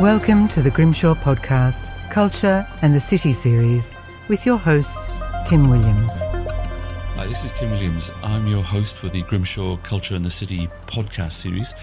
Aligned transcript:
Welcome 0.00 0.48
to 0.48 0.62
the 0.62 0.70
Grimshaw 0.70 1.14
Podcast, 1.14 1.84
Culture 2.10 2.66
and 2.80 2.94
the 2.94 3.00
City 3.00 3.34
series, 3.34 3.92
with 4.28 4.46
your 4.46 4.56
host, 4.56 4.98
Tim 5.44 5.68
Williams. 5.68 6.14
Hi, 6.14 7.26
this 7.26 7.44
is 7.44 7.52
Tim 7.52 7.70
Williams. 7.70 8.10
I'm 8.22 8.46
your 8.46 8.62
host 8.62 8.96
for 8.96 9.10
the 9.10 9.20
Grimshaw 9.24 9.76
Culture 9.82 10.14
and 10.14 10.24
the 10.24 10.30
City 10.30 10.70
podcast 10.86 11.32
series. 11.32 11.74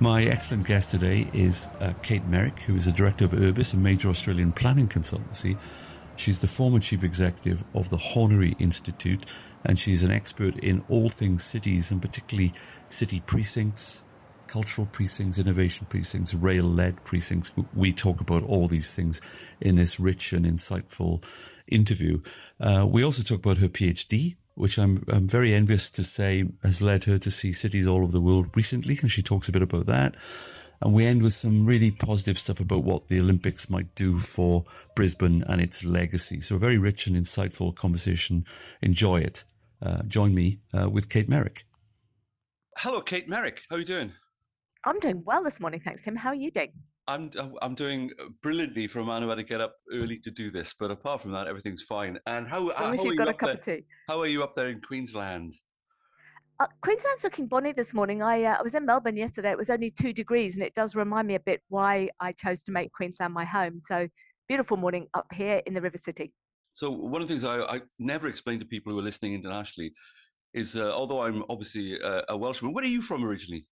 My 0.00 0.24
excellent 0.24 0.66
guest 0.66 0.92
today 0.92 1.28
is 1.34 1.68
uh, 1.80 1.92
Kate 2.02 2.26
Meyrick, 2.26 2.58
who 2.60 2.74
is 2.74 2.86
the 2.86 2.92
director 2.92 3.26
of 3.26 3.32
Urbis, 3.32 3.74
a 3.74 3.76
major 3.76 4.08
Australian 4.08 4.52
planning 4.52 4.88
consultancy. 4.88 5.58
She's 6.16 6.40
the 6.40 6.48
former 6.48 6.78
chief 6.78 7.04
executive 7.04 7.62
of 7.74 7.90
the 7.90 7.98
Hornery 7.98 8.58
Institute, 8.60 9.26
and 9.66 9.78
she's 9.78 10.02
an 10.02 10.10
expert 10.10 10.56
in 10.60 10.82
all 10.88 11.10
things 11.10 11.44
cities, 11.44 11.90
and 11.90 12.00
particularly 12.00 12.54
city 12.88 13.20
precincts, 13.20 14.04
cultural 14.52 14.86
precincts, 14.92 15.38
innovation 15.38 15.86
precincts, 15.88 16.34
rail 16.34 16.64
led 16.64 17.02
precincts. 17.04 17.50
We 17.74 17.90
talk 17.90 18.20
about 18.20 18.42
all 18.42 18.68
these 18.68 18.92
things 18.92 19.18
in 19.62 19.76
this 19.76 19.98
rich 19.98 20.34
and 20.34 20.44
insightful 20.44 21.24
interview. 21.68 22.20
Uh, 22.60 22.86
we 22.86 23.02
also 23.02 23.22
talk 23.22 23.38
about 23.38 23.56
her 23.56 23.68
PhD, 23.68 24.36
which 24.54 24.78
I'm, 24.78 25.04
I'm 25.08 25.26
very 25.26 25.54
envious 25.54 25.88
to 25.90 26.04
say 26.04 26.44
has 26.62 26.82
led 26.82 27.04
her 27.04 27.18
to 27.18 27.30
see 27.30 27.54
cities 27.54 27.86
all 27.86 28.02
over 28.02 28.12
the 28.12 28.20
world 28.20 28.54
recently, 28.54 28.98
and 29.00 29.10
she 29.10 29.22
talks 29.22 29.48
a 29.48 29.52
bit 29.52 29.62
about 29.62 29.86
that. 29.86 30.16
And 30.82 30.92
we 30.92 31.06
end 31.06 31.22
with 31.22 31.32
some 31.32 31.64
really 31.64 31.90
positive 31.90 32.38
stuff 32.38 32.60
about 32.60 32.84
what 32.84 33.08
the 33.08 33.20
Olympics 33.20 33.70
might 33.70 33.94
do 33.94 34.18
for 34.18 34.64
Brisbane 34.94 35.44
and 35.44 35.62
its 35.62 35.82
legacy. 35.82 36.42
So, 36.42 36.56
a 36.56 36.58
very 36.58 36.76
rich 36.76 37.06
and 37.06 37.16
insightful 37.16 37.74
conversation. 37.74 38.44
Enjoy 38.82 39.20
it. 39.20 39.44
Uh, 39.80 40.02
join 40.02 40.34
me 40.34 40.58
uh, 40.74 40.90
with 40.90 41.08
Kate 41.08 41.28
Meyrick. 41.28 41.64
Hello, 42.78 43.00
Kate 43.00 43.28
Meyrick. 43.28 43.62
How 43.70 43.76
are 43.76 43.78
you 43.78 43.84
doing? 43.84 44.12
I'm 44.84 44.98
doing 44.98 45.22
well 45.24 45.44
this 45.44 45.60
morning, 45.60 45.80
thanks, 45.84 46.02
Tim. 46.02 46.16
How 46.16 46.30
are 46.30 46.34
you 46.34 46.50
doing? 46.50 46.72
I'm 47.08 47.30
I'm 47.60 47.74
doing 47.74 48.10
brilliantly 48.42 48.86
for 48.86 49.00
a 49.00 49.04
man 49.04 49.22
who 49.22 49.28
had 49.28 49.36
to 49.36 49.42
get 49.42 49.60
up 49.60 49.74
early 49.92 50.18
to 50.18 50.30
do 50.30 50.50
this, 50.50 50.74
but 50.78 50.90
apart 50.90 51.20
from 51.20 51.32
that, 51.32 51.48
everything's 51.48 51.82
fine. 51.82 52.18
And 52.26 52.46
how, 52.46 52.68
as 52.68 52.80
long 52.80 52.94
as 52.94 53.04
you've 53.04 53.18
got 53.18 53.28
a 53.28 53.34
cup 53.34 53.48
there? 53.48 53.54
of 53.54 53.80
tea. 53.80 53.84
How 54.08 54.20
are 54.20 54.26
you 54.26 54.42
up 54.42 54.54
there 54.54 54.68
in 54.68 54.80
Queensland? 54.80 55.54
Uh, 56.60 56.66
Queensland's 56.80 57.24
looking 57.24 57.46
bonny 57.46 57.72
this 57.72 57.92
morning. 57.92 58.22
I 58.22 58.44
uh, 58.44 58.56
I 58.58 58.62
was 58.62 58.74
in 58.74 58.86
Melbourne 58.86 59.16
yesterday. 59.16 59.50
It 59.50 59.58
was 59.58 59.70
only 59.70 59.90
two 59.90 60.12
degrees, 60.12 60.56
and 60.56 60.64
it 60.64 60.74
does 60.74 60.94
remind 60.94 61.26
me 61.26 61.34
a 61.34 61.40
bit 61.40 61.60
why 61.68 62.08
I 62.20 62.32
chose 62.32 62.62
to 62.64 62.72
make 62.72 62.92
Queensland 62.92 63.34
my 63.34 63.44
home. 63.44 63.80
So 63.80 64.06
beautiful 64.48 64.76
morning 64.76 65.06
up 65.14 65.26
here 65.32 65.60
in 65.66 65.74
the 65.74 65.80
River 65.80 65.98
City. 65.98 66.32
So 66.74 66.90
one 66.90 67.20
of 67.20 67.28
the 67.28 67.34
things 67.34 67.44
I, 67.44 67.62
I 67.62 67.80
never 67.98 68.28
explain 68.28 68.58
to 68.60 68.64
people 68.64 68.92
who 68.92 68.98
are 68.98 69.02
listening 69.02 69.34
internationally 69.34 69.92
is, 70.54 70.76
uh, 70.76 70.92
although 70.92 71.22
I'm 71.22 71.44
obviously 71.48 71.98
a, 72.00 72.24
a 72.30 72.36
Welshman, 72.36 72.72
where 72.72 72.84
are 72.84 72.88
you 72.88 73.02
from 73.02 73.24
originally? 73.24 73.66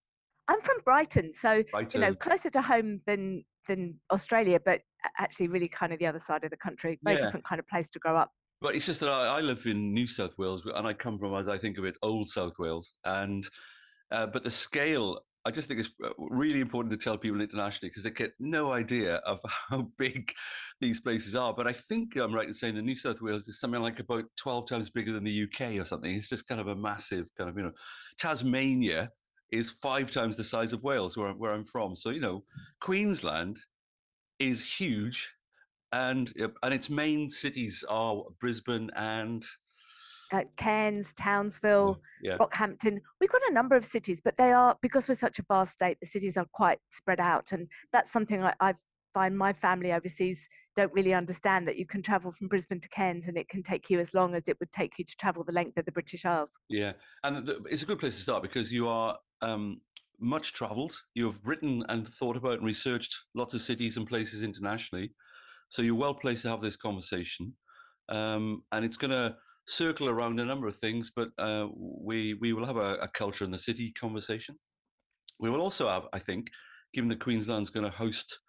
I'm 0.50 0.60
from 0.60 0.76
Brighton, 0.84 1.32
so 1.32 1.62
Brighton. 1.70 2.00
you 2.00 2.06
know 2.06 2.14
closer 2.14 2.50
to 2.50 2.60
home 2.62 3.00
than 3.06 3.44
than 3.68 3.94
Australia, 4.12 4.58
but 4.64 4.80
actually 5.18 5.48
really 5.48 5.68
kind 5.68 5.92
of 5.92 5.98
the 6.00 6.06
other 6.06 6.18
side 6.18 6.42
of 6.44 6.50
the 6.50 6.56
country. 6.56 6.98
Very 7.04 7.16
Yeah. 7.18 7.24
different 7.26 7.46
kind 7.46 7.60
of 7.60 7.68
place 7.68 7.88
to 7.90 7.98
grow 8.00 8.16
up. 8.16 8.30
But 8.60 8.74
it's 8.74 8.84
just 8.86 9.00
that 9.00 9.08
I, 9.08 9.38
I 9.38 9.40
live 9.40 9.64
in 9.66 9.94
New 9.94 10.06
South 10.08 10.36
Wales, 10.38 10.62
and 10.74 10.86
I 10.86 10.92
come 10.92 11.18
from, 11.18 11.34
as 11.34 11.48
I 11.48 11.56
think 11.56 11.78
of 11.78 11.84
it, 11.84 11.94
old 12.02 12.28
South 12.28 12.58
Wales. 12.58 12.94
And 13.04 13.44
uh, 14.10 14.26
but 14.26 14.42
the 14.42 14.50
scale, 14.50 15.20
I 15.46 15.52
just 15.52 15.68
think 15.68 15.78
it's 15.80 15.90
uh, 16.04 16.10
really 16.18 16.60
important 16.60 16.90
to 16.92 16.98
tell 17.02 17.16
people 17.16 17.40
internationally 17.40 17.90
because 17.90 18.02
they 18.02 18.10
get 18.10 18.32
no 18.40 18.72
idea 18.72 19.16
of 19.18 19.38
how 19.70 19.88
big 19.98 20.32
these 20.80 21.00
places 21.00 21.34
are. 21.36 21.54
But 21.54 21.68
I 21.68 21.72
think 21.72 22.16
I'm 22.16 22.34
right 22.34 22.48
in 22.48 22.54
saying 22.54 22.74
that 22.74 22.82
New 22.82 22.96
South 22.96 23.22
Wales 23.22 23.46
is 23.46 23.60
something 23.60 23.80
like 23.80 24.00
about 24.00 24.24
12 24.36 24.66
times 24.68 24.90
bigger 24.90 25.12
than 25.12 25.22
the 25.24 25.44
UK 25.44 25.80
or 25.80 25.84
something. 25.84 26.12
It's 26.12 26.28
just 26.28 26.48
kind 26.48 26.60
of 26.60 26.66
a 26.66 26.74
massive 26.74 27.28
kind 27.38 27.48
of 27.48 27.56
you 27.56 27.62
know, 27.62 27.72
Tasmania 28.18 29.10
is 29.52 29.70
five 29.70 30.10
times 30.10 30.36
the 30.36 30.44
size 30.44 30.72
of 30.72 30.82
Wales, 30.82 31.16
where, 31.16 31.32
where 31.32 31.52
I'm 31.52 31.64
from. 31.64 31.96
So 31.96 32.10
you 32.10 32.20
know, 32.20 32.44
Queensland 32.80 33.58
is 34.38 34.64
huge, 34.64 35.32
and 35.92 36.32
and 36.62 36.74
its 36.74 36.88
main 36.90 37.30
cities 37.30 37.84
are 37.88 38.22
Brisbane 38.40 38.90
and 38.96 39.44
Uh, 40.32 40.44
Cairns, 40.56 41.12
Townsville, 41.14 42.00
yeah. 42.22 42.36
Rockhampton. 42.38 43.00
We've 43.20 43.30
got 43.32 43.42
a 43.50 43.52
number 43.52 43.74
of 43.74 43.84
cities, 43.84 44.20
but 44.24 44.36
they 44.36 44.52
are 44.52 44.76
because 44.80 45.08
we're 45.08 45.16
such 45.16 45.40
a 45.40 45.44
vast 45.48 45.72
state. 45.72 45.98
The 46.00 46.06
cities 46.06 46.36
are 46.36 46.46
quite 46.52 46.78
spread 46.90 47.18
out, 47.20 47.52
and 47.52 47.66
that's 47.92 48.12
something 48.12 48.42
I, 48.42 48.54
I 48.60 48.74
find 49.12 49.36
my 49.36 49.52
family 49.52 49.92
overseas 49.92 50.48
don't 50.76 50.92
really 50.92 51.12
understand 51.12 51.66
that 51.66 51.76
you 51.76 51.84
can 51.84 52.00
travel 52.00 52.30
from 52.30 52.46
Brisbane 52.46 52.80
to 52.80 52.88
Cairns, 52.90 53.26
and 53.26 53.36
it 53.36 53.48
can 53.48 53.62
take 53.62 53.90
you 53.90 53.98
as 53.98 54.14
long 54.14 54.36
as 54.36 54.48
it 54.48 54.56
would 54.60 54.70
take 54.70 54.98
you 54.98 55.04
to 55.04 55.16
travel 55.16 55.42
the 55.42 55.52
length 55.52 55.76
of 55.76 55.84
the 55.84 55.90
British 55.90 56.24
Isles. 56.24 56.52
Yeah, 56.68 56.92
and 57.24 57.48
it's 57.68 57.82
a 57.82 57.86
good 57.86 57.98
place 57.98 58.14
to 58.14 58.22
start 58.22 58.42
because 58.42 58.70
you 58.70 58.86
are 58.86 59.18
um, 59.42 59.80
much 60.18 60.52
travelled. 60.52 60.92
You 61.14 61.26
have 61.26 61.40
written 61.44 61.84
and 61.88 62.06
thought 62.06 62.36
about 62.36 62.58
and 62.58 62.66
researched 62.66 63.16
lots 63.34 63.54
of 63.54 63.60
cities 63.60 63.96
and 63.96 64.06
places 64.06 64.42
internationally, 64.42 65.12
so 65.68 65.82
you're 65.82 65.94
well 65.94 66.14
placed 66.14 66.42
to 66.42 66.50
have 66.50 66.60
this 66.60 66.76
conversation. 66.76 67.54
Um, 68.08 68.62
and 68.72 68.84
it's 68.84 68.96
going 68.96 69.12
to 69.12 69.36
circle 69.66 70.08
around 70.08 70.40
a 70.40 70.44
number 70.44 70.66
of 70.66 70.76
things, 70.76 71.12
but 71.14 71.28
uh, 71.38 71.68
we 71.76 72.34
we 72.34 72.52
will 72.52 72.66
have 72.66 72.76
a, 72.76 72.96
a 72.96 73.08
culture 73.08 73.44
in 73.44 73.50
the 73.50 73.58
city 73.58 73.92
conversation. 73.92 74.56
We 75.38 75.50
will 75.50 75.60
also 75.60 75.88
have, 75.88 76.06
I 76.12 76.18
think, 76.18 76.48
given 76.92 77.08
that 77.10 77.20
Queensland's 77.20 77.70
going 77.70 77.86
to 77.86 77.96
host 77.96 78.40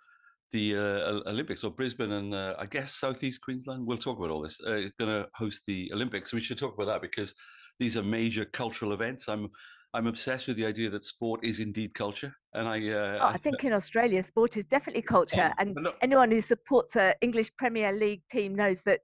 the 0.51 0.75
uh, 0.75 1.29
Olympics, 1.29 1.63
or 1.63 1.71
Brisbane 1.71 2.11
and 2.11 2.33
uh, 2.33 2.55
I 2.59 2.65
guess 2.65 2.95
Southeast 2.95 3.41
Queensland. 3.41 3.85
We'll 3.85 3.97
talk 3.97 4.17
about 4.17 4.31
all 4.31 4.41
this. 4.41 4.59
Uh, 4.59 4.89
going 4.99 5.11
to 5.11 5.27
host 5.35 5.61
the 5.65 5.89
Olympics. 5.93 6.33
We 6.33 6.41
should 6.41 6.57
talk 6.57 6.73
about 6.73 6.87
that 6.87 7.01
because 7.01 7.33
these 7.79 7.95
are 7.95 8.03
major 8.03 8.45
cultural 8.45 8.91
events. 8.91 9.29
I'm 9.29 9.49
I'm 9.93 10.07
obsessed 10.07 10.47
with 10.47 10.55
the 10.57 10.65
idea 10.65 10.89
that 10.89 11.03
sport 11.03 11.41
is 11.43 11.59
indeed 11.59 11.93
culture, 11.93 12.33
and 12.53 12.67
I. 12.67 12.87
Uh, 12.89 13.19
Oh, 13.21 13.25
I 13.27 13.37
think 13.37 13.63
in 13.63 13.73
Australia, 13.73 14.23
sport 14.23 14.55
is 14.57 14.65
definitely 14.65 15.01
culture, 15.01 15.53
and 15.59 15.75
no- 15.75 15.93
anyone 16.01 16.31
who 16.31 16.39
supports 16.41 16.95
a 16.95 17.13
English 17.21 17.51
Premier 17.57 17.91
League 17.91 18.23
team 18.31 18.55
knows 18.55 18.83
that 18.83 19.01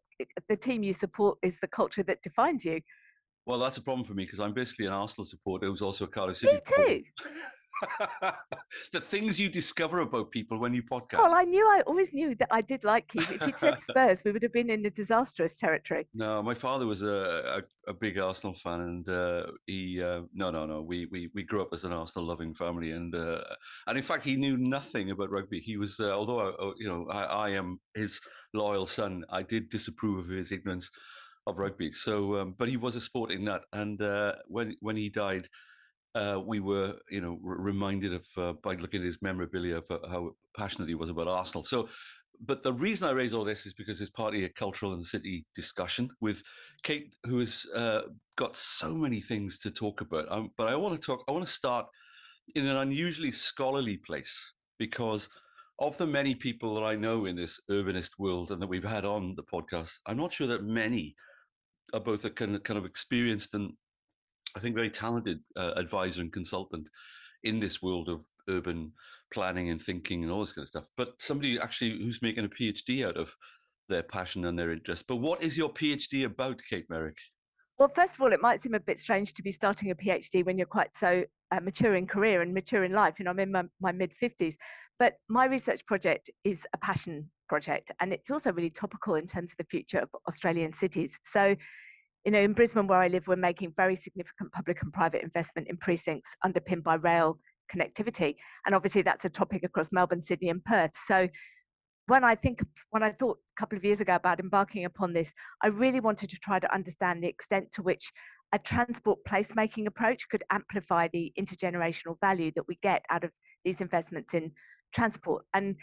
the 0.48 0.56
team 0.56 0.84
you 0.84 0.94
support 0.94 1.38
is 1.44 1.60
the 1.60 1.68
culture 1.68 2.04
that 2.04 2.22
defines 2.24 2.66
you. 2.66 2.82
well, 3.46 3.60
that's 3.60 3.78
a 3.78 3.82
problem 3.82 4.04
for 4.06 4.14
me 4.14 4.24
because 4.26 4.40
I'm 4.40 4.54
basically 4.54 4.86
an 4.86 4.94
Arsenal 4.94 5.26
supporter 5.26 5.68
who's 5.68 5.82
also 5.82 6.06
a 6.06 6.08
Cardiff 6.08 6.38
City. 6.38 6.56
Me 6.56 6.62
too. 6.66 7.04
the 8.92 9.00
things 9.00 9.40
you 9.40 9.50
discover 9.50 10.00
about 10.00 10.32
people 10.32 10.60
when 10.60 10.74
you 10.74 10.84
podcast. 10.84 11.20
Well, 11.20 11.34
I 11.34 11.44
knew, 11.44 11.66
I 11.66 11.82
always 11.88 12.14
knew 12.14 12.36
that 12.36 12.50
I 12.52 12.62
did 12.62 12.84
like 12.84 13.14
you. 13.14 13.22
If 13.22 13.46
you'd 13.46 13.60
said 13.60 13.82
Spurs, 13.90 14.24
we 14.24 14.32
would 14.32 14.44
have 14.44 14.54
been 14.54 14.70
in 14.70 14.86
a 14.86 14.90
disastrous 14.90 15.58
territory. 15.60 16.08
No, 16.14 16.42
my 16.42 16.54
father 16.54 16.86
was 16.86 17.04
a, 17.04 17.62
a, 17.88 17.92
a 17.92 17.94
big 17.94 18.18
Arsenal 18.18 18.54
fan, 18.54 18.82
and 18.82 19.10
uh, 19.10 19.48
he 19.66 20.02
uh, 20.02 20.22
no 20.34 20.52
no 20.52 20.66
no 20.66 20.82
we, 20.82 21.08
we 21.12 21.30
we 21.34 21.44
grew 21.44 21.62
up 21.62 21.70
as 21.74 21.84
an 21.84 21.94
Arsenal 21.94 22.28
loving 22.28 22.54
family, 22.54 22.92
and 22.92 23.14
uh, 23.16 23.42
and 23.88 23.98
in 23.98 24.04
fact 24.04 24.24
he 24.24 24.36
knew 24.36 24.58
nothing 24.58 25.12
about 25.12 25.32
rugby. 25.32 25.60
He 25.60 25.78
was 25.78 26.00
uh, 26.00 26.12
although 26.12 26.40
I, 26.40 26.50
uh, 26.50 26.72
you 26.78 26.88
know 26.88 27.08
I, 27.10 27.24
I 27.24 27.50
am 27.50 27.80
his 27.96 28.20
loyal 28.54 28.86
son, 28.86 29.24
I 29.30 29.44
did 29.44 29.70
disapprove 29.70 30.26
of 30.26 30.30
his 30.30 30.52
ignorance 30.52 30.90
of 31.46 31.58
rugby. 31.58 31.92
So, 31.92 32.38
um, 32.38 32.56
but 32.58 32.70
he 32.70 32.78
was 32.78 32.96
a 32.96 33.02
sporting 33.02 33.44
nut, 33.44 33.64
and 33.74 34.02
uh, 34.02 34.36
when 34.48 34.76
when 34.82 34.96
he 34.96 35.10
died. 35.10 35.48
Uh, 36.16 36.40
we 36.44 36.60
were, 36.60 36.96
you 37.10 37.22
know, 37.22 37.38
reminded 37.42 38.14
of 38.14 38.28
uh, 38.38 38.54
by 38.64 38.74
looking 38.74 39.02
at 39.02 39.06
his 39.06 39.22
memorabilia 39.22 39.78
of 39.78 39.86
uh, 39.92 40.00
how 40.10 40.32
passionate 40.58 40.88
he 40.88 40.96
was 40.96 41.10
about 41.10 41.28
Arsenal. 41.28 41.64
So, 41.64 41.90
but 42.40 42.64
the 42.64 42.74
reason 42.74 43.08
I 43.08 43.12
raise 43.12 43.34
all 43.34 43.44
this 43.44 43.66
is 43.66 43.74
because 43.74 44.00
it's 44.00 44.10
partly 44.10 44.44
a 44.46 44.50
cultural 44.50 44.94
and 44.94 45.04
city 45.04 45.46
discussion 45.56 46.10
with 46.22 46.44
Kate, 46.84 47.16
who 47.26 47.40
has 47.40 47.66
uh, 47.76 48.02
got 48.36 48.56
so 48.56 48.96
many 48.96 49.22
things 49.22 49.60
to 49.60 49.72
talk 49.72 50.02
about. 50.02 50.32
Um, 50.32 50.52
but 50.58 50.70
I 50.70 50.76
want 50.76 51.00
to 51.00 51.06
talk. 51.06 51.24
I 51.28 51.32
want 51.32 51.46
to 51.46 51.52
start 51.52 51.88
in 52.56 52.66
an 52.66 52.78
unusually 52.78 53.32
scholarly 53.32 53.98
place 53.98 54.54
because 54.80 55.30
of 55.80 55.98
the 55.98 56.08
many 56.08 56.34
people 56.34 56.74
that 56.76 56.84
I 56.84 56.96
know 56.96 57.26
in 57.26 57.36
this 57.36 57.60
urbanist 57.70 58.12
world 58.18 58.52
and 58.52 58.62
that 58.62 58.68
we've 58.68 58.84
had 58.84 59.06
on 59.06 59.36
the 59.36 59.44
podcast, 59.44 60.00
I'm 60.06 60.18
not 60.18 60.34
sure 60.34 60.48
that 60.48 60.64
many 60.64 61.16
are 61.94 62.00
both 62.00 62.26
a 62.26 62.30
kind 62.30 62.56
of, 62.56 62.64
kind 62.64 62.78
of 62.78 62.86
experienced 62.86 63.54
and 63.54 63.74
I 64.58 64.60
think 64.60 64.76
very 64.76 64.90
talented 64.90 65.40
uh, 65.56 65.74
advisor 65.76 66.22
and 66.22 66.34
consultant 66.34 66.90
in 67.44 67.60
this 67.60 67.82
world 67.82 68.10
of 68.10 68.26
urban 68.50 68.92
planning 69.32 69.70
and 69.70 69.80
thinking 69.80 70.24
and 70.24 70.32
all 70.32 70.40
this 70.40 70.54
kind 70.54 70.64
of 70.64 70.70
stuff. 70.70 70.88
But 70.98 71.14
somebody 71.20 71.60
actually 71.60 71.92
who's 71.92 72.24
making 72.24 72.46
a 72.46 72.50
PhD 72.50 73.06
out 73.08 73.18
of 73.18 73.36
their 73.88 74.02
passion 74.02 74.46
and 74.46 74.58
their 74.58 74.72
interest. 74.72 75.06
But 75.08 75.18
what 75.18 75.44
is 75.44 75.58
your 75.58 75.70
PhD 75.70 76.26
about, 76.26 76.60
Kate 76.68 76.90
Meyrick? 76.90 77.18
Well, 77.78 77.92
first 77.94 78.16
of 78.16 78.22
all, 78.22 78.34
it 78.34 78.42
might 78.42 78.62
seem 78.62 78.74
a 78.74 78.80
bit 78.80 78.98
strange 78.98 79.34
to 79.36 79.44
be 79.44 79.52
starting 79.52 79.92
a 79.92 79.96
PhD 79.96 80.44
when 80.44 80.58
you're 80.58 80.66
quite 80.66 80.96
so 80.96 81.24
uh, 81.52 81.60
mature 81.60 81.96
in 81.96 82.08
career 82.08 82.42
and 82.42 82.52
mature 82.52 82.84
in 82.84 82.92
life. 82.92 83.20
You 83.20 83.26
know, 83.26 83.32
I'm 83.32 83.40
in 83.40 83.52
my, 83.52 83.64
my 83.80 83.92
mid 83.92 84.12
50s. 84.20 84.56
But 84.98 85.14
my 85.30 85.46
research 85.46 85.86
project 85.86 86.32
is 86.44 86.66
a 86.74 86.78
passion 86.80 87.30
project, 87.48 87.92
and 88.00 88.12
it's 88.12 88.32
also 88.32 88.52
really 88.52 88.72
topical 88.72 89.14
in 89.14 89.28
terms 89.28 89.52
of 89.52 89.58
the 89.58 89.70
future 89.70 90.00
of 90.00 90.10
Australian 90.28 90.74
cities. 90.74 91.20
So, 91.24 91.56
you 92.28 92.32
know, 92.32 92.42
in 92.42 92.52
Brisbane, 92.52 92.88
where 92.88 93.00
I 93.00 93.08
live, 93.08 93.26
we're 93.26 93.38
making 93.38 93.72
very 93.78 93.96
significant 93.96 94.52
public 94.52 94.82
and 94.82 94.92
private 94.92 95.24
investment 95.24 95.70
in 95.70 95.78
precincts 95.78 96.36
underpinned 96.44 96.84
by 96.84 96.96
rail 96.96 97.40
connectivity. 97.74 98.36
And 98.66 98.76
obviously, 98.76 99.02
that's 99.02 99.24
a 99.24 99.30
topic 99.30 99.64
across 99.64 99.94
Melbourne, 99.94 100.22
Sydney, 100.22 100.50
and 100.50 100.62
Perth. 100.66 100.92
So, 100.94 101.30
when 102.08 102.26
I 102.26 102.36
think 102.36 102.60
when 102.90 103.02
I 103.02 103.14
thought 103.14 103.38
a 103.38 103.62
couple 103.62 103.78
of 103.78 103.86
years 103.86 104.02
ago 104.02 104.16
about 104.16 104.42
embarking 104.42 104.84
upon 104.84 105.14
this, 105.14 105.32
I 105.64 105.68
really 105.68 106.02
wanted 106.02 106.30
to 106.32 106.38
try 106.40 106.60
to 106.60 106.74
understand 106.76 107.24
the 107.24 107.30
extent 107.30 107.72
to 107.76 107.82
which 107.82 108.12
a 108.52 108.60
transport 108.60 109.20
placemaking 109.26 109.88
approach 109.88 110.28
could 110.28 110.44
amplify 110.52 111.08
the 111.14 111.32
intergenerational 111.40 112.20
value 112.20 112.52
that 112.58 112.68
we 112.68 112.78
get 112.84 113.06
out 113.10 113.24
of 113.24 113.32
these 113.64 113.80
investments 113.80 114.34
in 114.34 114.52
transport. 114.94 115.46
And 115.54 115.78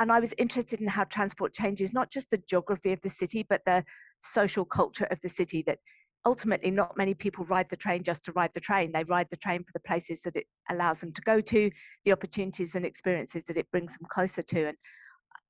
and 0.00 0.10
I 0.10 0.18
was 0.18 0.34
interested 0.38 0.80
in 0.80 0.88
how 0.88 1.04
transport 1.04 1.52
changes 1.52 1.92
not 1.92 2.10
just 2.10 2.30
the 2.30 2.42
geography 2.48 2.92
of 2.92 3.00
the 3.02 3.10
city, 3.10 3.44
but 3.48 3.60
the 3.66 3.84
social 4.22 4.64
culture 4.64 5.06
of 5.10 5.20
the 5.20 5.28
city. 5.28 5.62
That 5.66 5.78
ultimately, 6.24 6.70
not 6.70 6.96
many 6.96 7.12
people 7.12 7.44
ride 7.44 7.68
the 7.68 7.76
train 7.76 8.02
just 8.02 8.24
to 8.24 8.32
ride 8.32 8.50
the 8.54 8.60
train. 8.60 8.92
They 8.92 9.04
ride 9.04 9.28
the 9.30 9.36
train 9.36 9.62
for 9.62 9.72
the 9.74 9.80
places 9.80 10.22
that 10.22 10.36
it 10.36 10.46
allows 10.70 11.00
them 11.00 11.12
to 11.12 11.22
go 11.22 11.42
to, 11.42 11.70
the 12.06 12.12
opportunities 12.12 12.74
and 12.74 12.86
experiences 12.86 13.44
that 13.44 13.58
it 13.58 13.70
brings 13.70 13.92
them 13.92 14.06
closer 14.10 14.42
to. 14.42 14.68
And 14.68 14.76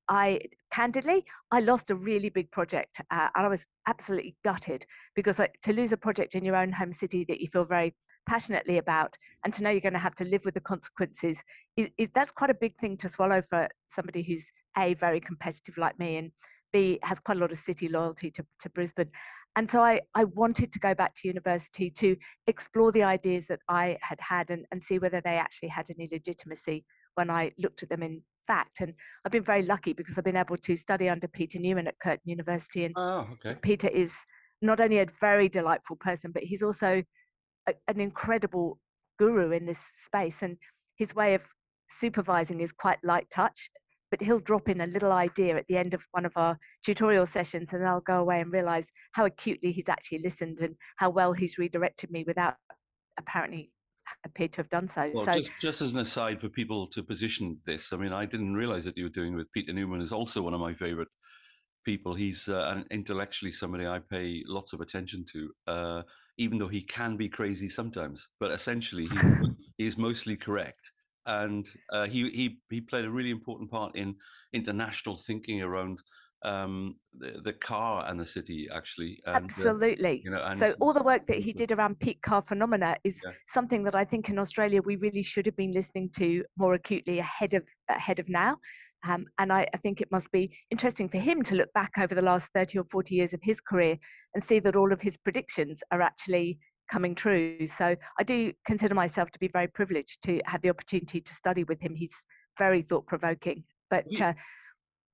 I 0.09 0.41
candidly, 0.69 1.23
I 1.51 1.61
lost 1.61 1.89
a 1.89 1.95
really 1.95 2.29
big 2.29 2.51
project, 2.51 2.99
uh, 3.09 3.29
and 3.33 3.45
I 3.45 3.47
was 3.47 3.65
absolutely 3.87 4.35
gutted 4.43 4.85
because 5.15 5.39
like, 5.39 5.55
to 5.63 5.71
lose 5.71 5.93
a 5.93 5.97
project 5.97 6.35
in 6.35 6.43
your 6.43 6.57
own 6.57 6.73
home 6.73 6.91
city 6.91 7.23
that 7.29 7.39
you 7.39 7.47
feel 7.47 7.63
very 7.63 7.95
passionately 8.25 8.77
about 8.77 9.17
and 9.43 9.53
to 9.53 9.63
know 9.63 9.69
you're 9.69 9.81
going 9.81 9.93
to 9.93 9.99
have 9.99 10.15
to 10.15 10.25
live 10.25 10.41
with 10.45 10.53
the 10.53 10.61
consequences 10.61 11.41
is, 11.77 11.89
is, 11.97 12.09
that's 12.13 12.31
quite 12.31 12.49
a 12.49 12.55
big 12.55 12.75
thing 12.77 12.97
to 12.97 13.09
swallow 13.09 13.41
for 13.49 13.67
somebody 13.87 14.21
who's 14.21 14.51
a 14.77 14.93
very 14.95 15.19
competitive 15.19 15.77
like 15.77 15.97
me 15.99 16.17
and 16.17 16.31
b 16.71 16.99
has 17.03 17.19
quite 17.19 17.37
a 17.37 17.39
lot 17.39 17.51
of 17.51 17.57
city 17.57 17.89
loyalty 17.89 18.31
to, 18.31 18.45
to 18.59 18.69
brisbane 18.69 19.09
and 19.57 19.69
so 19.69 19.81
I, 19.81 19.99
I 20.15 20.23
wanted 20.23 20.71
to 20.71 20.79
go 20.79 20.93
back 20.93 21.13
to 21.15 21.27
university 21.27 21.89
to 21.97 22.15
explore 22.47 22.91
the 22.91 23.03
ideas 23.03 23.47
that 23.47 23.59
i 23.67 23.97
had 24.01 24.19
had 24.21 24.51
and, 24.51 24.65
and 24.71 24.81
see 24.81 24.99
whether 24.99 25.21
they 25.21 25.35
actually 25.37 25.69
had 25.69 25.87
any 25.89 26.07
legitimacy 26.11 26.85
when 27.15 27.29
i 27.29 27.51
looked 27.57 27.83
at 27.83 27.89
them 27.89 28.03
in 28.03 28.21
fact 28.47 28.81
and 28.81 28.93
i've 29.25 29.31
been 29.31 29.43
very 29.43 29.63
lucky 29.63 29.93
because 29.93 30.17
i've 30.17 30.23
been 30.23 30.37
able 30.37 30.57
to 30.57 30.75
study 30.75 31.09
under 31.09 31.27
peter 31.27 31.59
newman 31.59 31.87
at 31.87 31.99
curtin 31.99 32.21
university 32.25 32.85
and 32.85 32.93
oh, 32.97 33.27
okay. 33.33 33.57
peter 33.61 33.87
is 33.87 34.13
not 34.61 34.79
only 34.79 34.99
a 34.99 35.07
very 35.19 35.49
delightful 35.49 35.95
person 35.95 36.31
but 36.31 36.43
he's 36.43 36.63
also 36.63 37.03
a, 37.67 37.73
an 37.87 37.99
incredible 37.99 38.79
guru 39.19 39.51
in 39.51 39.65
this 39.65 39.79
space, 40.03 40.41
and 40.41 40.57
his 40.97 41.15
way 41.15 41.33
of 41.33 41.47
supervising 41.89 42.61
is 42.61 42.71
quite 42.71 42.99
light 43.03 43.27
touch. 43.31 43.69
But 44.09 44.21
he'll 44.21 44.39
drop 44.39 44.67
in 44.67 44.81
a 44.81 44.87
little 44.87 45.13
idea 45.13 45.55
at 45.55 45.65
the 45.69 45.77
end 45.77 45.93
of 45.93 46.03
one 46.11 46.25
of 46.25 46.33
our 46.35 46.57
tutorial 46.85 47.25
sessions, 47.25 47.71
and 47.71 47.87
I'll 47.87 48.01
go 48.01 48.19
away 48.19 48.41
and 48.41 48.51
realize 48.51 48.91
how 49.13 49.25
acutely 49.25 49.71
he's 49.71 49.87
actually 49.87 50.19
listened 50.19 50.59
and 50.59 50.75
how 50.97 51.09
well 51.09 51.31
he's 51.31 51.57
redirected 51.57 52.11
me 52.11 52.25
without 52.27 52.55
apparently 53.17 53.71
appear 54.25 54.47
to 54.49 54.57
have 54.57 54.69
done 54.69 54.89
so. 54.89 55.09
Well, 55.13 55.25
so 55.25 55.37
just, 55.37 55.51
just, 55.61 55.81
as 55.81 55.93
an 55.93 55.99
aside 55.99 56.41
for 56.41 56.49
people 56.49 56.87
to 56.87 57.03
position 57.03 57.59
this, 57.65 57.93
I 57.93 57.97
mean, 57.97 58.13
I 58.13 58.25
didn't 58.25 58.55
realize 58.55 58.85
that 58.85 58.97
you 58.97 59.05
were 59.05 59.09
doing 59.09 59.35
with 59.35 59.51
Peter 59.53 59.73
Newman 59.73 60.01
is 60.01 60.11
also 60.11 60.41
one 60.41 60.53
of 60.53 60.59
my 60.59 60.73
favorite 60.73 61.07
people. 61.85 62.13
He's 62.13 62.47
uh, 62.47 62.73
an 62.75 62.85
intellectually 62.91 63.51
somebody 63.51 63.87
I 63.87 63.99
pay 63.99 64.43
lots 64.45 64.73
of 64.73 64.81
attention 64.81 65.25
to. 65.31 65.51
Uh, 65.67 66.01
even 66.37 66.57
though 66.57 66.67
he 66.67 66.81
can 66.81 67.17
be 67.17 67.29
crazy 67.29 67.69
sometimes. 67.69 68.27
But 68.39 68.51
essentially, 68.51 69.07
he, 69.07 69.17
he 69.77 69.87
is 69.87 69.97
mostly 69.97 70.35
correct. 70.35 70.91
And 71.25 71.67
uh, 71.91 72.07
he, 72.07 72.29
he, 72.31 72.59
he 72.69 72.81
played 72.81 73.05
a 73.05 73.11
really 73.11 73.29
important 73.29 73.69
part 73.69 73.95
in 73.95 74.15
international 74.53 75.17
thinking 75.17 75.61
around 75.61 76.01
um, 76.43 76.95
the, 77.17 77.41
the, 77.43 77.53
car 77.53 78.05
and 78.07 78.19
the 78.19 78.25
city, 78.25 78.67
actually. 78.73 79.21
And, 79.25 79.35
Absolutely. 79.35 80.19
Uh, 80.19 80.23
you 80.23 80.31
know, 80.31 80.43
and, 80.43 80.57
so 80.57 80.75
all 80.79 80.93
the 80.93 81.03
work 81.03 81.27
that 81.27 81.37
he 81.37 81.53
did 81.53 81.71
around 81.71 81.99
peak 81.99 82.21
car 82.21 82.41
phenomena 82.41 82.95
is 83.03 83.21
yeah. 83.23 83.33
something 83.47 83.83
that 83.83 83.95
I 83.95 84.03
think 84.03 84.29
in 84.29 84.39
Australia 84.39 84.81
we 84.81 84.95
really 84.95 85.23
should 85.23 85.45
have 85.45 85.55
been 85.55 85.71
listening 85.71 86.09
to 86.17 86.43
more 86.57 86.73
acutely 86.73 87.19
ahead 87.19 87.53
of 87.53 87.63
ahead 87.89 88.19
of 88.19 88.27
now. 88.27 88.57
Um, 89.07 89.25
and 89.39 89.51
I, 89.51 89.67
I, 89.73 89.77
think 89.77 89.99
it 89.99 90.11
must 90.11 90.31
be 90.31 90.55
interesting 90.69 91.09
for 91.09 91.17
him 91.17 91.41
to 91.43 91.55
look 91.55 91.73
back 91.73 91.93
over 91.97 92.13
the 92.13 92.21
last 92.21 92.49
30 92.53 92.79
or 92.79 92.83
40 92.83 93.15
years 93.15 93.33
of 93.33 93.39
his 93.41 93.59
career 93.59 93.97
and 94.35 94.43
see 94.43 94.59
that 94.59 94.75
all 94.75 94.93
of 94.93 95.01
his 95.01 95.17
predictions 95.17 95.81
are 95.91 96.01
actually 96.01 96.59
coming 96.91 97.15
true. 97.15 97.65
So 97.65 97.95
I 98.19 98.23
do 98.23 98.53
consider 98.65 98.93
myself 98.93 99.31
to 99.31 99.39
be 99.39 99.47
very 99.47 99.67
privileged 99.67 100.21
to 100.25 100.41
have 100.45 100.61
the 100.61 100.69
opportunity 100.69 101.21
to 101.21 101.33
study 101.33 101.63
with 101.63 101.81
him. 101.81 101.95
He's 101.95 102.25
very 102.59 102.81
thought 102.81 103.07
provoking. 103.07 103.63
But 103.89 104.03
have 104.03 104.19
you, 104.19 104.25
uh, 104.25 104.33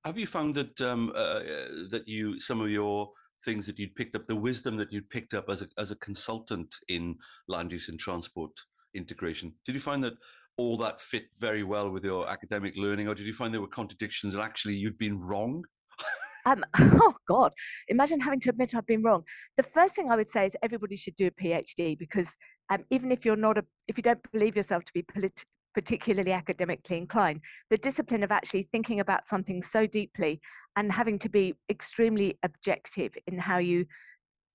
have 0.04 0.18
you 0.18 0.26
found 0.26 0.54
that 0.56 0.80
um, 0.80 1.12
uh, 1.14 1.40
that 1.90 2.02
you 2.06 2.40
some 2.40 2.60
of 2.60 2.70
your 2.70 3.10
things 3.44 3.66
that 3.66 3.78
you'd 3.78 3.94
picked 3.94 4.16
up, 4.16 4.26
the 4.26 4.36
wisdom 4.36 4.76
that 4.76 4.92
you'd 4.92 5.08
picked 5.10 5.34
up 5.34 5.48
as 5.48 5.62
a 5.62 5.68
as 5.78 5.90
a 5.90 5.96
consultant 5.96 6.74
in 6.88 7.16
land 7.48 7.72
use 7.72 7.88
and 7.88 7.98
transport 7.98 8.50
integration, 8.94 9.52
did 9.64 9.74
you 9.74 9.80
find 9.80 10.02
that 10.02 10.14
all 10.58 10.76
that 10.76 11.00
fit 11.00 11.26
very 11.38 11.62
well 11.62 11.90
with 11.90 12.04
your 12.04 12.28
academic 12.28 12.76
learning, 12.76 13.08
or 13.08 13.14
did 13.14 13.26
you 13.26 13.32
find 13.32 13.54
there 13.54 13.60
were 13.60 13.68
contradictions 13.68 14.34
and 14.34 14.42
actually 14.42 14.74
you'd 14.74 14.98
been 14.98 15.18
wrong? 15.18 15.64
Um, 16.44 16.64
oh 16.78 17.14
God, 17.26 17.52
imagine 17.88 18.20
having 18.20 18.40
to 18.40 18.50
admit 18.50 18.74
I've 18.74 18.86
been 18.86 19.02
wrong. 19.02 19.22
The 19.56 19.62
first 19.62 19.94
thing 19.94 20.10
I 20.10 20.16
would 20.16 20.28
say 20.28 20.46
is 20.46 20.56
everybody 20.62 20.96
should 20.96 21.16
do 21.16 21.28
a 21.28 21.30
PhD 21.30 21.98
because 21.98 22.34
um, 22.70 22.84
even 22.90 23.12
if 23.12 23.24
you're 23.24 23.36
not 23.36 23.56
a, 23.56 23.64
if 23.86 23.96
you 23.96 24.02
don't 24.02 24.20
believe 24.32 24.56
yourself 24.56 24.84
to 24.84 24.92
be 24.92 25.02
polit- 25.02 25.44
particularly 25.74 26.32
academically 26.32 26.98
inclined, 26.98 27.40
the 27.70 27.78
discipline 27.78 28.22
of 28.22 28.32
actually 28.32 28.68
thinking 28.72 29.00
about 29.00 29.26
something 29.26 29.62
so 29.62 29.86
deeply 29.86 30.40
and 30.76 30.92
having 30.92 31.18
to 31.20 31.28
be 31.28 31.54
extremely 31.70 32.36
objective 32.42 33.12
in 33.26 33.38
how 33.38 33.58
you 33.58 33.86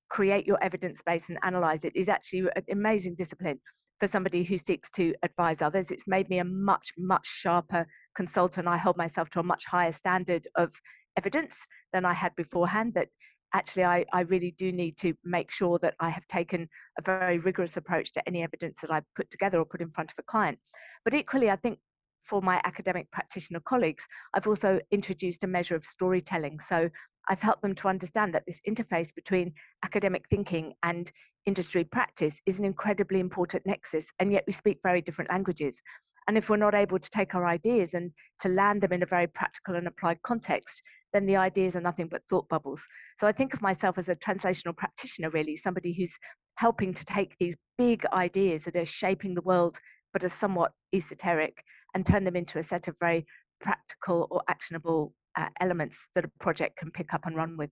create 0.09 0.45
your 0.45 0.61
evidence 0.63 1.01
base 1.01 1.29
and 1.29 1.39
analyze 1.43 1.85
it 1.85 1.95
is 1.95 2.07
actually 2.07 2.41
an 2.55 2.63
amazing 2.69 3.15
discipline 3.15 3.59
for 4.03 4.07
somebody 4.07 4.43
who 4.43 4.57
seeks 4.57 4.89
to 4.89 5.15
advise 5.23 5.61
others. 5.61 5.89
It's 5.89 6.07
made 6.07 6.29
me 6.29 6.39
a 6.39 6.43
much, 6.43 6.91
much 6.97 7.25
sharper 7.25 7.87
consultant. 8.15 8.67
I 8.67 8.75
hold 8.75 8.97
myself 8.97 9.29
to 9.29 9.39
a 9.39 9.43
much 9.43 9.63
higher 9.65 9.93
standard 9.93 10.45
of 10.57 10.73
evidence 11.15 11.65
than 11.93 12.03
I 12.03 12.11
had 12.11 12.35
beforehand. 12.35 12.95
That 12.95 13.07
actually, 13.53 13.85
I, 13.85 14.03
I 14.11 14.21
really 14.23 14.55
do 14.57 14.73
need 14.73 14.97
to 14.97 15.13
make 15.23 15.51
sure 15.51 15.79
that 15.79 15.93
I 16.01 16.09
have 16.09 16.27
taken 16.27 16.67
a 16.99 17.01
very 17.01 17.37
rigorous 17.37 17.77
approach 17.77 18.11
to 18.11 18.27
any 18.27 18.43
evidence 18.43 18.81
that 18.81 18.91
I 18.91 19.03
put 19.15 19.31
together 19.31 19.57
or 19.57 19.63
put 19.63 19.79
in 19.79 19.91
front 19.91 20.11
of 20.11 20.19
a 20.19 20.23
client. 20.23 20.59
But 21.05 21.13
equally, 21.13 21.49
I 21.49 21.55
think 21.55 21.79
for 22.23 22.41
my 22.41 22.61
academic 22.63 23.09
practitioner 23.11 23.59
colleagues, 23.59 24.05
I've 24.33 24.47
also 24.47 24.79
introduced 24.91 25.43
a 25.43 25.47
measure 25.47 25.75
of 25.75 25.85
storytelling. 25.85 26.59
So 26.59 26.89
I've 27.29 27.41
helped 27.41 27.61
them 27.61 27.75
to 27.75 27.87
understand 27.87 28.33
that 28.33 28.43
this 28.45 28.59
interface 28.67 29.13
between 29.13 29.53
academic 29.83 30.25
thinking 30.29 30.73
and 30.83 31.11
industry 31.45 31.83
practice 31.83 32.41
is 32.45 32.59
an 32.59 32.65
incredibly 32.65 33.19
important 33.19 33.65
nexus, 33.65 34.07
and 34.19 34.31
yet 34.31 34.43
we 34.47 34.53
speak 34.53 34.79
very 34.83 35.01
different 35.01 35.31
languages. 35.31 35.81
And 36.27 36.37
if 36.37 36.49
we're 36.49 36.57
not 36.57 36.75
able 36.75 36.99
to 36.99 37.09
take 37.09 37.35
our 37.35 37.45
ideas 37.45 37.93
and 37.93 38.11
to 38.39 38.49
land 38.49 38.81
them 38.81 38.93
in 38.93 39.03
a 39.03 39.07
very 39.07 39.27
practical 39.27 39.75
and 39.75 39.87
applied 39.87 40.21
context, 40.21 40.81
then 41.11 41.25
the 41.25 41.35
ideas 41.35 41.75
are 41.75 41.81
nothing 41.81 42.07
but 42.07 42.23
thought 42.29 42.47
bubbles. 42.49 42.85
So 43.19 43.27
I 43.27 43.31
think 43.31 43.53
of 43.53 43.61
myself 43.61 43.97
as 43.97 44.09
a 44.09 44.15
translational 44.15 44.75
practitioner, 44.75 45.29
really, 45.29 45.55
somebody 45.55 45.93
who's 45.93 46.17
helping 46.55 46.93
to 46.93 47.05
take 47.05 47.35
these 47.39 47.55
big 47.77 48.05
ideas 48.07 48.63
that 48.63 48.75
are 48.75 48.85
shaping 48.85 49.33
the 49.33 49.41
world 49.41 49.79
but 50.13 50.23
are 50.23 50.29
somewhat 50.29 50.71
esoteric 50.93 51.63
and 51.93 52.05
turn 52.05 52.23
them 52.23 52.35
into 52.35 52.59
a 52.59 52.63
set 52.63 52.87
of 52.87 52.95
very 52.99 53.25
practical 53.61 54.27
or 54.31 54.41
actionable 54.47 55.13
uh, 55.37 55.47
elements 55.59 56.07
that 56.15 56.25
a 56.25 56.31
project 56.39 56.77
can 56.77 56.91
pick 56.91 57.13
up 57.13 57.25
and 57.25 57.35
run 57.35 57.57
with. 57.57 57.69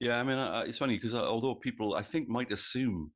Yeah, 0.00 0.20
I 0.20 0.22
mean, 0.22 0.38
uh, 0.38 0.64
it's 0.66 0.78
funny 0.78 0.96
because 0.96 1.14
uh, 1.14 1.28
although 1.28 1.56
people, 1.56 1.94
I 1.94 2.02
think, 2.02 2.28
might 2.28 2.52
assume 2.52 3.10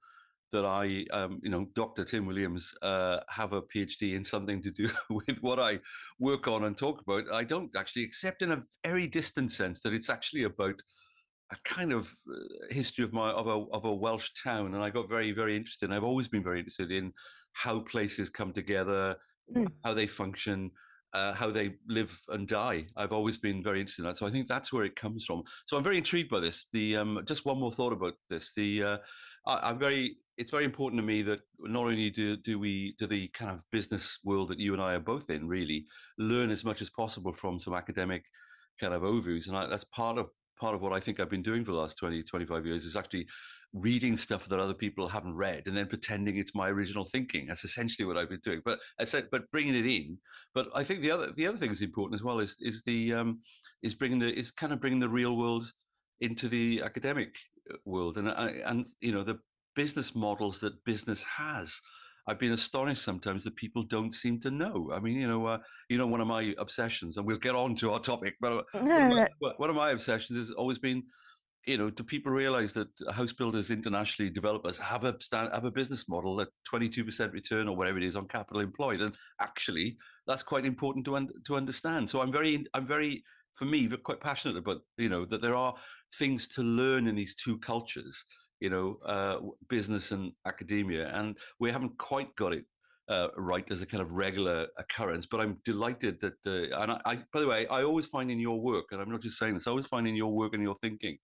that 0.52 0.66
I, 0.66 1.06
um, 1.12 1.40
you 1.42 1.48
know, 1.48 1.66
Dr. 1.74 2.04
Tim 2.04 2.26
Williams, 2.26 2.74
uh, 2.82 3.20
have 3.28 3.52
a 3.52 3.62
PhD 3.62 4.14
in 4.14 4.24
something 4.24 4.60
to 4.62 4.70
do 4.70 4.90
with 5.10 5.38
what 5.40 5.58
I 5.58 5.80
work 6.18 6.46
on 6.46 6.64
and 6.64 6.76
talk 6.76 7.00
about, 7.00 7.24
I 7.32 7.44
don't 7.44 7.74
actually 7.76 8.04
accept 8.04 8.42
in 8.42 8.52
a 8.52 8.62
very 8.84 9.06
distant 9.06 9.52
sense 9.52 9.80
that 9.80 9.94
it's 9.94 10.10
actually 10.10 10.42
about 10.42 10.80
a 11.52 11.56
kind 11.64 11.92
of 11.92 12.14
uh, 12.30 12.38
history 12.70 13.04
of 13.04 13.12
my 13.12 13.30
of 13.30 13.46
a 13.46 13.64
of 13.72 13.84
a 13.84 13.94
Welsh 13.94 14.30
town, 14.42 14.74
and 14.74 14.82
I 14.82 14.90
got 14.90 15.08
very 15.08 15.32
very 15.32 15.56
interested. 15.56 15.92
I've 15.92 16.04
always 16.04 16.28
been 16.28 16.42
very 16.42 16.58
interested 16.58 16.90
in 16.90 17.12
how 17.52 17.80
places 17.80 18.30
come 18.30 18.52
together, 18.52 19.16
mm. 19.54 19.70
how 19.84 19.94
they 19.94 20.06
function, 20.06 20.70
uh, 21.14 21.32
how 21.34 21.50
they 21.50 21.74
live 21.88 22.18
and 22.28 22.46
die. 22.48 22.86
I've 22.96 23.12
always 23.12 23.38
been 23.38 23.62
very 23.62 23.80
interested 23.80 24.02
in 24.02 24.08
that. 24.08 24.16
So 24.16 24.26
I 24.26 24.30
think 24.30 24.48
that's 24.48 24.72
where 24.72 24.84
it 24.84 24.96
comes 24.96 25.24
from. 25.24 25.42
So 25.66 25.76
I'm 25.76 25.84
very 25.84 25.98
intrigued 25.98 26.30
by 26.30 26.40
this. 26.40 26.66
The 26.72 26.96
um, 26.96 27.22
just 27.26 27.44
one 27.44 27.58
more 27.58 27.72
thought 27.72 27.92
about 27.92 28.14
this. 28.30 28.52
The 28.54 28.82
uh, 28.82 28.96
I, 29.46 29.70
am 29.70 29.78
very. 29.78 30.16
It's 30.38 30.50
very 30.50 30.64
important 30.64 30.98
to 30.98 31.06
me 31.06 31.22
that 31.22 31.40
not 31.60 31.84
only 31.84 32.10
do 32.10 32.36
do 32.36 32.58
we 32.58 32.94
do 32.98 33.06
the 33.06 33.28
kind 33.28 33.50
of 33.50 33.64
business 33.70 34.18
world 34.24 34.48
that 34.48 34.58
you 34.58 34.72
and 34.72 34.82
I 34.82 34.94
are 34.94 35.00
both 35.00 35.28
in 35.28 35.46
really 35.46 35.86
learn 36.18 36.50
as 36.50 36.64
much 36.64 36.80
as 36.80 36.88
possible 36.88 37.32
from 37.32 37.58
some 37.58 37.74
academic 37.74 38.24
kind 38.80 38.94
of 38.94 39.02
overviews, 39.02 39.48
and 39.48 39.56
I, 39.56 39.66
that's 39.66 39.84
part 39.84 40.16
of 40.16 40.30
part 40.62 40.74
of 40.74 40.80
what 40.80 40.92
I 40.92 41.00
think 41.00 41.18
I've 41.18 41.28
been 41.28 41.42
doing 41.42 41.64
for 41.64 41.72
the 41.72 41.78
last 41.78 41.98
20, 41.98 42.22
25 42.22 42.64
years 42.66 42.84
is 42.84 42.94
actually 42.94 43.26
reading 43.72 44.16
stuff 44.16 44.46
that 44.48 44.60
other 44.60 44.74
people 44.74 45.08
haven't 45.08 45.34
read 45.34 45.66
and 45.66 45.76
then 45.76 45.86
pretending 45.86 46.36
it's 46.36 46.54
my 46.54 46.68
original 46.68 47.04
thinking. 47.04 47.46
That's 47.46 47.64
essentially 47.64 48.06
what 48.06 48.18
I've 48.18 48.28
been 48.28 48.40
doing. 48.42 48.60
But 48.64 48.78
I 49.00 49.04
said, 49.04 49.28
but 49.30 49.50
bringing 49.50 49.74
it 49.74 49.86
in. 49.86 50.18
But 50.54 50.68
I 50.74 50.84
think 50.84 51.00
the 51.00 51.10
other 51.10 51.32
the 51.32 51.46
other 51.46 51.56
thing 51.56 51.68
that's 51.68 51.80
important 51.80 52.18
as 52.18 52.24
well 52.24 52.38
is 52.38 52.56
is 52.60 52.82
the 52.82 53.14
um, 53.14 53.40
is 53.82 53.94
bringing 53.94 54.18
the 54.18 54.32
is 54.32 54.50
kind 54.50 54.72
of 54.72 54.80
bringing 54.80 55.00
the 55.00 55.08
real 55.08 55.36
world 55.36 55.72
into 56.20 56.48
the 56.48 56.82
academic 56.84 57.34
uh, 57.70 57.76
world 57.84 58.18
and 58.18 58.28
and 58.28 58.86
you 59.00 59.12
know 59.12 59.24
the 59.24 59.38
business 59.74 60.14
models 60.14 60.60
that 60.60 60.84
business 60.84 61.22
has. 61.22 61.80
I've 62.28 62.38
been 62.38 62.52
astonished 62.52 63.02
sometimes 63.02 63.42
that 63.42 63.56
people 63.56 63.82
don't 63.82 64.14
seem 64.14 64.38
to 64.42 64.50
know. 64.50 64.90
I 64.94 65.00
mean, 65.00 65.16
you 65.16 65.26
know, 65.26 65.44
uh, 65.44 65.58
you 65.88 65.98
know, 65.98 66.06
one 66.06 66.20
of 66.20 66.28
my 66.28 66.54
obsessions, 66.56 67.16
and 67.16 67.26
we'll 67.26 67.36
get 67.36 67.56
on 67.56 67.74
to 67.76 67.90
our 67.90 67.98
topic, 67.98 68.36
but 68.40 68.64
uh, 68.74 68.80
no, 68.80 69.08
one, 69.08 69.18
of 69.18 69.28
my, 69.40 69.52
one, 69.56 69.70
of 69.70 69.76
my, 69.76 69.90
obsessions 69.90 70.38
has 70.38 70.52
always 70.52 70.78
been 70.78 71.02
you 71.66 71.78
know, 71.78 71.90
do 71.90 72.02
people 72.02 72.32
realize 72.32 72.72
that 72.72 72.88
house 73.12 73.32
builders, 73.32 73.70
internationally 73.70 74.30
developers 74.30 74.78
have 74.78 75.04
a 75.04 75.14
stand, 75.20 75.50
have 75.52 75.64
a 75.64 75.70
business 75.70 76.08
model 76.08 76.40
at 76.40 76.48
22% 76.72 77.32
return 77.32 77.68
or 77.68 77.76
whatever 77.76 77.98
it 77.98 78.04
is 78.04 78.16
on 78.16 78.26
capital 78.26 78.60
employed, 78.60 79.00
and 79.00 79.14
actually 79.40 79.96
that's 80.26 80.42
quite 80.42 80.64
important 80.64 81.04
to 81.04 81.16
un- 81.16 81.30
to 81.46 81.56
understand. 81.56 82.10
So 82.10 82.20
I'm 82.20 82.32
very 82.32 82.64
I'm 82.74 82.86
very 82.86 83.22
for 83.54 83.64
me 83.66 83.86
quite 83.88 84.20
passionate 84.20 84.56
about 84.56 84.82
you 84.96 85.08
know 85.08 85.24
that 85.26 85.40
there 85.40 85.54
are 85.54 85.74
things 86.18 86.48
to 86.48 86.62
learn 86.62 87.06
in 87.06 87.14
these 87.14 87.36
two 87.36 87.58
cultures, 87.58 88.24
you 88.60 88.70
know, 88.70 88.98
uh, 89.06 89.38
business 89.68 90.10
and 90.10 90.32
academia, 90.46 91.10
and 91.14 91.36
we 91.60 91.70
haven't 91.70 91.96
quite 91.96 92.34
got 92.34 92.52
it 92.52 92.64
uh, 93.08 93.28
right 93.36 93.70
as 93.70 93.82
a 93.82 93.86
kind 93.86 94.02
of 94.02 94.10
regular 94.10 94.66
occurrence. 94.78 95.26
But 95.26 95.40
I'm 95.40 95.58
delighted 95.64 96.20
that, 96.20 96.34
uh, 96.44 96.76
and 96.82 96.92
I, 96.92 97.00
I, 97.04 97.16
by 97.32 97.40
the 97.40 97.46
way, 97.46 97.68
I 97.68 97.84
always 97.84 98.06
find 98.06 98.32
in 98.32 98.40
your 98.40 98.60
work, 98.60 98.86
and 98.90 99.00
I'm 99.00 99.10
not 99.10 99.22
just 99.22 99.38
saying 99.38 99.54
this, 99.54 99.68
I 99.68 99.70
always 99.70 99.86
find 99.86 100.08
in 100.08 100.16
your 100.16 100.32
work 100.32 100.54
and 100.54 100.62
your 100.62 100.76
thinking 100.76 101.18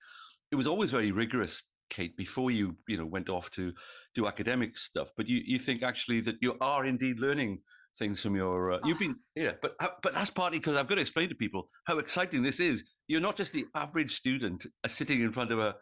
it 0.50 0.57
was 0.57 0.67
always 0.67 0.90
very 0.90 1.12
rigorous, 1.12 1.64
Kate, 1.90 2.17
before 2.17 2.50
you 2.50 2.76
you 2.87 2.97
know 2.97 3.07
went 3.07 3.28
off 3.28 3.50
to 3.52 3.73
do 4.14 4.26
academic 4.26 4.76
stuff. 4.76 5.11
But 5.17 5.28
you 5.28 5.40
you 5.45 5.59
think 5.59 5.83
actually 5.83 6.21
that 6.23 6.37
you 6.40 6.57
are 6.61 6.87
indeed 6.87 7.21
learning 7.21 7.61
things 7.99 8.23
from 8.23 8.37
your 8.37 8.73
uh, 8.73 8.78
you've 8.85 8.99
been 8.99 9.17
yeah 9.35 9.52
but 9.61 9.75
but 10.02 10.14
that's 10.14 10.31
partly 10.31 10.59
because 10.59 10.76
i've 10.76 10.87
got 10.87 10.95
to 10.95 11.00
explain 11.00 11.28
to 11.28 11.35
people 11.35 11.69
how 11.85 11.99
exciting 11.99 12.43
this 12.43 12.61
is 12.61 12.85
you're 13.09 13.21
not 13.21 13.37
just 13.37 13.52
the 13.52 13.67
average 13.75 14.14
student 14.14 14.64
uh, 14.85 14.88
sitting 14.88 15.21
in 15.21 15.33
front 15.33 15.50
of 15.50 15.59
a 15.59 15.75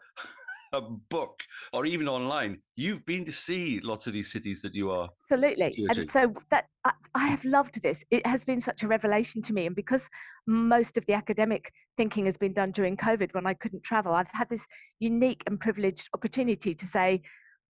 a 0.73 0.81
book 0.81 1.41
or 1.73 1.85
even 1.85 2.07
online 2.07 2.59
you've 2.75 3.05
been 3.05 3.25
to 3.25 3.31
see 3.31 3.79
lots 3.81 4.07
of 4.07 4.13
these 4.13 4.31
cities 4.31 4.61
that 4.61 4.75
you 4.75 4.91
are 4.91 5.09
absolutely. 5.23 5.73
and 5.89 6.09
so 6.09 6.33
that 6.49 6.65
I, 6.83 6.91
I, 7.15 7.27
have 7.27 7.43
loved 7.43 7.81
this. 7.81 8.03
It 8.11 8.25
has 8.25 8.45
been 8.45 8.61
such 8.61 8.83
a 8.83 8.87
revelation 8.87 9.41
to 9.43 9.53
me. 9.53 9.65
And 9.65 9.75
because 9.75 10.09
most 10.45 10.97
of 10.97 11.05
the 11.05 11.13
academic 11.13 11.71
thinking 11.97 12.25
has 12.25 12.37
been 12.37 12.53
done 12.53 12.71
during 12.71 12.95
covid 12.95 13.33
when 13.33 13.47
i 13.47 13.53
couldn't 13.53 13.83
travel 13.83 14.13
i've 14.13 14.31
had 14.31 14.47
this 14.49 14.65
unique 14.99 15.43
and 15.47 15.59
privileged 15.59 16.07
opportunity 16.13 16.73
to 16.73 16.85
say 16.85 17.21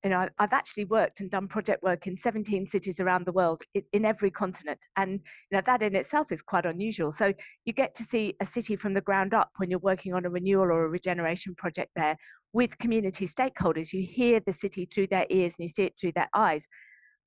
you 0.04 0.10
know 0.10 0.28
i've 0.40 0.54
actually 0.54 0.86
worked 0.86 1.22
and 1.22 1.32
done 1.32 1.48
project 1.48 1.82
work 1.82 2.06
in 2.08 2.16
17 2.16 2.68
cities 2.68 3.00
around 3.00 3.26
the 3.26 3.32
world 3.32 3.64
in 3.94 4.06
every 4.06 4.32
continent. 4.32 4.80
And 4.96 5.14
you 5.14 5.58
know 5.58 5.62
that 5.66 5.82
in 5.82 5.96
itself 5.96 6.32
is 6.32 6.42
quite 6.42 6.66
unusual. 6.66 7.12
So 7.12 7.34
you 7.66 7.74
get 7.74 7.96
to 7.96 8.04
see 8.04 8.36
a 8.42 8.46
city 8.46 8.76
from 8.76 8.94
the 8.94 9.02
ground 9.02 9.34
up 9.34 9.50
when 9.58 9.70
you're 9.70 9.80
working 9.80 10.14
on 10.14 10.26
a 10.26 10.30
renewal 10.30 10.66
or 10.66 10.86
a 10.86 10.90
regeneration 10.90 11.56
project 11.56 11.92
there 11.96 12.18
with 12.54 12.78
community 12.78 13.28
stakeholders 13.28 13.94
you 13.94 14.02
hear 14.02 14.40
the 14.40 14.54
city 14.54 14.86
through 14.86 15.08
their 15.08 15.26
ears 15.30 15.56
and 15.58 15.66
you 15.66 15.70
see 15.70 15.84
it 15.84 15.94
through 16.00 16.14
their 16.14 16.30
eyes. 16.34 16.68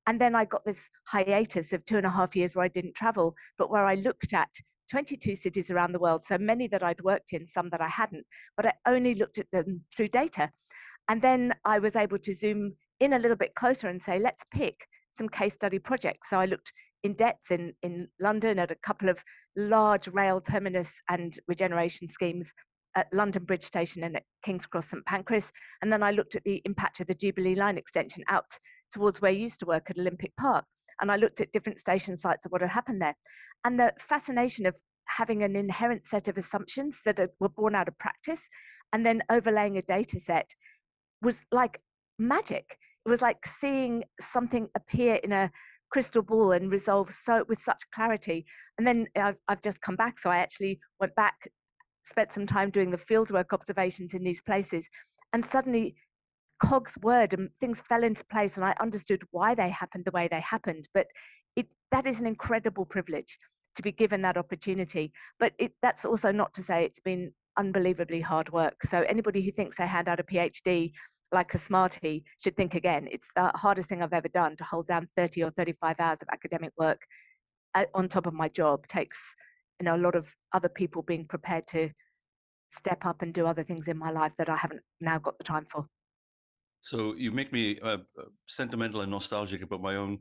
And 0.06 0.20
then 0.20 0.34
i 0.34 0.44
got 0.44 0.64
this 0.64 0.88
hiatus 1.06 1.72
of 1.72 1.84
two 1.84 1.98
and 1.98 2.06
a 2.06 2.10
half 2.10 2.34
years 2.34 2.54
where 2.54 2.64
i 2.64 2.68
didn't 2.68 2.94
travel 2.94 3.34
but 3.58 3.70
where 3.70 3.84
i 3.84 3.94
looked 3.94 4.32
at 4.32 4.48
22 4.90 5.36
cities 5.36 5.70
around 5.70 5.92
the 5.92 5.98
world 6.00 6.24
so 6.24 6.36
many 6.38 6.66
that 6.66 6.82
i'd 6.82 7.00
worked 7.02 7.32
in 7.32 7.46
some 7.46 7.68
that 7.70 7.80
i 7.80 7.86
hadn't 7.86 8.24
but 8.56 8.66
i 8.66 8.72
only 8.86 9.14
looked 9.14 9.38
at 9.38 9.50
them 9.52 9.84
through 9.94 10.08
data. 10.08 10.50
And 11.10 11.20
then 11.20 11.52
I 11.64 11.80
was 11.80 11.96
able 11.96 12.18
to 12.18 12.32
zoom 12.32 12.76
in 13.00 13.14
a 13.14 13.18
little 13.18 13.36
bit 13.36 13.56
closer 13.56 13.88
and 13.88 14.00
say, 14.00 14.20
let's 14.20 14.44
pick 14.54 14.86
some 15.12 15.28
case 15.28 15.54
study 15.54 15.80
projects. 15.80 16.30
So 16.30 16.38
I 16.38 16.44
looked 16.44 16.72
in 17.02 17.14
depth 17.14 17.50
in, 17.50 17.72
in 17.82 18.06
London 18.20 18.60
at 18.60 18.70
a 18.70 18.76
couple 18.76 19.08
of 19.08 19.18
large 19.56 20.06
rail 20.08 20.40
terminus 20.40 21.00
and 21.08 21.36
regeneration 21.48 22.08
schemes 22.08 22.52
at 22.96 23.12
London 23.12 23.44
Bridge 23.44 23.62
Station 23.62 24.04
and 24.04 24.16
at 24.16 24.24
King's 24.44 24.66
Cross 24.66 24.90
St 24.90 25.04
Pancras. 25.06 25.52
And 25.82 25.92
then 25.92 26.02
I 26.02 26.10
looked 26.10 26.36
at 26.36 26.44
the 26.44 26.60
impact 26.64 27.00
of 27.00 27.06
the 27.06 27.14
Jubilee 27.14 27.54
Line 27.54 27.78
extension 27.78 28.24
out 28.28 28.58
towards 28.92 29.20
where 29.20 29.30
I 29.30 29.34
used 29.34 29.60
to 29.60 29.66
work 29.66 29.90
at 29.90 29.98
Olympic 29.98 30.34
Park. 30.36 30.64
And 31.00 31.10
I 31.10 31.16
looked 31.16 31.40
at 31.40 31.52
different 31.52 31.78
station 31.78 32.16
sites 32.16 32.46
of 32.46 32.52
what 32.52 32.60
had 32.60 32.70
happened 32.70 33.00
there. 33.00 33.14
And 33.64 33.78
the 33.78 33.92
fascination 34.00 34.66
of 34.66 34.74
having 35.06 35.42
an 35.42 35.56
inherent 35.56 36.04
set 36.06 36.28
of 36.28 36.36
assumptions 36.36 37.00
that 37.04 37.18
were 37.40 37.48
born 37.48 37.74
out 37.74 37.88
of 37.88 37.98
practice 37.98 38.48
and 38.92 39.04
then 39.04 39.22
overlaying 39.30 39.76
a 39.76 39.82
data 39.82 40.18
set 40.18 40.48
was 41.22 41.40
like 41.52 41.80
magic. 42.18 42.76
It 43.06 43.08
was 43.08 43.22
like 43.22 43.46
seeing 43.46 44.04
something 44.20 44.68
appear 44.76 45.16
in 45.16 45.32
a 45.32 45.50
crystal 45.90 46.22
ball 46.22 46.52
and 46.52 46.70
resolve 46.70 47.10
so 47.10 47.44
with 47.48 47.60
such 47.60 47.82
clarity. 47.92 48.46
And 48.78 48.86
then 48.86 49.06
I've, 49.16 49.36
I've 49.48 49.62
just 49.62 49.80
come 49.80 49.96
back, 49.96 50.18
so 50.18 50.30
I 50.30 50.38
actually 50.38 50.80
went 51.00 51.14
back, 51.14 51.34
spent 52.06 52.32
some 52.32 52.46
time 52.46 52.70
doing 52.70 52.90
the 52.90 52.96
fieldwork 52.96 53.52
observations 53.52 54.14
in 54.14 54.24
these 54.24 54.42
places, 54.42 54.88
and 55.32 55.44
suddenly 55.44 55.94
cogs 56.62 56.96
word 57.02 57.32
and 57.32 57.48
things 57.60 57.80
fell 57.80 58.04
into 58.04 58.24
place, 58.26 58.56
and 58.56 58.64
I 58.64 58.74
understood 58.80 59.22
why 59.30 59.54
they 59.54 59.70
happened 59.70 60.04
the 60.04 60.10
way 60.10 60.28
they 60.28 60.40
happened. 60.40 60.88
But 60.94 61.06
it 61.56 61.66
that 61.90 62.06
is 62.06 62.20
an 62.20 62.26
incredible 62.26 62.84
privilege 62.84 63.38
to 63.76 63.82
be 63.82 63.92
given 63.92 64.22
that 64.22 64.36
opportunity. 64.36 65.12
But 65.38 65.52
it, 65.58 65.72
that's 65.82 66.04
also 66.04 66.32
not 66.32 66.52
to 66.54 66.62
say 66.62 66.84
it's 66.84 67.00
been 67.00 67.32
unbelievably 67.56 68.20
hard 68.20 68.50
work. 68.52 68.84
So 68.84 69.02
anybody 69.02 69.42
who 69.42 69.50
thinks 69.52 69.76
they 69.76 69.86
hand 69.86 70.08
out 70.08 70.20
a 70.20 70.24
PhD 70.24 70.92
like 71.32 71.54
a 71.54 71.58
smartie 71.58 72.24
should 72.42 72.56
think 72.56 72.74
again. 72.74 73.08
It's 73.10 73.30
the 73.36 73.52
hardest 73.54 73.88
thing 73.88 74.02
I've 74.02 74.12
ever 74.12 74.28
done 74.28 74.56
to 74.56 74.64
hold 74.64 74.88
down 74.88 75.08
30 75.16 75.44
or 75.44 75.50
35 75.52 75.96
hours 76.00 76.22
of 76.22 76.28
academic 76.32 76.72
work 76.76 77.00
uh, 77.74 77.84
on 77.94 78.08
top 78.08 78.26
of 78.26 78.34
my 78.34 78.48
job 78.48 78.86
takes 78.88 79.36
you 79.80 79.84
know 79.84 79.96
a 79.96 80.02
lot 80.02 80.14
of 80.14 80.32
other 80.52 80.68
people 80.68 81.02
being 81.02 81.24
prepared 81.26 81.66
to 81.68 81.90
step 82.72 83.04
up 83.04 83.22
and 83.22 83.34
do 83.34 83.46
other 83.46 83.64
things 83.64 83.88
in 83.88 83.98
my 83.98 84.10
life 84.10 84.32
that 84.38 84.48
I 84.48 84.56
haven't 84.56 84.82
now 85.00 85.18
got 85.18 85.36
the 85.38 85.44
time 85.44 85.66
for. 85.70 85.86
So 86.80 87.14
you 87.16 87.32
make 87.32 87.52
me 87.52 87.78
uh, 87.82 87.98
sentimental 88.46 89.00
and 89.00 89.10
nostalgic 89.10 89.62
about 89.62 89.82
my 89.82 89.96
own 89.96 90.18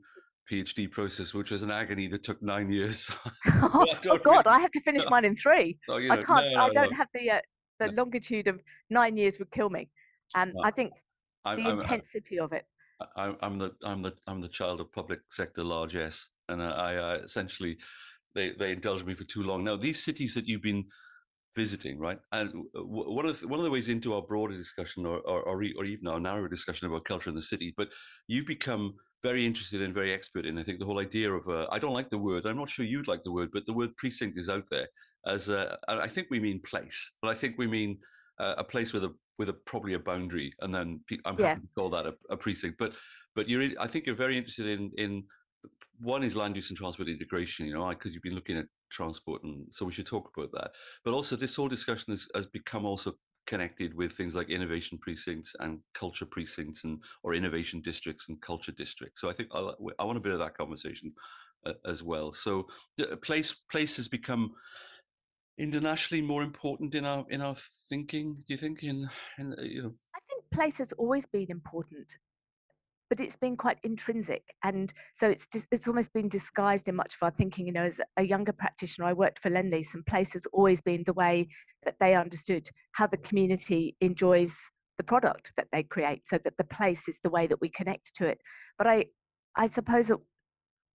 PhD 0.52 0.90
process, 0.90 1.34
which 1.34 1.52
was 1.52 1.62
an 1.62 1.72
agony 1.72 2.08
that 2.08 2.24
took 2.24 2.42
nine 2.42 2.72
years. 2.72 3.10
oh, 3.48 3.86
oh 4.08 4.18
God, 4.18 4.48
I 4.48 4.60
have 4.60 4.72
to 4.72 4.82
finish 4.82 5.04
mine 5.10 5.26
in 5.26 5.36
three. 5.36 5.78
So, 5.88 5.98
you 5.98 6.10
know, 6.10 6.16
I 6.16 6.24
can't. 6.24 6.46
No, 6.48 6.54
no, 6.54 6.64
I 6.64 6.70
don't 6.72 6.92
no. 6.92 6.98
have 6.98 7.08
the 7.14 7.32
uh, 7.32 7.40
the 7.80 7.92
longitude 7.92 8.48
of 8.48 8.60
nine 8.90 9.16
years 9.16 9.40
would 9.40 9.52
kill 9.52 9.70
me 9.70 9.90
and 10.36 10.54
I 10.64 10.72
think 10.72 10.94
the 11.46 11.52
I'm, 11.52 11.80
intensity 11.80 12.40
I'm, 12.40 12.46
of 12.46 12.54
it. 12.54 12.66
I, 13.16 13.36
am 13.42 13.58
the 13.58 13.72
I'm 13.84 14.02
the 14.02 14.14
I'm 14.28 14.42
the 14.42 14.48
child 14.48 14.82
of 14.82 14.92
public 14.92 15.20
sector 15.30 15.64
largesse, 15.64 16.30
and 16.50 16.62
I, 16.62 16.96
I 16.96 17.16
essentially 17.16 17.78
they 18.40 18.52
they 18.52 18.72
indulged 18.72 19.06
me 19.06 19.14
for 19.14 19.26
too 19.26 19.44
long. 19.44 19.64
Now 19.64 19.76
these 19.76 20.04
cities 20.04 20.34
that 20.34 20.48
you've 20.48 20.62
been 20.62 20.86
visiting, 21.56 22.00
right? 22.00 22.20
And 22.32 22.52
one 22.74 23.26
of 23.26 23.40
the, 23.40 23.48
one 23.48 23.60
of 23.60 23.66
the 23.66 23.72
ways 23.72 23.90
into 23.90 24.14
our 24.14 24.22
broader 24.22 24.56
discussion, 24.56 25.06
or 25.06 25.20
or, 25.20 25.44
or 25.44 25.84
even 25.84 26.08
our 26.08 26.20
narrower 26.20 26.48
discussion 26.48 26.88
about 26.88 27.06
culture 27.06 27.30
in 27.30 27.36
the 27.36 27.42
city, 27.42 27.74
but 27.76 27.90
you've 28.28 28.48
become 28.48 28.94
very 29.22 29.46
interested 29.46 29.82
and 29.82 29.94
very 29.94 30.14
expert 30.14 30.46
in. 30.46 30.58
I 30.58 30.64
think 30.64 30.80
the 30.80 30.86
whole 30.86 31.02
idea 31.02 31.32
of 31.32 31.48
uh, 31.48 31.68
I 31.72 31.80
don't 31.80 31.94
like 31.94 32.10
the 32.10 32.18
word. 32.18 32.46
I'm 32.46 32.58
not 32.58 32.70
sure 32.70 32.86
you'd 32.86 33.08
like 33.08 33.24
the 33.24 33.34
word, 33.34 33.50
but 33.52 33.66
the 33.66 33.74
word 33.74 33.96
precinct 33.98 34.40
is 34.40 34.50
out 34.50 34.66
there 34.72 34.88
as 35.28 35.50
a, 35.50 35.78
I 35.88 36.08
think 36.08 36.28
we 36.30 36.40
mean 36.40 36.62
place, 36.62 37.14
but 37.22 37.30
I 37.30 37.36
think 37.36 37.56
we 37.58 37.68
mean 37.68 37.98
uh, 38.40 38.56
a 38.58 38.64
place 38.64 38.94
with 38.94 39.04
a 39.04 39.14
with 39.38 39.50
a 39.50 39.54
probably 39.54 39.94
a 39.94 40.00
boundary, 40.00 40.54
and 40.62 40.74
then 40.74 41.02
I'm 41.26 41.38
happy 41.38 41.44
yeah. 41.44 41.56
to 41.56 41.62
call 41.76 41.90
that 41.90 42.06
a, 42.06 42.14
a, 42.30 42.38
precinct. 42.38 42.78
But 42.78 42.94
but 43.36 43.48
you're 43.50 43.70
I 43.80 43.88
think 43.88 44.06
you're 44.06 44.16
very 44.16 44.38
interested 44.38 44.68
in 44.68 44.92
in 44.98 45.24
one 46.00 46.24
is 46.24 46.36
land 46.36 46.56
use 46.56 46.70
and 46.70 46.78
transport 46.78 47.10
integration. 47.10 47.66
You 47.66 47.74
know, 47.74 47.90
because 47.90 48.14
you've 48.14 48.24
been 48.24 48.36
looking 48.36 48.58
at 48.58 48.66
transport, 48.92 49.44
and 49.44 49.66
so 49.70 49.86
we 49.86 49.92
should 49.92 50.08
talk 50.08 50.32
about 50.36 50.52
that. 50.54 50.72
But 51.04 51.14
also, 51.14 51.36
this 51.36 51.56
whole 51.56 51.68
discussion 51.68 52.14
has, 52.14 52.28
has 52.36 52.46
become 52.46 52.86
also 52.86 53.16
connected 53.48 53.96
with 53.96 54.12
things 54.12 54.36
like 54.36 54.50
innovation 54.50 54.98
precincts 55.00 55.56
and 55.60 55.80
culture 55.96 56.26
precincts 56.26 56.84
and 56.84 57.00
or 57.24 57.34
innovation 57.34 57.82
districts 57.82 58.30
and 58.30 58.40
culture 58.42 58.72
districts. 58.72 59.22
So 59.22 59.30
I 59.30 59.34
think 59.34 59.50
I'll, 59.52 59.76
i 59.98 60.04
want 60.04 60.18
a 60.18 60.22
bit 60.22 60.34
of 60.34 60.40
that 60.40 60.58
conversation 60.58 61.12
uh, 61.66 61.74
as 61.86 62.04
well. 62.04 62.32
So 62.32 62.68
place 63.22 63.54
place 63.72 63.98
has 63.98 64.08
become 64.08 64.54
internationally 65.60 66.22
more 66.22 66.42
important 66.42 66.96
in 66.96 67.06
our 67.06 67.26
in 67.30 67.42
our 67.42 67.56
thinking 67.90 68.34
do 68.48 68.54
you 68.54 68.58
think 68.58 68.82
in, 68.82 69.10
in 69.38 69.54
uh, 69.54 69.62
you 69.62 69.84
know 69.84 69.94
i 70.16 70.20
think 70.28 70.42
place 70.52 70.78
has 70.78 70.94
always 70.94 71.26
been 71.28 71.48
important 71.50 72.18
but 73.10 73.20
it's 73.20 73.38
been 73.38 73.58
quite 73.58 73.78
intrinsic 73.84 74.44
and 74.64 74.94
so 75.16 75.30
it's 75.30 75.48
it's 75.72 75.88
almost 75.88 76.14
been 76.14 76.30
disguised 76.30 76.88
in 76.88 76.96
much 76.96 77.16
of 77.16 77.24
our 77.24 77.32
thinking 77.32 77.66
you 77.66 77.74
know 77.74 77.84
as 77.84 78.00
a 78.18 78.24
younger 78.24 78.52
practitioner 78.54 79.08
i 79.08 79.14
worked 79.14 79.40
for 79.40 79.50
lendlease 79.50 79.94
and 79.94 80.06
place 80.06 80.34
has 80.34 80.46
always 80.48 80.82
been 80.82 81.04
the 81.06 81.14
way 81.14 81.48
that 81.84 81.96
they 82.00 82.16
understood 82.16 82.68
how 82.92 83.08
the 83.08 83.18
community 83.18 83.96
enjoys 84.02 84.58
the 84.98 85.04
product 85.04 85.52
that 85.58 85.68
they 85.72 85.84
create 85.84 86.22
so 86.28 86.38
that 86.44 86.54
the 86.58 86.64
place 86.66 87.08
is 87.08 87.18
the 87.24 87.30
way 87.30 87.48
that 87.48 87.60
we 87.62 87.70
connect 87.70 88.14
to 88.16 88.26
it 88.26 88.40
but 88.78 88.88
i 88.88 89.06
i 89.56 89.66
suppose 89.66 90.08
that 90.08 90.20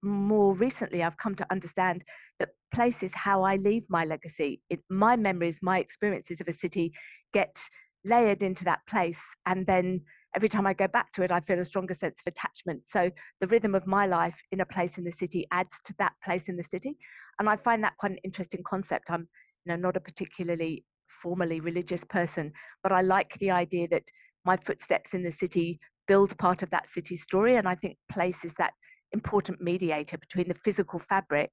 more 0.05 0.55
recently 0.55 1.03
I've 1.03 1.17
come 1.17 1.35
to 1.37 1.47
understand 1.51 2.05
that 2.39 2.51
place 2.73 3.03
is 3.03 3.15
how 3.15 3.43
I 3.43 3.57
leave 3.57 3.85
my 3.89 4.05
legacy. 4.05 4.61
It, 4.71 4.81
my 4.91 5.17
memories, 5.17 5.61
my 5.63 5.79
experiences 5.79 6.41
of 6.41 6.49
a 6.49 6.53
city 6.53 6.93
get 7.33 7.59
layered 8.05 8.43
into 8.43 8.65
that 8.65 8.81
place. 8.89 9.23
And 9.47 9.67
then 9.67 10.03
every 10.35 10.49
time 10.49 10.67
I 10.67 10.75
go 10.75 10.89
back 10.89 11.13
to 11.13 11.23
it, 11.23 11.31
I 11.31 11.41
feel 11.41 11.59
a 11.59 11.65
stronger 11.65 11.95
sense 11.95 12.21
of 12.25 12.33
attachment. 12.33 12.83
So 12.87 13.11
the 13.41 13.47
rhythm 13.47 13.75
of 13.75 13.87
my 13.87 14.07
life 14.07 14.41
in 14.53 14.61
a 14.61 14.67
place 14.67 14.99
in 14.99 15.05
the 15.05 15.13
city 15.13 15.47
adds 15.53 15.81
to 15.85 15.95
that 15.99 16.13
place 16.25 16.49
in 16.49 16.57
the 16.57 16.63
city. 16.63 16.97
And 17.39 17.49
I 17.49 17.57
find 17.57 17.83
that 17.85 17.97
quite 17.99 18.13
an 18.13 18.19
interesting 18.25 18.63
concept. 18.65 19.11
I'm 19.11 19.29
you 19.65 19.73
know, 19.73 19.77
not 19.77 19.97
a 19.97 20.01
particularly 20.01 20.85
formally 21.09 21.61
religious 21.61 22.05
person, 22.05 22.53
but 22.83 22.93
I 22.93 23.01
like 23.01 23.39
the 23.39 23.51
idea 23.51 23.89
that 23.89 24.05
my 24.45 24.57
footsteps 24.57 25.15
in 25.15 25.23
the 25.23 25.31
city 25.31 25.79
build 26.07 26.37
part 26.39 26.63
of 26.63 26.71
that 26.71 26.89
city 26.89 27.17
story. 27.17 27.57
And 27.57 27.69
I 27.69 27.75
think 27.75 27.97
place 28.11 28.45
is 28.45 28.55
that 28.55 28.75
important 29.13 29.61
mediator 29.61 30.19
between 30.19 30.49
the 30.49 30.55
physical 30.55 30.99
fabric 30.99 31.51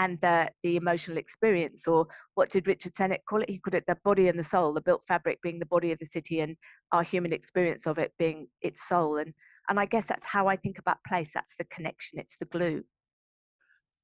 and 0.00 0.18
the, 0.22 0.48
the 0.62 0.76
emotional 0.76 1.18
experience. 1.18 1.86
Or 1.86 2.06
what 2.34 2.50
did 2.50 2.66
Richard 2.66 2.96
Sennett 2.96 3.20
call 3.28 3.42
it? 3.42 3.50
He 3.50 3.58
called 3.58 3.74
it 3.74 3.84
the 3.86 3.98
body 4.02 4.28
and 4.28 4.38
the 4.38 4.42
soul, 4.44 4.72
the 4.72 4.80
built 4.80 5.02
fabric 5.06 5.40
being 5.42 5.58
the 5.58 5.66
body 5.66 5.92
of 5.92 5.98
the 5.98 6.06
city 6.06 6.40
and 6.40 6.56
our 6.90 7.02
human 7.02 7.34
experience 7.34 7.86
of 7.86 7.98
it 7.98 8.12
being 8.18 8.48
its 8.62 8.88
soul. 8.88 9.18
And, 9.18 9.34
and 9.68 9.78
I 9.78 9.84
guess 9.84 10.06
that's 10.06 10.24
how 10.24 10.46
I 10.48 10.56
think 10.56 10.78
about 10.78 10.96
place. 11.06 11.30
That's 11.34 11.54
the 11.58 11.64
connection, 11.64 12.18
it's 12.18 12.38
the 12.38 12.46
glue. 12.46 12.82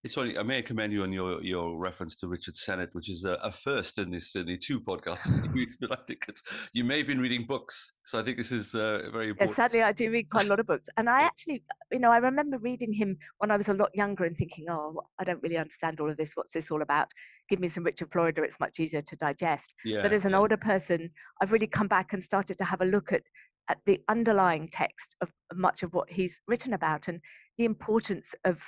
It's 0.07 0.15
funny. 0.15 0.39
I 0.39 0.45
may 0.45 0.63
commend 0.63 0.93
you 0.93 1.03
on 1.03 1.13
your, 1.13 1.43
your 1.43 1.77
reference 1.77 2.15
to 2.17 2.29
Richard 2.29 2.57
Sennett, 2.57 2.91
which 2.93 3.11
is 3.11 3.25
a, 3.25 3.33
a 3.43 3.51
first 3.51 3.99
in 3.99 4.13
this 4.13 4.37
in 4.37 4.47
the 4.47 4.57
two 4.57 4.81
podcasts 4.81 5.43
But 5.81 5.91
I 5.91 5.97
think 6.07 6.27
it's, 6.29 6.45
you 6.73 6.85
may 6.85 6.99
have 6.99 7.09
been 7.09 7.19
reading 7.19 7.45
books, 7.45 7.91
so 8.05 8.17
I 8.17 8.23
think 8.23 8.37
this 8.37 8.53
is 8.53 8.77
uh, 8.77 9.11
very 9.13 9.31
important. 9.31 9.51
Yeah, 9.51 9.55
sadly, 9.57 9.83
I 9.83 9.91
do 9.91 10.13
read 10.13 10.31
quite 10.31 10.47
a 10.47 10.49
lot 10.49 10.61
of 10.61 10.67
books, 10.69 10.89
and 10.97 11.09
I 11.09 11.23
actually, 11.23 11.65
you 11.91 11.99
know, 11.99 12.13
I 12.13 12.19
remember 12.19 12.57
reading 12.59 12.93
him 12.93 13.19
when 13.39 13.51
I 13.51 13.57
was 13.57 13.69
a 13.69 13.75
lot 13.75 13.91
younger 13.97 14.23
and 14.23 14.37
thinking, 14.37 14.67
oh, 14.71 15.03
I 15.19 15.25
don't 15.25 15.43
really 15.43 15.57
understand 15.57 15.99
all 15.99 16.09
of 16.09 16.17
this. 16.17 16.35
What's 16.35 16.53
this 16.53 16.71
all 16.71 16.83
about? 16.83 17.09
Give 17.49 17.59
me 17.59 17.67
some 17.67 17.83
Richard 17.83 18.13
Florida; 18.13 18.45
it's 18.45 18.61
much 18.61 18.79
easier 18.79 19.01
to 19.01 19.17
digest. 19.17 19.75
Yeah, 19.85 20.03
but 20.03 20.13
as 20.13 20.25
an 20.25 20.33
yeah. 20.33 20.39
older 20.39 20.57
person, 20.57 21.11
I've 21.43 21.51
really 21.51 21.67
come 21.67 21.89
back 21.89 22.13
and 22.13 22.23
started 22.23 22.59
to 22.59 22.65
have 22.65 22.81
a 22.81 22.87
look 22.87 23.13
at 23.13 23.23
at 23.69 23.79
the 23.87 24.01
underlying 24.09 24.69
text 24.69 25.17
of 25.21 25.33
much 25.53 25.83
of 25.83 25.93
what 25.93 26.09
he's 26.09 26.41
written 26.47 26.75
about 26.75 27.09
and 27.09 27.21
the 27.59 27.65
importance 27.65 28.37
of 28.45 28.63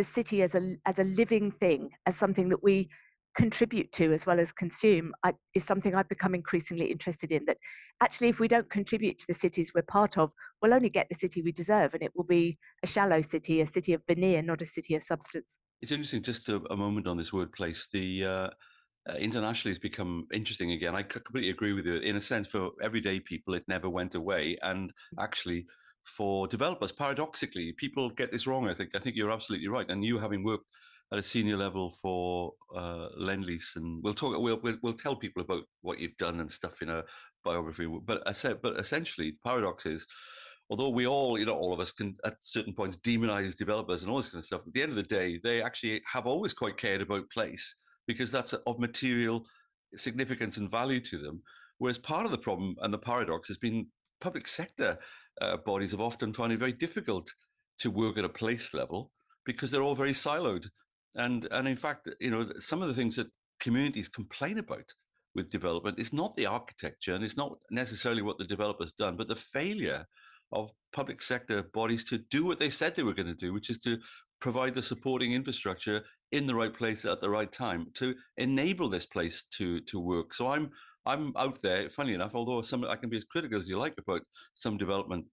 the 0.00 0.04
city 0.04 0.40
as 0.40 0.54
a 0.54 0.62
as 0.86 0.98
a 0.98 1.04
living 1.20 1.50
thing, 1.62 1.90
as 2.06 2.16
something 2.16 2.48
that 2.48 2.62
we 2.62 2.88
contribute 3.36 3.92
to 3.92 4.12
as 4.14 4.24
well 4.26 4.40
as 4.40 4.50
consume, 4.50 5.12
I, 5.22 5.34
is 5.54 5.62
something 5.62 5.94
I've 5.94 6.08
become 6.08 6.34
increasingly 6.34 6.86
interested 6.86 7.30
in. 7.36 7.44
That 7.44 7.58
actually, 8.00 8.30
if 8.30 8.40
we 8.40 8.48
don't 8.48 8.70
contribute 8.70 9.18
to 9.18 9.26
the 9.28 9.34
cities 9.34 9.72
we're 9.74 9.82
part 9.82 10.16
of, 10.16 10.32
we'll 10.60 10.72
only 10.72 10.88
get 10.88 11.06
the 11.10 11.18
city 11.24 11.42
we 11.42 11.52
deserve, 11.52 11.92
and 11.92 12.02
it 12.02 12.12
will 12.16 12.24
be 12.24 12.56
a 12.82 12.86
shallow 12.86 13.20
city, 13.20 13.60
a 13.60 13.66
city 13.66 13.92
of 13.92 14.00
veneer, 14.08 14.40
not 14.40 14.62
a 14.62 14.66
city 14.66 14.94
of 14.94 15.02
substance. 15.02 15.58
It's 15.82 15.92
interesting. 15.92 16.22
Just 16.22 16.48
a, 16.48 16.62
a 16.70 16.76
moment 16.76 17.06
on 17.06 17.18
this 17.18 17.32
word 17.32 17.52
place. 17.52 17.88
The 17.92 18.24
uh, 18.24 18.48
uh, 19.08 19.16
internationally 19.18 19.72
has 19.72 19.78
become 19.78 20.26
interesting 20.32 20.72
again. 20.72 20.94
I 20.94 21.02
completely 21.02 21.50
agree 21.50 21.74
with 21.74 21.84
you. 21.84 21.96
In 21.96 22.16
a 22.16 22.22
sense, 22.22 22.48
for 22.48 22.70
everyday 22.82 23.20
people, 23.20 23.52
it 23.52 23.64
never 23.68 23.90
went 23.90 24.14
away, 24.14 24.56
and 24.62 24.90
mm. 24.90 25.22
actually 25.22 25.66
for 26.04 26.46
developers. 26.46 26.92
Paradoxically, 26.92 27.72
people 27.72 28.10
get 28.10 28.32
this 28.32 28.46
wrong. 28.46 28.68
I 28.68 28.74
think. 28.74 28.90
I 28.94 28.98
think 28.98 29.16
you're 29.16 29.32
absolutely 29.32 29.68
right. 29.68 29.88
And 29.88 30.04
you, 30.04 30.18
having 30.18 30.44
worked 30.44 30.66
at 31.12 31.18
a 31.18 31.22
senior 31.22 31.56
level 31.56 31.90
for 32.02 32.52
uh, 32.76 33.08
Lendlease, 33.20 33.76
and 33.76 34.02
we'll 34.02 34.14
talk. 34.14 34.38
We'll, 34.38 34.60
we'll, 34.62 34.78
we'll 34.82 34.92
tell 34.94 35.16
people 35.16 35.42
about 35.42 35.64
what 35.82 35.98
you've 35.98 36.16
done 36.16 36.40
and 36.40 36.50
stuff 36.50 36.82
in 36.82 36.88
a 36.88 37.04
biography. 37.44 37.86
But 38.04 38.22
I 38.26 38.32
said, 38.32 38.60
but 38.62 38.78
essentially, 38.78 39.30
the 39.30 39.48
paradox 39.48 39.86
is, 39.86 40.06
although 40.68 40.90
we 40.90 41.06
all, 41.06 41.38
you 41.38 41.46
know, 41.46 41.56
all 41.56 41.72
of 41.72 41.80
us 41.80 41.92
can 41.92 42.16
at 42.24 42.36
certain 42.40 42.74
points 42.74 42.96
demonize 42.98 43.56
developers 43.56 44.02
and 44.02 44.10
all 44.10 44.18
this 44.18 44.28
kind 44.28 44.40
of 44.40 44.44
stuff. 44.44 44.62
At 44.66 44.72
the 44.72 44.82
end 44.82 44.90
of 44.90 44.96
the 44.96 45.02
day, 45.02 45.40
they 45.42 45.62
actually 45.62 46.00
have 46.06 46.26
always 46.26 46.54
quite 46.54 46.76
cared 46.76 47.00
about 47.00 47.30
place 47.30 47.76
because 48.06 48.30
that's 48.30 48.52
of 48.52 48.78
material 48.78 49.44
significance 49.96 50.56
and 50.56 50.70
value 50.70 51.00
to 51.00 51.18
them. 51.18 51.42
Whereas 51.78 51.98
part 51.98 52.26
of 52.26 52.30
the 52.30 52.38
problem 52.38 52.76
and 52.82 52.92
the 52.92 52.98
paradox 52.98 53.48
has 53.48 53.56
been 53.56 53.86
public 54.20 54.46
sector 54.46 54.98
uh, 55.40 55.56
bodies 55.58 55.90
have 55.92 56.00
often 56.00 56.32
found 56.32 56.52
it 56.52 56.58
very 56.58 56.72
difficult 56.72 57.30
to 57.78 57.90
work 57.90 58.18
at 58.18 58.24
a 58.24 58.28
place 58.28 58.74
level 58.74 59.10
because 59.44 59.70
they're 59.70 59.82
all 59.82 59.94
very 59.94 60.12
siloed. 60.12 60.66
And 61.14 61.48
and 61.50 61.66
in 61.66 61.76
fact, 61.76 62.08
you 62.20 62.30
know, 62.30 62.46
some 62.58 62.82
of 62.82 62.88
the 62.88 62.94
things 62.94 63.16
that 63.16 63.28
communities 63.60 64.08
complain 64.08 64.58
about 64.58 64.92
with 65.34 65.50
development 65.50 65.98
is 65.98 66.12
not 66.12 66.34
the 66.36 66.46
architecture 66.46 67.14
and 67.14 67.24
it's 67.24 67.36
not 67.36 67.52
necessarily 67.70 68.22
what 68.22 68.38
the 68.38 68.44
developer's 68.44 68.92
done, 68.92 69.16
but 69.16 69.28
the 69.28 69.34
failure 69.34 70.06
of 70.52 70.72
public 70.92 71.22
sector 71.22 71.62
bodies 71.72 72.04
to 72.04 72.18
do 72.18 72.44
what 72.44 72.58
they 72.58 72.70
said 72.70 72.94
they 72.96 73.04
were 73.04 73.14
going 73.14 73.26
to 73.26 73.34
do, 73.34 73.52
which 73.52 73.70
is 73.70 73.78
to 73.78 73.98
provide 74.40 74.74
the 74.74 74.82
supporting 74.82 75.32
infrastructure 75.32 76.02
in 76.32 76.46
the 76.46 76.54
right 76.54 76.74
place 76.74 77.04
at 77.04 77.20
the 77.20 77.30
right 77.30 77.52
time 77.52 77.86
to 77.94 78.14
enable 78.36 78.88
this 78.88 79.06
place 79.06 79.44
to 79.56 79.80
to 79.82 80.00
work. 80.00 80.34
So 80.34 80.48
I'm 80.48 80.70
I'm 81.06 81.32
out 81.36 81.60
there, 81.62 81.88
funny 81.88 82.14
enough, 82.14 82.34
although 82.34 82.62
some 82.62 82.84
I 82.84 82.96
can 82.96 83.08
be 83.08 83.16
as 83.16 83.24
critical 83.24 83.58
as 83.58 83.68
you 83.68 83.78
like 83.78 83.94
about 83.98 84.22
some 84.54 84.76
development 84.76 85.26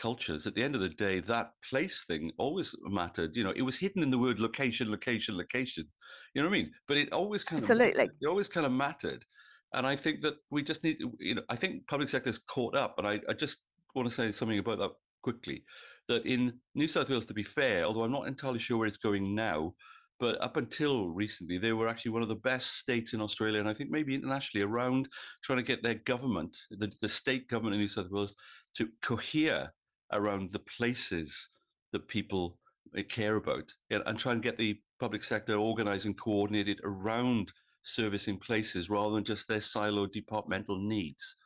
cultures, 0.00 0.46
at 0.46 0.54
the 0.54 0.62
end 0.62 0.74
of 0.74 0.80
the 0.80 0.88
day, 0.88 1.20
that 1.20 1.50
place 1.68 2.04
thing 2.06 2.32
always 2.38 2.74
mattered. 2.82 3.36
You 3.36 3.44
know, 3.44 3.52
it 3.56 3.62
was 3.62 3.78
hidden 3.78 4.02
in 4.02 4.10
the 4.10 4.18
word 4.18 4.38
location, 4.38 4.90
location, 4.90 5.36
location. 5.36 5.84
You 6.34 6.42
know 6.42 6.48
what 6.48 6.54
I 6.54 6.58
mean? 6.58 6.72
But 6.88 6.96
it 6.98 7.12
always 7.12 7.44
kind 7.44 7.60
Absolutely. 7.60 8.04
of 8.04 8.10
it 8.20 8.26
always 8.28 8.48
kind 8.48 8.66
of 8.66 8.72
mattered. 8.72 9.24
And 9.72 9.86
I 9.86 9.96
think 9.96 10.22
that 10.22 10.34
we 10.50 10.62
just 10.62 10.84
need, 10.84 10.98
you 11.18 11.36
know, 11.36 11.42
I 11.48 11.56
think 11.56 11.86
public 11.88 12.08
sector's 12.08 12.38
caught 12.38 12.76
up. 12.76 12.94
And 12.98 13.06
I, 13.06 13.20
I 13.28 13.32
just 13.32 13.58
want 13.94 14.08
to 14.08 14.14
say 14.14 14.30
something 14.30 14.58
about 14.58 14.78
that 14.78 14.90
quickly. 15.22 15.64
That 16.08 16.26
in 16.26 16.60
New 16.74 16.86
South 16.86 17.08
Wales, 17.08 17.26
to 17.26 17.34
be 17.34 17.42
fair, 17.42 17.84
although 17.84 18.04
I'm 18.04 18.12
not 18.12 18.28
entirely 18.28 18.58
sure 18.58 18.76
where 18.78 18.86
it's 18.86 18.98
going 18.98 19.34
now, 19.34 19.74
but 20.20 20.40
up 20.40 20.56
until 20.56 21.08
recently, 21.08 21.58
they 21.58 21.72
were 21.72 21.88
actually 21.88 22.12
one 22.12 22.22
of 22.22 22.28
the 22.28 22.36
best 22.36 22.78
states 22.78 23.14
in 23.14 23.20
Australia, 23.20 23.60
and 23.60 23.68
I 23.68 23.74
think 23.74 23.90
maybe 23.90 24.14
internationally, 24.14 24.64
around 24.64 25.08
trying 25.42 25.58
to 25.58 25.64
get 25.64 25.82
their 25.82 25.94
government, 25.94 26.56
the, 26.70 26.92
the 27.00 27.08
state 27.08 27.48
government 27.48 27.74
in 27.74 27.80
New 27.80 27.88
South 27.88 28.10
Wales, 28.10 28.36
to 28.76 28.88
cohere 29.02 29.72
around 30.12 30.52
the 30.52 30.60
places 30.60 31.50
that 31.92 32.08
people 32.08 32.58
uh, 32.96 33.02
care 33.08 33.36
about 33.36 33.72
and 33.90 34.18
try 34.18 34.32
and 34.32 34.42
get 34.42 34.58
the 34.58 34.78
public 35.00 35.24
sector 35.24 35.56
organized 35.56 36.06
and 36.06 36.18
coordinated 36.18 36.80
around 36.84 37.52
servicing 37.82 38.38
places 38.38 38.88
rather 38.88 39.14
than 39.14 39.24
just 39.24 39.48
their 39.48 39.58
siloed 39.58 40.12
departmental 40.12 40.78
needs. 40.78 41.36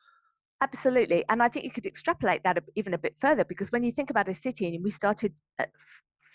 Absolutely. 0.60 1.24
And 1.28 1.42
I 1.42 1.48
think 1.48 1.64
you 1.64 1.70
could 1.70 1.86
extrapolate 1.86 2.42
that 2.44 2.62
even 2.74 2.94
a 2.94 2.98
bit 2.98 3.14
further 3.18 3.44
because 3.44 3.70
when 3.70 3.84
you 3.84 3.92
think 3.92 4.10
about 4.10 4.28
a 4.28 4.34
city 4.34 4.66
and 4.66 4.82
we 4.82 4.90
started 4.90 5.32
uh, 5.58 5.66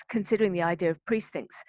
considering 0.09 0.53
the 0.53 0.61
idea 0.61 0.91
of 0.91 1.05
precincts, 1.05 1.61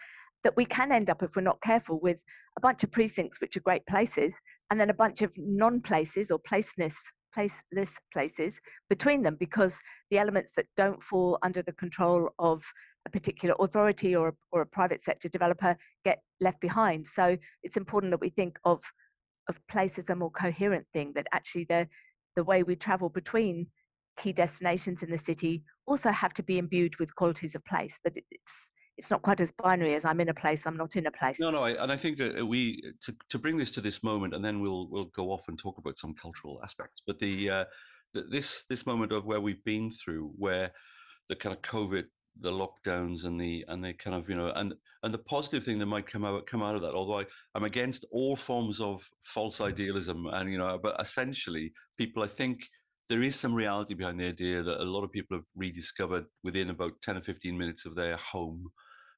that 0.45 0.57
we 0.57 0.65
can 0.65 0.93
end 0.93 1.11
up, 1.11 1.23
if 1.23 1.35
we're 1.35 1.43
not 1.43 1.61
careful, 1.63 1.99
with 2.01 2.23
a 2.57 2.61
bunch 2.61 2.85
of 2.85 2.93
precincts, 2.93 3.41
which 3.41 3.57
are 3.57 3.61
great 3.61 3.85
places, 3.87 4.39
and 4.71 4.79
then 4.79 4.91
a 4.91 4.95
bunch 4.95 5.23
of 5.23 5.33
non 5.37 5.81
places 5.81 6.31
or 6.31 6.39
placeness, 6.39 6.97
placeless 7.37 7.97
places 8.13 8.61
between 8.89 9.23
them 9.23 9.37
because 9.41 9.81
the 10.11 10.19
elements 10.19 10.53
that 10.57 10.67
don't 10.77 11.03
fall 11.03 11.39
under 11.43 11.63
the 11.63 11.73
control 11.73 12.29
of 12.39 12.63
a 13.07 13.11
particular 13.11 13.55
authority 13.59 14.15
or, 14.15 14.35
or 14.53 14.61
a 14.61 14.67
private 14.67 15.03
sector 15.03 15.29
developer 15.29 15.77
get 16.05 16.21
left 16.41 16.61
behind. 16.61 17.07
So 17.07 17.37
it's 17.63 17.77
important 17.77 18.13
that 18.13 18.21
we 18.21 18.31
think 18.31 18.59
of 18.65 18.83
of 19.49 19.59
place 19.69 19.99
as 19.99 20.09
a 20.09 20.17
more 20.17 20.31
coherent 20.31 20.87
thing, 20.95 21.13
that 21.15 21.27
actually 21.33 21.65
the 21.65 21.87
the 22.37 22.45
way 22.45 22.63
we 22.63 22.77
travel 22.77 23.09
between 23.09 23.67
key 24.17 24.33
destinations 24.33 25.03
in 25.03 25.11
the 25.11 25.19
city 25.19 25.63
also 25.87 26.11
have 26.11 26.33
to 26.35 26.43
be 26.43 26.59
imbued 26.59 26.99
with 26.99 27.15
qualities 27.15 27.55
of 27.55 27.65
place, 27.65 27.99
that 28.05 28.17
it's 28.17 28.71
it's 28.97 29.11
not 29.11 29.23
quite 29.23 29.41
as 29.41 29.53
binary 29.53 29.95
as 29.95 30.05
I'm 30.05 30.21
in 30.21 30.29
a 30.29 30.35
place, 30.35 30.67
I'm 30.67 30.77
not 30.77 30.97
in 30.97 31.07
a 31.07 31.11
place. 31.11 31.41
No, 31.41 31.51
no, 31.51 31.65
I, 31.65 31.83
and 31.83 31.91
I 31.91 31.97
think 31.97 32.21
uh, 32.21 32.47
we 32.47 32.83
to, 33.03 33.15
to 33.31 33.39
bring 33.39 33.57
this 33.57 33.73
to 33.73 33.81
this 33.81 34.03
moment, 34.03 34.35
and 34.35 34.45
then 34.45 34.61
we'll 34.61 34.89
we'll 34.89 35.07
go 35.07 35.31
off 35.31 35.49
and 35.49 35.59
talk 35.59 35.79
about 35.79 35.99
some 35.99 36.15
cultural 36.15 36.61
aspects. 36.63 37.03
But 37.07 37.19
the, 37.19 37.51
uh, 37.51 37.65
the 38.13 38.23
this 38.23 38.65
this 38.69 38.87
moment 38.87 39.13
of 39.13 39.25
where 39.25 39.41
we've 39.41 39.65
been 39.65 39.91
through, 39.91 40.33
where 40.37 40.71
the 41.29 41.37
kind 41.37 41.55
of 41.55 41.63
COVID, 41.63 42.05
the 42.41 42.53
lockdowns, 42.53 43.25
and 43.25 43.41
the 43.41 43.65
and 43.69 43.85
the 43.85 43.95
kind 43.95 44.15
of 44.15 44.29
you 44.29 44.37
know, 44.37 44.53
and 44.55 44.75
and 45.03 45.13
the 45.13 45.19
positive 45.19 45.65
thing 45.65 45.79
that 45.79 45.87
might 45.87 46.07
come 46.07 46.25
out 46.25 46.47
come 46.47 46.63
out 46.63 46.77
of 46.77 46.83
that. 46.83 46.95
Although 46.95 47.21
I, 47.21 47.27
I'm 47.55 47.65
against 47.65 48.05
all 48.13 48.37
forms 48.37 48.81
of 48.81 49.09
false 49.23 49.61
idealism, 49.61 50.27
and 50.27 50.51
you 50.51 50.59
know, 50.59 50.79
but 50.81 51.01
essentially, 51.01 51.73
people 51.99 52.23
I 52.23 52.29
think 52.29 52.65
there 53.09 53.23
is 53.23 53.39
some 53.39 53.55
reality 53.55 53.95
behind 53.95 54.19
the 54.19 54.29
idea 54.29 54.63
that 54.63 54.81
a 54.81 54.85
lot 54.85 55.05
of 55.05 55.13
people 55.13 55.37
have 55.37 55.45
rediscovered 55.55 56.25
within 56.43 56.71
about 56.71 56.93
10 57.03 57.19
or 57.19 57.21
15 57.21 57.57
minutes 57.57 57.85
of 57.85 57.95
their 57.95 58.17
home 58.17 58.71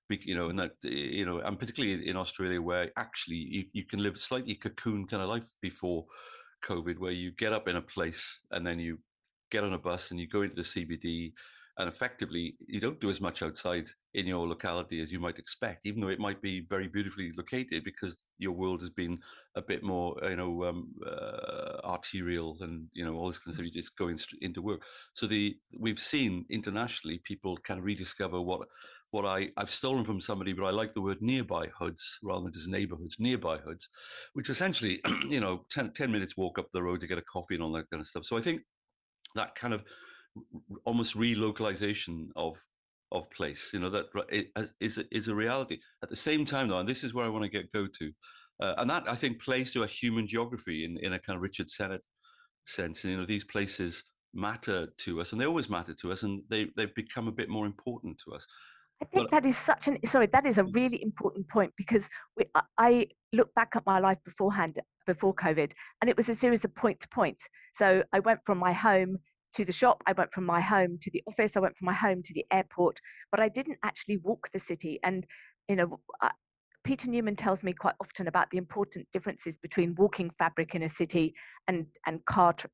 you 0.09 0.37
know, 0.37 0.49
and 0.49 0.59
that 0.59 0.73
you 0.83 1.25
know, 1.25 1.38
and 1.38 1.59
particularly 1.59 2.09
in 2.09 2.16
Australia, 2.16 2.61
where 2.61 2.90
actually 2.97 3.37
you, 3.37 3.64
you 3.73 3.85
can 3.85 4.03
live 4.03 4.14
a 4.14 4.19
slightly 4.19 4.55
cocoon 4.55 5.07
kind 5.07 5.23
of 5.23 5.29
life 5.29 5.49
before 5.61 6.07
COVID, 6.64 6.99
where 6.99 7.12
you 7.12 7.33
get 7.33 7.53
up 7.53 7.69
in 7.69 7.77
a 7.77 7.83
place 7.83 8.40
and 8.51 8.66
then 8.66 8.79
you 8.79 8.99
get 9.51 9.64
on 9.64 9.73
a 9.73 9.79
bus 9.79 10.11
and 10.11 10.21
you 10.21 10.29
go 10.29 10.42
into 10.42 10.57
the 10.57 10.62
CBD, 10.62 11.33
and 11.79 11.88
effectively 11.88 12.57
you 12.66 12.81
don't 12.81 13.01
do 13.01 13.11
as 13.11 13.21
much 13.21 13.42
outside 13.42 13.88
in 14.14 14.27
your 14.27 14.49
locality 14.49 15.03
as 15.03 15.12
you 15.12 15.21
might 15.21 15.38
expect, 15.38 15.85
even 15.85 16.01
though 16.01 16.09
it 16.09 16.19
might 16.19 16.40
be 16.40 16.61
very 16.71 16.88
beautifully 16.88 17.33
located 17.37 17.85
because 17.85 18.25
your 18.38 18.53
world 18.53 18.81
has 18.81 18.88
been 18.88 19.19
a 19.57 19.62
bit 19.62 19.83
more, 19.83 20.16
you 20.23 20.37
know, 20.37 20.64
um, 20.64 20.88
uh, 21.07 21.79
arterial 21.85 22.57
and 22.61 22.87
you 22.95 23.05
know 23.05 23.14
all 23.14 23.27
this 23.27 23.38
kind 23.38 23.51
of 23.51 23.55
stuff. 23.55 23.66
You 23.66 23.73
just 23.73 23.97
going 23.97 24.19
into 24.40 24.62
work. 24.62 24.81
So 25.12 25.27
the 25.27 25.57
we've 25.79 25.99
seen 25.99 26.47
internationally 26.49 27.21
people 27.25 27.59
kind 27.59 27.79
of 27.79 27.85
rediscover 27.85 28.40
what 28.40 28.69
what 29.11 29.25
I, 29.25 29.51
I've 29.57 29.71
stolen 29.71 30.05
from 30.05 30.21
somebody, 30.21 30.53
but 30.53 30.64
I 30.64 30.71
like 30.71 30.92
the 30.92 31.01
word 31.01 31.23
nearby 31.23 31.69
hoods 31.79 32.19
rather 32.23 32.45
than 32.45 32.53
just 32.53 32.69
neighborhoods, 32.69 33.16
nearby 33.19 33.59
hoods, 33.59 33.88
which 34.35 34.51
essentially, 34.51 35.01
you 35.29 35.40
know, 35.40 35.64
10, 35.71 35.92
10 35.92 36.11
minutes 36.11 36.37
walk 36.37 36.59
up 36.59 36.66
the 36.73 36.83
road 36.83 37.01
to 37.01 37.07
get 37.07 37.19
a 37.19 37.23
coffee 37.23 37.55
and 37.55 37.62
all 37.62 37.73
that 37.73 37.88
kind 37.90 38.01
of 38.01 38.07
stuff. 38.07 38.25
So 38.25 38.37
I 38.37 38.42
think 38.42 38.62
that 39.35 39.55
kind 39.55 39.75
of 39.75 39.85
almost 40.85 41.16
relocalization 41.16 42.29
of 42.37 42.62
of 43.12 43.31
place, 43.31 43.71
you 43.73 43.79
know, 43.79 43.88
that 43.88 44.07
is 44.81 45.01
is 45.12 45.29
a 45.29 45.35
reality. 45.35 45.79
At 46.03 46.11
the 46.11 46.16
same 46.16 46.45
time, 46.45 46.69
though, 46.69 46.81
and 46.81 46.88
this 46.88 47.05
is 47.05 47.14
where 47.14 47.25
I 47.25 47.29
want 47.29 47.45
to 47.45 47.51
get 47.51 47.73
go 47.73 47.87
to, 47.87 48.12
uh, 48.61 48.75
and 48.79 48.90
that 48.90 49.09
I 49.09 49.14
think 49.14 49.40
plays 49.40 49.73
to 49.73 49.85
a 49.85 49.87
human 49.87 50.27
geography 50.27 50.85
in, 50.85 50.99
in 50.99 51.12
a 51.12 51.19
kind 51.19 51.37
of 51.37 51.42
Richard 51.42 51.71
Sennett 51.71 52.03
sense. 52.64 53.05
And, 53.05 53.12
you 53.12 53.19
know, 53.19 53.27
these 53.27 53.45
places 53.45 54.03
matter 54.35 54.88
to 54.99 55.21
us, 55.21 55.33
and 55.33 55.40
they 55.40 55.47
always 55.47 55.71
matter 55.71 55.95
to 55.95 56.12
us, 56.12 56.23
and 56.25 56.42
they 56.49 56.66
they've 56.77 56.95
become 56.95 57.29
a 57.29 57.33
bit 57.33 57.49
more 57.49 57.66
important 57.66 58.21
to 58.25 58.35
us. 58.35 58.47
I 59.03 59.05
think 59.05 59.31
that 59.31 59.45
is 59.45 59.57
such 59.57 59.89
an 59.89 59.99
sorry. 60.07 60.27
That 60.27 60.47
is 60.47 60.59
a 60.59 60.65
really 60.65 61.03
important 61.03 61.49
point 61.49 61.73
because 61.77 62.09
we, 62.37 62.45
I 62.79 63.09
look 63.33 63.55
back 63.55 63.77
at 63.77 63.85
my 63.85 63.99
life 63.99 64.19
beforehand, 64.25 64.79
before 65.07 65.35
COVID, 65.35 65.73
and 66.01 66.09
it 66.09 66.17
was 66.17 66.29
a 66.29 66.35
series 66.35 66.65
of 66.65 66.75
point 66.75 67.01
to 67.01 67.09
point. 67.09 67.43
So 67.75 68.03
I 68.13 68.21
went 68.21 68.41
from 68.45 68.59
my 68.59 68.73
home 68.73 69.19
to 69.55 69.65
the 69.65 69.73
shop, 69.73 70.03
I 70.07 70.13
went 70.13 70.33
from 70.33 70.45
my 70.45 70.61
home 70.61 70.99
to 71.03 71.11
the 71.11 71.23
office, 71.27 71.57
I 71.57 71.61
went 71.61 71.77
from 71.77 71.87
my 71.87 71.93
home 71.93 72.23
to 72.23 72.35
the 72.35 72.47
airport, 72.51 72.99
but 73.31 73.41
I 73.41 73.49
didn't 73.49 73.79
actually 73.83 74.19
walk 74.19 74.49
the 74.53 74.59
city. 74.59 74.99
And 75.03 75.27
you 75.69 75.77
know, 75.77 76.01
Peter 76.85 77.11
Newman 77.11 77.37
tells 77.37 77.63
me 77.63 77.73
quite 77.73 77.97
often 78.01 78.29
about 78.29 78.49
the 78.51 78.59
important 78.59 79.09
differences 79.13 79.59
between 79.59 79.95
walking 79.97 80.31
fabric 80.39 80.75
in 80.75 80.85
a 80.85 80.89
city 80.89 81.35
and 81.69 81.87
and 82.07 82.25
car 82.25 82.55
car 82.55 82.71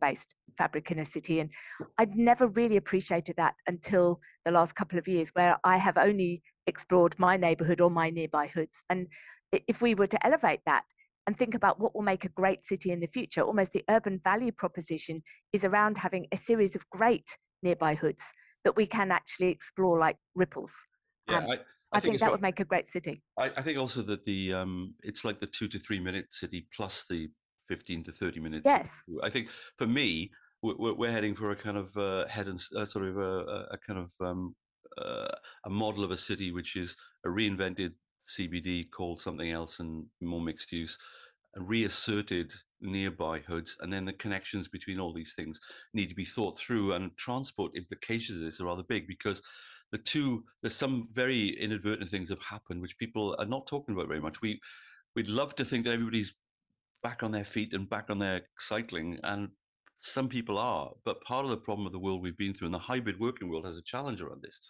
based 0.00 0.34
fabric 0.56 0.90
in 0.90 1.00
a 1.00 1.04
city. 1.04 1.40
And 1.40 1.50
I'd 1.98 2.16
never 2.16 2.46
really 2.46 2.76
appreciated 2.76 3.36
that 3.36 3.54
until 3.66 4.20
the 4.44 4.52
last 4.52 4.74
couple 4.74 4.98
of 4.98 5.08
years, 5.08 5.30
where 5.30 5.56
I 5.64 5.76
have 5.76 5.98
only 5.98 6.42
explored 6.66 7.14
my 7.18 7.36
neighborhood 7.36 7.80
or 7.80 7.90
my 7.90 8.10
nearby 8.10 8.46
hoods. 8.46 8.84
And 8.90 9.06
if 9.52 9.82
we 9.82 9.94
were 9.94 10.06
to 10.06 10.26
elevate 10.26 10.60
that 10.66 10.84
and 11.26 11.36
think 11.36 11.54
about 11.54 11.80
what 11.80 11.94
will 11.94 12.02
make 12.02 12.24
a 12.24 12.28
great 12.30 12.64
city 12.64 12.90
in 12.90 13.00
the 13.00 13.06
future, 13.08 13.42
almost 13.42 13.72
the 13.72 13.84
urban 13.90 14.20
value 14.24 14.52
proposition 14.52 15.22
is 15.52 15.64
around 15.64 15.98
having 15.98 16.26
a 16.32 16.36
series 16.36 16.76
of 16.76 16.88
great 16.90 17.36
nearby 17.62 17.94
hoods 17.94 18.24
that 18.64 18.76
we 18.76 18.86
can 18.86 19.10
actually 19.10 19.48
explore 19.48 19.98
like 19.98 20.16
ripples. 20.34 20.72
Yeah, 21.28 21.38
um, 21.38 21.44
I, 21.44 21.54
I, 21.54 21.58
I, 21.92 22.00
think, 22.00 22.12
think 22.12 22.20
that 22.20 22.30
would 22.30 22.42
make 22.42 22.60
a 22.60 22.64
great 22.64 22.90
city. 22.90 23.22
I, 23.38 23.50
I, 23.56 23.62
think 23.62 23.78
also 23.78 24.02
that 24.02 24.24
the 24.24 24.52
um, 24.52 24.94
it's 25.02 25.24
like 25.24 25.40
the 25.40 25.46
two 25.46 25.68
to 25.68 25.78
three 25.78 26.00
minute 26.00 26.26
city 26.30 26.66
plus 26.74 27.04
the 27.08 27.30
15 27.68 28.04
to 28.04 28.12
30 28.12 28.40
minutes. 28.40 28.62
Yes. 28.64 29.02
I 29.22 29.30
think 29.30 29.48
for 29.76 29.86
me, 29.86 30.30
we're, 30.62 30.94
we're 30.94 31.12
heading 31.12 31.34
for 31.34 31.50
a 31.50 31.56
kind 31.56 31.76
of 31.76 31.96
uh, 31.96 32.26
head 32.26 32.48
and 32.48 32.60
uh, 32.76 32.84
sort 32.84 33.06
of 33.06 33.16
a, 33.18 33.66
a 33.72 33.78
kind 33.86 33.98
of 33.98 34.12
um, 34.20 34.54
uh, 34.98 35.28
a 35.66 35.70
model 35.70 36.04
of 36.04 36.10
a 36.10 36.16
city 36.16 36.52
which 36.52 36.76
is 36.76 36.96
a 37.24 37.28
reinvented 37.28 37.92
CBD 38.24 38.90
called 38.90 39.20
something 39.20 39.50
else 39.50 39.80
and 39.80 40.06
more 40.20 40.40
mixed 40.40 40.72
use, 40.72 40.98
reasserted 41.56 42.52
nearby 42.80 43.40
hoods, 43.40 43.76
and 43.80 43.92
then 43.92 44.04
the 44.04 44.12
connections 44.12 44.68
between 44.68 44.98
all 44.98 45.12
these 45.12 45.34
things 45.34 45.60
need 45.92 46.08
to 46.08 46.14
be 46.14 46.24
thought 46.24 46.58
through. 46.58 46.92
And 46.92 47.16
transport 47.16 47.76
implications 47.76 48.40
of 48.40 48.46
this 48.46 48.60
are 48.60 48.66
rather 48.66 48.82
big 48.82 49.06
because 49.06 49.42
the 49.92 49.98
two 49.98 50.44
there's 50.62 50.74
some 50.74 51.08
very 51.12 51.48
inadvertent 51.48 52.10
things 52.10 52.28
have 52.28 52.42
happened 52.42 52.80
which 52.80 52.98
people 52.98 53.36
are 53.38 53.46
not 53.46 53.66
talking 53.66 53.94
about 53.94 54.08
very 54.08 54.20
much. 54.20 54.40
We 54.40 54.60
we'd 55.14 55.28
love 55.28 55.54
to 55.56 55.64
think 55.64 55.84
that 55.84 55.92
everybody's 55.92 56.34
back 57.04 57.22
on 57.22 57.30
their 57.30 57.44
feet 57.44 57.72
and 57.72 57.88
back 57.88 58.06
on 58.08 58.18
their 58.18 58.40
cycling, 58.58 59.20
and 59.22 59.50
some 59.98 60.28
people 60.28 60.58
are. 60.58 60.90
But 61.04 61.20
part 61.20 61.44
of 61.44 61.50
the 61.50 61.56
problem 61.56 61.86
of 61.86 61.92
the 61.92 62.00
world 62.00 62.22
we've 62.22 62.36
been 62.36 62.54
through, 62.54 62.66
and 62.66 62.74
the 62.74 62.78
hybrid 62.78 63.20
working 63.20 63.48
world 63.48 63.66
has 63.66 63.76
a 63.76 63.82
challenge 63.82 64.20
around 64.20 64.42
this, 64.42 64.60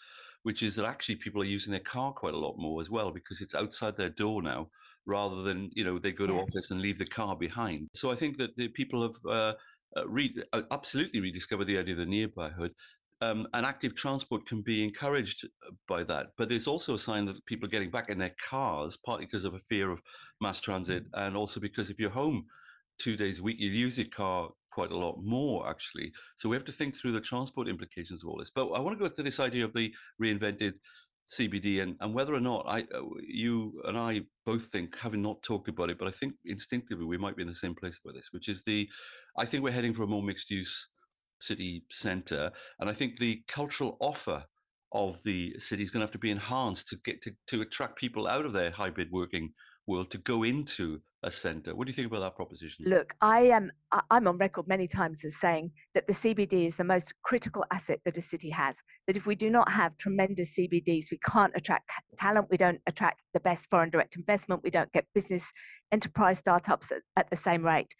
which 0.43 0.63
is 0.63 0.75
that 0.77 0.85
actually 0.85 1.17
people 1.17 1.41
are 1.41 1.47
using 1.47 1.71
their 1.71 1.81
car 1.81 2.13
quite 2.13 2.35
a 2.35 2.39
lot 2.39 2.57
more 2.59 2.83
as 2.83 2.91
well 2.91 3.11
because 3.11 3.41
it's 3.41 3.55
outside 3.55 3.97
their 3.97 4.11
door 4.11 4.43
now 4.43 4.69
rather 5.07 5.43
than 5.43 5.71
you 5.75 5.85
know 5.85 5.99
they 5.99 6.13
go 6.13 6.27
to 6.27 6.35
yeah. 6.35 6.41
office 6.41 6.71
and 6.71 6.81
leave 6.83 6.99
the 6.99 7.07
car 7.07 7.37
behind. 7.37 7.89
So 7.95 8.11
I 8.11 8.17
think 8.17 8.37
that 8.39 8.57
the 8.57 8.69
people 8.69 9.03
have 9.03 9.17
uh, 9.27 9.55
uh, 9.97 10.09
re- 10.09 10.43
uh, 10.53 10.63
absolutely 10.71 11.21
rediscovered 11.21 11.67
the 11.67 11.79
idea 11.79 11.95
of 11.95 11.99
the 11.99 12.07
nearby 12.07 12.51
hood. 12.51 12.73
Um, 13.21 13.47
and 13.55 13.65
active 13.65 13.95
transport 13.95 14.47
can 14.47 14.61
be 14.61 14.85
encouraged 14.85 15.45
uh, 15.45 15.71
by 15.89 16.05
that. 16.05 16.33
But 16.37 16.49
there's 16.49 16.67
also 16.67 16.95
a 16.95 16.99
sign 16.99 17.25
that 17.27 17.47
people 17.47 17.67
are 17.67 17.71
getting 17.71 17.91
back 17.91 18.11
in 18.11 18.19
their 18.19 18.35
cars, 18.49 18.97
partly 18.97 19.25
because 19.25 19.45
of 19.45 19.55
a 19.55 19.59
fear 19.59 19.91
of 19.91 20.03
mass 20.41 20.61
transit, 20.61 21.05
mm. 21.05 21.27
and 21.27 21.37
also 21.37 21.61
because 21.61 21.91
if 21.91 21.99
you're 21.99 22.11
home 22.11 22.47
two 22.99 23.17
days 23.17 23.39
a 23.39 23.43
week, 23.43 23.57
you 23.59 23.71
use 23.71 23.97
your 23.99 24.09
car 24.09 24.51
quite 24.71 24.91
a 24.91 24.97
lot 24.97 25.17
more, 25.23 25.69
actually. 25.69 26.13
So 26.37 26.49
we 26.49 26.57
have 26.57 26.65
to 26.65 26.73
think 26.73 26.97
through 26.97 27.13
the 27.13 27.21
transport 27.21 27.69
implications 27.69 28.23
of 28.23 28.29
all 28.29 28.39
this. 28.39 28.51
But 28.51 28.73
I 28.73 28.81
want 28.81 28.99
to 28.99 29.03
go 29.03 29.13
to 29.13 29.23
this 29.23 29.41
idea 29.41 29.65
of 29.65 29.73
the 29.73 29.95
reinvented 30.21 30.75
CBD 31.27 31.81
and, 31.81 31.97
and 32.01 32.13
whether 32.13 32.35
or 32.35 32.41
not 32.41 32.65
I, 32.69 32.81
uh, 32.81 33.03
you 33.27 33.81
and 33.85 33.97
I 33.97 34.23
both 34.45 34.65
think, 34.65 34.99
having 34.99 35.23
not 35.23 35.43
talked 35.43 35.69
about 35.69 35.91
it, 35.91 35.99
but 35.99 36.09
I 36.09 36.11
think 36.11 36.35
instinctively 36.45 37.07
we 37.07 37.17
might 37.17 37.37
be 37.37 37.43
in 37.43 37.49
the 37.49 37.55
same 37.55 37.75
place 37.75 37.99
about 38.03 38.15
this, 38.15 38.29
which 38.33 38.49
is 38.49 38.63
the, 38.65 38.89
I 39.39 39.47
think 39.47 39.63
we're 39.63 39.73
heading 39.73 39.95
for 39.95 40.03
a 40.03 40.09
more 40.09 40.23
mixed 40.23 40.51
use 40.51 40.89
city 41.45 41.85
centre. 41.91 42.51
And 42.81 42.89
I 42.89 42.93
think 42.93 43.19
the 43.19 43.43
cultural 43.49 43.97
offer 44.01 44.45
of 44.93 45.23
the 45.25 45.59
city 45.59 45.83
is 45.83 45.91
going 45.91 46.01
to 46.01 46.05
have 46.05 46.13
to 46.13 46.19
be 46.19 46.31
enhanced 46.31 46.89
to 46.89 46.97
get 47.05 47.21
to, 47.23 47.33
to 47.49 47.63
attract 47.63 47.97
people 47.97 48.27
out 48.27 48.47
of 48.47 48.53
their 48.53 48.71
hybrid 48.71 49.11
working 49.11 49.53
world 49.87 50.11
to 50.11 50.19
go 50.19 50.45
into 50.45 51.01
a 51.25 51.31
centre. 51.31 51.75
What 51.75 51.87
do 51.87 51.91
you 51.91 51.95
think 51.95 52.07
about 52.07 52.21
that 52.21 52.37
proposition? 52.37 52.85
Look, 52.87 53.15
I 53.21 53.41
am 53.41 53.73
I'm 54.11 54.29
on 54.29 54.37
record 54.39 54.69
many 54.69 54.87
times 54.87 55.25
as 55.25 55.37
saying 55.37 55.71
that 55.95 56.07
the 56.07 56.13
CBD 56.13 56.67
is 56.67 56.77
the 56.77 56.85
most 56.85 57.15
critical 57.23 57.65
asset 57.73 58.01
that 58.05 58.19
a 58.19 58.23
city 58.23 58.51
has. 58.51 58.77
That 59.07 59.17
if 59.17 59.27
we 59.27 59.35
do 59.35 59.51
not 59.51 59.71
have 59.73 59.97
tremendous 59.97 60.55
CBDs, 60.57 61.07
we 61.11 61.19
can't 61.25 61.53
attract 61.57 61.91
talent, 62.19 62.49
we 62.51 62.59
don't 62.59 62.81
attract 62.87 63.21
the 63.33 63.41
best 63.41 63.69
foreign 63.71 63.91
direct 63.91 64.17
investment, 64.17 64.63
we 64.63 64.71
don't 64.71 64.93
get 64.93 65.07
business 65.15 65.51
enterprise 65.93 66.39
startups 66.39 66.93
at, 66.93 67.03
at 67.17 67.31
the 67.31 67.37
same 67.37 67.65
rate. 67.65 67.95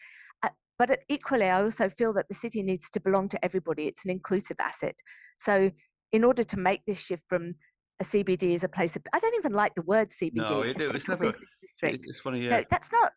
Uh, 0.79 0.85
but 0.87 0.99
equally, 1.09 1.45
I 1.45 1.61
also 1.61 1.89
feel 1.89 2.13
that 2.13 2.27
the 2.27 2.35
city 2.35 2.61
needs 2.61 2.89
to 2.91 2.99
belong 2.99 3.29
to 3.29 3.45
everybody. 3.45 3.87
It's 3.87 4.05
an 4.05 4.11
inclusive 4.11 4.57
asset. 4.59 4.95
So 5.39 5.71
in 6.11 6.23
order 6.23 6.43
to 6.43 6.57
make 6.57 6.81
this 6.85 6.99
shift 6.99 7.23
from 7.27 7.55
a 7.99 8.03
CBD 8.03 8.53
is 8.53 8.63
a 8.63 8.69
place 8.69 8.95
of. 8.95 9.03
I 9.13 9.19
don't 9.19 9.35
even 9.35 9.53
like 9.53 9.73
the 9.75 9.81
word 9.83 10.09
CBD. 10.09 10.35
No, 10.35 10.61
it, 10.61 10.79
it's 10.79 11.07
never. 11.07 11.33
District. 11.61 12.05
It's 12.05 12.19
funny, 12.19 12.41
yeah. 12.41 12.57
No, 12.57 12.63
that's 12.69 12.91
not 12.91 13.13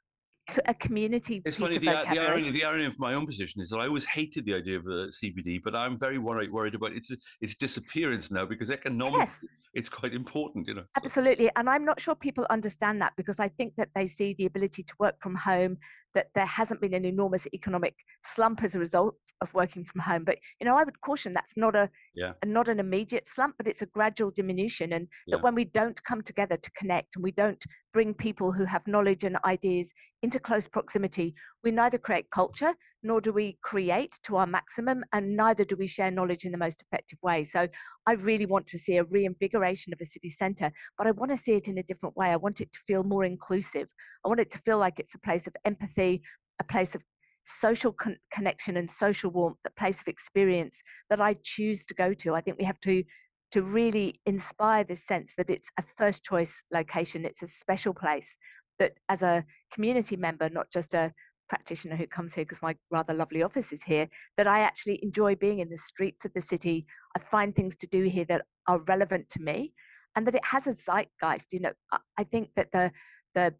a 0.67 0.75
community. 0.75 1.43
It's 1.45 1.59
funny. 1.59 1.79
The, 1.79 1.87
the, 2.11 2.21
irony, 2.21 2.51
the 2.51 2.65
irony 2.65 2.87
of 2.87 2.99
my 2.99 3.15
own 3.15 3.27
position 3.27 3.61
is 3.61 3.71
that 3.71 3.79
I 3.79 3.87
always 3.87 4.05
hated 4.05 4.47
the 4.47 4.55
idea 4.55 4.79
of 4.79 4.87
a 4.87 5.09
CBD, 5.09 5.61
but 5.63 5.75
I'm 5.75 5.99
very 5.99 6.19
worried 6.19 6.53
worried 6.53 6.75
about 6.75 6.93
its 6.93 7.15
its 7.41 7.57
disappearance 7.57 8.31
now 8.31 8.45
because 8.47 8.71
economically 8.71 9.21
yes. 9.21 9.45
it's 9.75 9.89
quite 9.89 10.15
important. 10.15 10.69
You 10.69 10.75
know. 10.75 10.85
Absolutely, 10.97 11.51
and 11.57 11.69
I'm 11.69 11.85
not 11.85 12.01
sure 12.01 12.15
people 12.15 12.47
understand 12.51 13.01
that 13.03 13.15
because 13.17 13.41
I 13.41 13.49
think 13.49 13.75
that 13.77 13.89
they 13.95 14.07
see 14.07 14.35
the 14.39 14.47
ability 14.47 14.85
to 14.85 14.95
work 14.99 15.17
from 15.21 15.35
home, 15.35 15.77
that 16.15 16.29
there 16.35 16.47
hasn't 16.47 16.81
been 16.81 16.95
an 16.95 17.05
enormous 17.05 17.47
economic 17.53 17.95
slump 18.23 18.63
as 18.63 18.75
a 18.75 18.79
result 18.79 19.15
of 19.41 19.53
working 19.55 19.85
from 19.85 20.01
home. 20.01 20.25
But 20.25 20.39
you 20.61 20.67
know, 20.67 20.77
I 20.77 20.85
would 20.85 21.01
caution 21.01 21.33
that's 21.33 21.57
not 21.57 21.77
a, 21.77 21.89
yeah. 22.15 22.33
not 22.45 22.69
an 22.69 22.81
immediate 22.81 23.29
slump, 23.29 23.55
but 23.57 23.69
it's 23.69 23.83
a 23.83 23.87
gradual 23.87 24.31
diminution, 24.31 24.93
and 24.95 25.07
yeah. 25.27 25.37
that 25.37 25.43
when 25.43 25.55
we 25.55 25.65
don't 25.65 26.03
come 26.05 26.23
together 26.23 26.57
to 26.57 26.71
connect 26.73 27.17
and 27.17 27.23
we 27.23 27.33
don't 27.33 27.63
bring 27.93 28.15
people 28.15 28.53
who 28.53 28.65
have 28.65 28.87
knowledge 28.87 29.25
and 29.25 29.37
ideas 29.45 29.93
into 30.23 30.39
close 30.39 30.67
proximity, 30.69 31.35
we 31.65 31.71
neither 31.71 31.99
create 31.99 32.31
culture 32.31 32.75
nor 33.03 33.21
do 33.21 33.33
we 33.33 33.57
create 33.63 34.19
to 34.25 34.37
our 34.37 34.47
maximum, 34.47 35.05
and 35.13 35.37
neither 35.37 35.65
do 35.65 35.77
we 35.77 35.87
share 35.87 36.11
knowledge 36.11 36.45
in 36.45 36.53
the 36.53 36.59
most 36.59 36.83
effective 36.83 37.19
way. 37.23 37.45
So 37.45 37.69
I 38.07 38.13
really 38.15 38.47
want 38.47 38.67
to 38.69 38.79
see 38.79 38.97
a 38.97 39.05
reinvigoration 39.05 39.93
of 39.93 40.01
a 40.03 40.05
city 40.05 40.31
centre, 40.31 40.73
but 40.97 41.07
I 41.07 41.13
want 41.13 41.31
to 41.31 41.37
see 41.37 41.53
it 41.53 41.69
in 41.69 41.79
a 41.79 41.83
different 41.85 42.17
way. 42.17 42.29
I 42.29 42.37
want 42.37 42.61
it 42.61 42.73
to 42.73 42.79
feel 42.87 43.05
more 43.05 43.25
inclusive. 43.25 43.89
I 44.25 44.29
want 44.29 44.41
it 44.41 44.51
to 44.51 44.59
feel 44.59 44.79
like 44.79 44.99
it's 44.99 45.15
a 45.15 45.21
place 45.21 45.47
of 45.47 45.55
empathy, 45.65 45.98
a 45.99 46.65
place 46.69 46.95
of 46.95 47.03
social 47.45 47.93
con- 47.93 48.19
connection 48.33 48.77
and 48.77 48.91
social 48.91 49.31
warmth, 49.31 49.59
a 49.67 49.71
place 49.71 50.01
of 50.01 50.09
experience 50.09 50.83
that 51.11 51.21
I 51.21 51.35
choose 51.43 51.87
to 51.87 51.95
go 51.95 52.13
to. 52.15 52.35
I 52.35 52.41
think 52.41 52.59
we 52.59 52.65
have 52.65 52.81
to 52.81 53.03
to 53.51 53.63
really 53.63 54.21
inspire 54.27 54.85
this 54.85 55.07
sense 55.07 55.33
that 55.39 55.49
it's 55.49 55.71
a 55.79 55.85
first 55.97 56.23
choice 56.23 56.63
location. 56.71 57.25
It's 57.25 57.43
a 57.43 57.47
special 57.47 57.95
place 57.95 58.37
that, 58.79 58.93
as 59.09 59.23
a 59.23 59.43
community 59.73 60.17
member, 60.17 60.51
not 60.51 60.71
just 60.71 60.93
a 60.93 61.13
practitioner 61.49 61.97
who 61.97 62.07
comes 62.07 62.35
here 62.35 62.45
because 62.45 62.61
my 62.61 62.77
rather 62.91 63.15
lovely 63.15 63.43
office 63.43 63.73
is 63.73 63.83
here, 63.83 64.07
that 64.37 64.47
I 64.47 64.61
actually 64.61 65.03
enjoy 65.03 65.35
being 65.35 65.61
in 65.61 65.71
the 65.71 65.79
streets 65.79 66.27
of 66.27 66.33
the 66.35 66.43
city. 66.43 66.85
I 67.17 67.21
find 67.21 67.57
things 67.57 67.75
to 67.77 67.87
do 67.87 68.05
here 68.05 68.27
that 68.27 68.43
are 68.67 68.81
relevant 68.81 69.31
to 69.31 69.41
me, 69.41 69.73
and 70.15 70.27
that 70.27 70.35
it 70.35 70.45
has 70.45 70.67
a 70.67 70.75
zeitgeist. 70.75 71.47
You 71.53 71.61
know, 71.61 71.73
I 72.19 72.25
think 72.25 72.51
that 72.57 72.71
the 72.73 72.93
the 73.35 73.55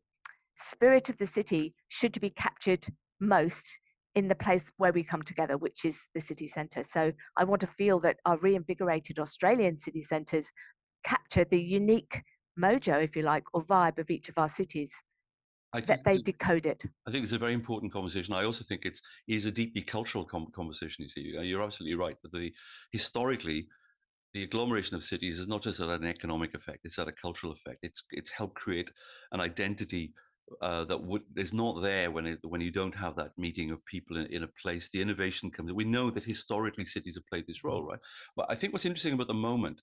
spirit 0.59 1.09
of 1.09 1.17
the 1.19 1.27
city 1.27 1.75
should 1.89 2.21
be 2.21 2.31
captured 2.31 2.87
most 3.21 3.79
in 4.15 4.29
the 4.29 4.35
place 4.35 4.65
where 4.79 4.93
we 4.93 5.05
come 5.05 5.23
together, 5.23 5.57
which 5.57 5.85
is 5.85 6.07
the 6.15 6.21
city 6.21 6.47
centre. 6.47 6.83
So 6.83 7.13
I 7.37 7.45
want 7.45 7.61
to 7.61 7.67
feel 7.67 8.01
that 8.01 8.17
our 8.27 8.39
reinvigorated 8.39 9.19
Australian 9.19 9.79
city 9.79 10.03
centres 10.03 10.51
capture 11.05 11.45
the 11.45 11.61
unique 11.61 12.23
mojo, 12.59 13.03
if 13.03 13.15
you 13.15 13.23
like, 13.23 13.45
or 13.55 13.65
vibe 13.65 13.99
of 13.99 14.11
each 14.11 14.29
of 14.29 14.37
our 14.37 14.49
cities. 14.49 14.93
I 15.73 15.81
that 15.83 16.03
they 16.05 16.19
decode 16.19 16.67
it. 16.67 16.83
I 17.07 17.11
think 17.11 17.23
it's 17.25 17.33
a 17.33 17.39
very 17.39 17.53
important 17.53 17.93
conversation. 17.93 18.35
I 18.35 18.45
also 18.45 18.65
think 18.65 18.83
it's 18.85 19.03
is 19.29 19.45
a 19.45 19.53
deeply 19.53 19.83
cultural 19.83 20.25
com- 20.25 20.51
conversation. 20.55 21.03
You 21.03 21.09
see, 21.09 21.35
uh, 21.37 21.43
you're 21.43 21.63
absolutely 21.63 21.97
right. 21.97 22.17
That 22.23 22.33
the 22.33 22.53
historically, 22.91 23.69
the 24.33 24.45
agglomeration 24.45 24.97
of 24.97 25.05
cities 25.05 25.39
is 25.39 25.47
not 25.47 25.63
just 25.63 25.81
an 25.81 26.05
economic 26.05 26.55
effect; 26.55 26.81
it's 26.85 26.97
had 26.97 27.09
a 27.09 27.13
cultural 27.13 27.53
effect. 27.53 27.81
It's 27.83 28.03
it's 28.11 28.31
helped 28.31 28.55
create 28.55 28.91
an 29.33 29.41
identity 29.41 30.15
uh, 30.61 30.85
that 30.85 31.03
would, 31.03 31.23
is 31.37 31.53
not 31.53 31.83
there 31.83 32.11
when 32.11 32.27
it, 32.27 32.39
when 32.43 32.61
you 32.61 32.71
don't 32.71 32.95
have 32.95 33.17
that 33.17 33.37
meeting 33.37 33.71
of 33.71 33.85
people 33.87 34.17
in, 34.17 34.27
in, 34.27 34.43
a 34.43 34.49
place. 34.49 34.89
The 34.89 35.01
innovation 35.01 35.51
comes. 35.51 35.73
We 35.73 35.85
know 35.85 36.11
that 36.11 36.25
historically 36.25 36.87
cities 36.87 37.17
have 37.17 37.27
played 37.27 37.47
this 37.47 37.65
role, 37.65 37.85
right? 37.85 37.99
But 38.37 38.47
I 38.49 38.55
think 38.55 38.73
what's 38.73 38.85
interesting 38.85 39.15
about 39.15 39.29
the 39.29 39.35
moment, 39.35 39.83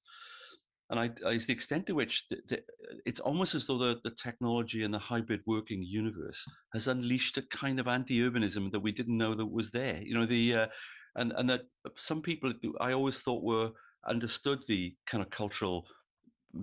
and 0.90 1.00
I, 1.00 1.12
is 1.30 1.48
the 1.48 1.54
extent 1.54 1.88
to 1.88 1.96
which 1.96 2.28
the, 2.30 2.38
the, 2.48 2.64
it's 3.06 3.20
almost 3.20 3.56
as 3.56 3.68
though 3.68 3.78
the, 3.78 4.00
the 4.04 4.12
technology 4.12 4.84
and 4.84 4.94
the 4.94 5.00
hybrid 5.00 5.42
working 5.46 5.84
universe 5.84 6.46
has 6.74 6.88
unleashed 6.88 7.38
a 7.38 7.42
kind 7.44 7.80
of 7.80 7.88
anti-urbanism 7.88 8.72
that 8.72 8.82
we 8.82 8.92
didn't 8.92 9.18
know 9.18 9.34
that 9.34 9.46
was 9.46 9.72
there. 9.72 10.02
You 10.04 10.14
know, 10.16 10.26
the 10.26 10.56
uh, 10.56 10.68
and 11.16 11.34
and 11.38 11.50
that 11.50 11.62
some 11.96 12.22
people 12.22 12.54
I 12.80 12.92
always 12.92 13.20
thought 13.20 13.44
were 13.44 13.72
understood 14.08 14.60
the 14.68 14.96
kind 15.08 15.24
of 15.24 15.30
cultural 15.30 15.88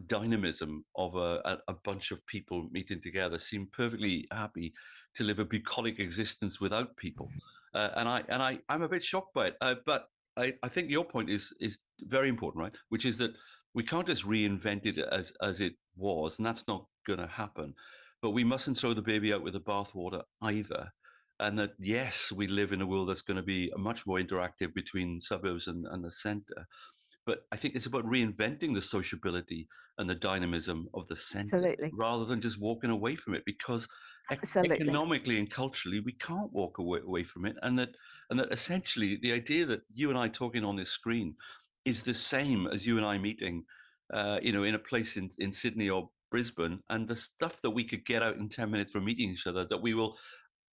dynamism 0.07 0.85
of 0.97 1.15
a, 1.17 1.61
a, 1.69 1.75
bunch 1.85 2.11
of 2.11 2.25
people 2.27 2.69
meeting 2.71 3.01
together 3.01 3.39
seem 3.39 3.69
perfectly 3.73 4.27
happy 4.33 4.73
to 5.15 5.25
live 5.25 5.39
a 5.39 5.45
bucolic 5.45 5.99
existence 5.99 6.61
without 6.61 6.97
people. 6.97 7.29
Uh, 7.75 7.91
and 7.97 8.09
I 8.09 8.23
and 8.29 8.43
I 8.43 8.59
I'm 8.69 8.83
a 8.83 8.89
bit 8.89 9.03
shocked 9.03 9.35
by 9.35 9.49
it. 9.49 9.57
Uh, 9.61 9.77
but 9.87 10.09
I, 10.37 10.55
I 10.63 10.69
think 10.69 10.91
your 10.91 11.05
point 11.05 11.31
is 11.31 11.55
is 11.61 11.79
very 12.03 12.29
important, 12.29 12.63
right? 12.63 12.75
Which 12.89 13.05
is 13.05 13.19
that 13.19 13.33
we 13.75 13.83
can't 13.83 14.07
just 14.07 14.27
reinvent 14.27 14.87
it 14.87 14.99
as 14.99 15.33
as 15.43 15.61
it 15.61 15.75
was, 15.97 16.39
and 16.39 16.47
that's 16.47 16.69
not 16.69 16.87
going 17.07 17.19
to 17.19 17.27
happen. 17.27 17.75
But 18.21 18.31
we 18.31 18.45
mustn't 18.45 18.79
throw 18.79 18.95
the 18.95 19.03
baby 19.03 19.33
out 19.33 19.43
with 19.43 19.55
the 19.55 19.61
bathwater 19.61 20.23
either. 20.43 20.93
And 21.41 21.59
that 21.59 21.73
yes, 21.79 22.31
we 22.31 22.47
live 22.47 22.73
in 22.73 22.83
a 22.83 22.87
world 22.87 23.09
that's 23.09 23.23
going 23.23 23.39
to 23.39 23.43
be 23.43 23.73
much 23.77 24.07
more 24.07 24.19
interactive 24.19 24.73
between 24.75 25.21
suburbs 25.21 25.67
and, 25.67 25.87
and 25.87 26.05
the 26.05 26.11
centre. 26.11 26.69
But 27.25 27.47
I 27.53 27.57
think 27.57 27.77
it's 27.77 27.87
about 27.87 28.05
reinventing 28.05 28.75
the 28.75 28.83
sociability 28.83 29.69
and 29.99 30.09
the 30.09 30.15
dynamism 30.15 30.89
of 30.95 31.07
the 31.07 31.17
centre 31.17 31.57
Absolutely. 31.57 31.91
rather 31.95 32.25
than 32.25 32.41
just 32.41 32.61
walking 32.61 32.91
away 32.91 33.15
from 33.15 33.35
it 33.35 33.45
because 33.45 33.89
Absolutely. 34.31 34.77
economically 34.77 35.39
and 35.39 35.51
culturally 35.51 36.01
we 36.01 36.13
can't 36.13 36.53
walk 36.53 36.79
away, 36.79 37.01
away 37.05 37.25
from 37.25 37.45
it 37.45 37.57
and 37.63 37.79
that 37.79 37.91
and 38.31 38.39
that 38.39 38.53
essentially 38.53 39.19
the 39.21 39.33
idea 39.33 39.67
that 39.67 39.83
you 39.93 40.09
and 40.11 40.19
I 40.19 40.29
talking 40.29 40.65
on 40.65 40.77
this 40.77 40.91
screen 40.91 41.35
is 41.85 42.03
the 42.03 42.15
same 42.15 42.67
as 42.67 42.87
you 42.87 42.97
and 42.97 43.07
I 43.07 43.19
meeting 43.19 43.65
uh, 44.13 44.39
you 44.43 44.53
know 44.53 44.63
in 44.63 44.75
a 44.75 44.79
place 44.79 45.17
in, 45.17 45.29
in 45.39 45.53
Sydney 45.53 45.91
or 45.91 46.11
Brisbane 46.31 46.81
and 46.89 47.07
the 47.07 47.17
stuff 47.17 47.61
that 47.63 47.71
we 47.71 47.85
could 47.85 48.07
get 48.07 48.23
out 48.23 48.37
in 48.37 48.49
10 48.49 48.71
minutes 48.71 48.93
from 48.93 49.05
meeting 49.05 49.31
each 49.31 49.47
other 49.47 49.67
that 49.67 49.83
we 49.83 49.95
will 49.95 50.17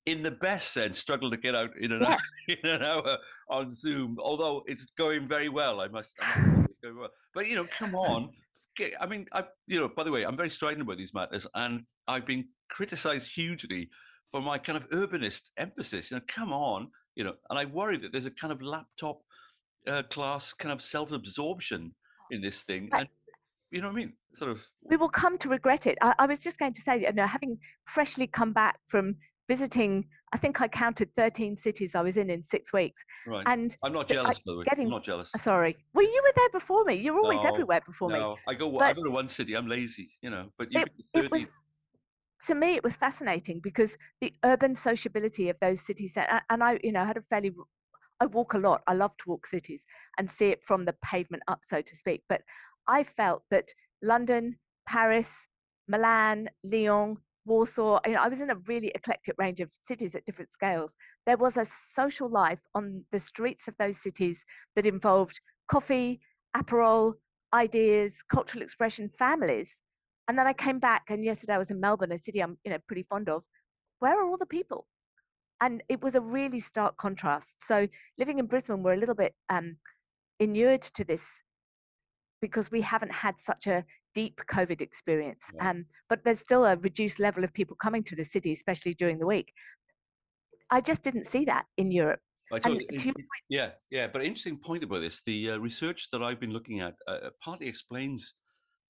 in 0.05 0.23
the 0.23 0.31
best 0.31 0.73
sense, 0.73 0.97
struggle 0.97 1.29
to 1.29 1.37
get 1.37 1.55
out 1.55 1.71
in 1.79 1.91
an, 1.91 2.01
yeah. 2.01 2.09
hour, 2.09 2.17
in 2.47 2.69
an 2.69 2.83
hour 2.83 3.17
on 3.49 3.69
Zoom. 3.69 4.17
Although 4.21 4.63
it's 4.65 4.87
going 4.97 5.27
very 5.27 5.49
well, 5.49 5.81
I 5.81 5.87
must. 5.87 6.15
I 6.21 6.45
must 6.45 6.69
well. 6.83 7.09
But 7.33 7.47
you 7.47 7.55
know, 7.55 7.65
come 7.65 7.95
on. 7.95 8.29
I 8.99 9.05
mean, 9.07 9.25
I 9.33 9.43
you 9.67 9.79
know. 9.79 9.89
By 9.89 10.03
the 10.03 10.11
way, 10.11 10.23
I'm 10.23 10.37
very 10.37 10.49
strident 10.49 10.81
about 10.81 10.97
these 10.97 11.13
matters, 11.13 11.45
and 11.53 11.83
I've 12.07 12.25
been 12.25 12.45
criticised 12.69 13.29
hugely 13.33 13.89
for 14.31 14.41
my 14.41 14.57
kind 14.57 14.77
of 14.77 14.89
urbanist 14.89 15.49
emphasis. 15.57 16.11
You 16.11 16.17
know, 16.17 16.23
come 16.27 16.53
on, 16.53 16.89
you 17.15 17.23
know. 17.23 17.33
And 17.49 17.59
I 17.59 17.65
worry 17.65 17.97
that 17.97 18.11
there's 18.11 18.25
a 18.25 18.31
kind 18.31 18.53
of 18.53 18.61
laptop 18.61 19.19
uh, 19.87 20.03
class 20.03 20.53
kind 20.53 20.71
of 20.71 20.81
self-absorption 20.81 21.93
in 22.31 22.41
this 22.41 22.61
thing, 22.61 22.89
and 22.93 23.07
you 23.71 23.81
know 23.81 23.87
what 23.87 23.93
I 23.93 23.97
mean? 23.97 24.13
Sort 24.33 24.51
of. 24.51 24.65
We 24.83 24.97
will 24.97 25.09
come 25.09 25.37
to 25.39 25.49
regret 25.49 25.87
it. 25.87 25.97
I, 26.01 26.13
I 26.19 26.25
was 26.25 26.39
just 26.39 26.57
going 26.57 26.73
to 26.73 26.81
say, 26.81 27.01
you 27.01 27.13
know, 27.13 27.27
having 27.27 27.57
freshly 27.85 28.27
come 28.27 28.53
back 28.53 28.79
from 28.87 29.15
visiting 29.49 30.05
I 30.31 30.37
think 30.37 30.61
I 30.61 30.67
counted 30.67 31.09
13 31.15 31.57
cities 31.57 31.95
I 31.95 32.01
was 32.01 32.17
in 32.17 32.29
in 32.29 32.43
six 32.43 32.71
weeks. 32.71 33.03
Right. 33.25 33.43
And 33.47 33.75
I'm 33.83 33.93
not 33.93 34.07
jealous, 34.07 34.37
I, 34.37 34.41
by 34.45 34.51
the 34.51 34.57
way. 34.59 34.63
Getting, 34.65 34.85
I'm 34.85 34.91
not 34.91 35.03
jealous. 35.03 35.31
Oh, 35.35 35.39
sorry. 35.39 35.75
Well, 35.93 36.05
you 36.05 36.21
were 36.23 36.33
there 36.35 36.49
before 36.49 36.83
me. 36.83 36.95
You're 36.95 37.17
always 37.17 37.43
no, 37.43 37.49
everywhere 37.49 37.81
before 37.85 38.11
no. 38.11 38.33
me. 38.33 38.37
I 38.47 38.53
go. 38.53 38.71
But 38.71 38.83
I 38.83 38.93
go 38.93 39.03
to 39.03 39.09
one 39.09 39.27
city. 39.27 39.55
I'm 39.55 39.67
lazy, 39.67 40.11
you 40.21 40.29
know. 40.29 40.49
But 40.57 40.71
you 40.71 40.81
it, 40.81 40.91
30... 41.15 41.25
it 41.25 41.31
was, 41.31 41.49
to 42.45 42.55
me, 42.55 42.75
it 42.75 42.83
was 42.83 42.95
fascinating 42.95 43.59
because 43.63 43.97
the 44.21 44.31
urban 44.45 44.75
sociability 44.75 45.49
of 45.49 45.57
those 45.61 45.81
cities, 45.81 46.15
and 46.49 46.63
I, 46.63 46.79
you 46.83 46.91
know, 46.91 47.03
had 47.05 47.17
a 47.17 47.21
fairly. 47.21 47.51
I 48.21 48.25
walk 48.27 48.53
a 48.53 48.57
lot. 48.59 48.83
I 48.85 48.93
love 48.93 49.15
to 49.17 49.29
walk 49.29 49.47
cities 49.47 49.85
and 50.17 50.29
see 50.29 50.49
it 50.49 50.61
from 50.63 50.85
the 50.85 50.93
pavement 51.03 51.41
up, 51.47 51.61
so 51.63 51.81
to 51.81 51.95
speak. 51.95 52.21
But 52.29 52.41
I 52.87 53.03
felt 53.03 53.43
that 53.49 53.69
London, 54.03 54.57
Paris, 54.87 55.47
Milan, 55.87 56.49
Lyon, 56.63 57.17
Warsaw. 57.45 57.99
You 58.05 58.13
know, 58.13 58.21
I 58.21 58.27
was 58.27 58.41
in 58.41 58.49
a 58.49 58.55
really 58.67 58.91
eclectic 58.95 59.35
range 59.37 59.59
of 59.59 59.69
cities 59.81 60.15
at 60.15 60.25
different 60.25 60.51
scales. 60.51 60.93
There 61.25 61.37
was 61.37 61.57
a 61.57 61.65
social 61.65 62.29
life 62.29 62.59
on 62.75 63.03
the 63.11 63.19
streets 63.19 63.67
of 63.67 63.75
those 63.77 63.97
cities 64.01 64.45
that 64.75 64.85
involved 64.85 65.39
coffee, 65.69 66.21
aperol, 66.55 67.13
ideas, 67.53 68.21
cultural 68.23 68.63
expression, 68.63 69.09
families. 69.17 69.81
And 70.27 70.37
then 70.37 70.47
I 70.47 70.53
came 70.53 70.79
back, 70.79 71.05
and 71.09 71.23
yesterday 71.23 71.53
I 71.53 71.57
was 71.57 71.71
in 71.71 71.79
Melbourne, 71.79 72.11
a 72.11 72.17
city 72.17 72.41
I'm 72.41 72.57
you 72.63 72.71
know 72.71 72.77
pretty 72.87 73.03
fond 73.03 73.29
of. 73.29 73.43
Where 73.99 74.19
are 74.19 74.29
all 74.29 74.37
the 74.37 74.45
people? 74.45 74.85
And 75.61 75.83
it 75.89 76.01
was 76.01 76.15
a 76.15 76.21
really 76.21 76.59
stark 76.59 76.95
contrast. 76.97 77.55
So 77.59 77.87
living 78.17 78.39
in 78.39 78.45
Brisbane, 78.45 78.81
we're 78.81 78.93
a 78.93 78.97
little 78.97 79.15
bit 79.15 79.35
um, 79.49 79.75
inured 80.39 80.81
to 80.81 81.03
this 81.03 81.43
because 82.41 82.71
we 82.71 82.81
haven't 82.81 83.11
had 83.11 83.35
such 83.39 83.67
a 83.67 83.83
deep 84.13 84.39
COVID 84.51 84.81
experience. 84.81 85.45
Yeah. 85.55 85.69
Um, 85.69 85.85
but 86.09 86.23
there's 86.23 86.39
still 86.39 86.65
a 86.65 86.75
reduced 86.77 87.19
level 87.19 87.43
of 87.43 87.53
people 87.53 87.75
coming 87.81 88.03
to 88.05 88.15
the 88.15 88.23
city, 88.23 88.51
especially 88.51 88.93
during 88.93 89.19
the 89.19 89.27
week. 89.27 89.51
I 90.71 90.81
just 90.81 91.03
didn't 91.03 91.25
see 91.25 91.45
that 91.45 91.65
in 91.77 91.91
Europe. 91.91 92.19
Point, 92.63 92.83
yeah, 93.49 93.71
yeah. 93.91 94.07
But 94.07 94.23
interesting 94.23 94.57
point 94.57 94.83
about 94.83 95.01
this. 95.01 95.21
The 95.23 95.51
uh, 95.51 95.57
research 95.57 96.09
that 96.11 96.23
I've 96.23 96.39
been 96.39 96.51
looking 96.51 96.79
at 96.79 96.95
uh, 97.07 97.11
uh 97.11 97.29
partly 97.43 97.67
explains 97.67 98.33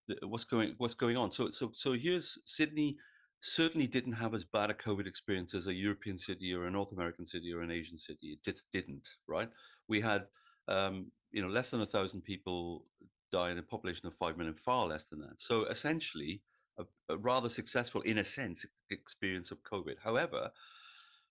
the, 0.08 0.16
what's 0.26 0.46
going 0.46 0.76
what's 0.78 0.94
going 0.94 1.18
on. 1.18 1.30
So, 1.32 1.50
so, 1.52 1.72
so 1.74 1.94
here's 1.94 2.38
Sydney. 2.46 2.96
Certainly 3.42 3.88
didn't 3.88 4.14
have 4.14 4.34
as 4.34 4.46
bad 4.46 4.70
a 4.70 4.74
COVID 4.74 5.08
experience 5.08 5.54
as 5.54 5.68
a 5.68 5.74
European 5.74 6.18
city 6.18 6.54
or 6.54 6.68
a 6.68 6.72
North 6.72 6.94
American 6.94 7.26
city 7.26 7.54
or 7.54 7.62
an 7.62 7.72
Asian 7.72 7.98
city. 7.98 8.28
It 8.28 8.44
just 8.46 8.64
didn't. 8.72 9.08
Right? 9.28 9.50
We 9.90 10.00
had 10.00 10.28
um, 10.70 11.12
you 11.32 11.42
know 11.42 11.50
less 11.50 11.72
than 11.72 11.82
a 11.82 11.86
thousand 11.86 12.22
people 12.22 12.86
die 13.32 13.52
in 13.52 13.58
a 13.58 13.64
population 13.64 14.08
of 14.08 14.16
5 14.16 14.38
million, 14.38 14.56
far 14.56 14.88
less 14.88 15.06
than 15.06 15.20
that. 15.20 15.40
So 15.40 15.66
essentially, 15.66 16.42
a, 16.78 16.86
a 17.10 17.18
rather 17.18 17.50
successful, 17.50 18.02
in 18.02 18.18
a 18.18 18.26
sense, 18.26 18.66
experience 18.90 19.52
of 19.52 19.64
COVID. 19.64 19.96
However, 20.04 20.52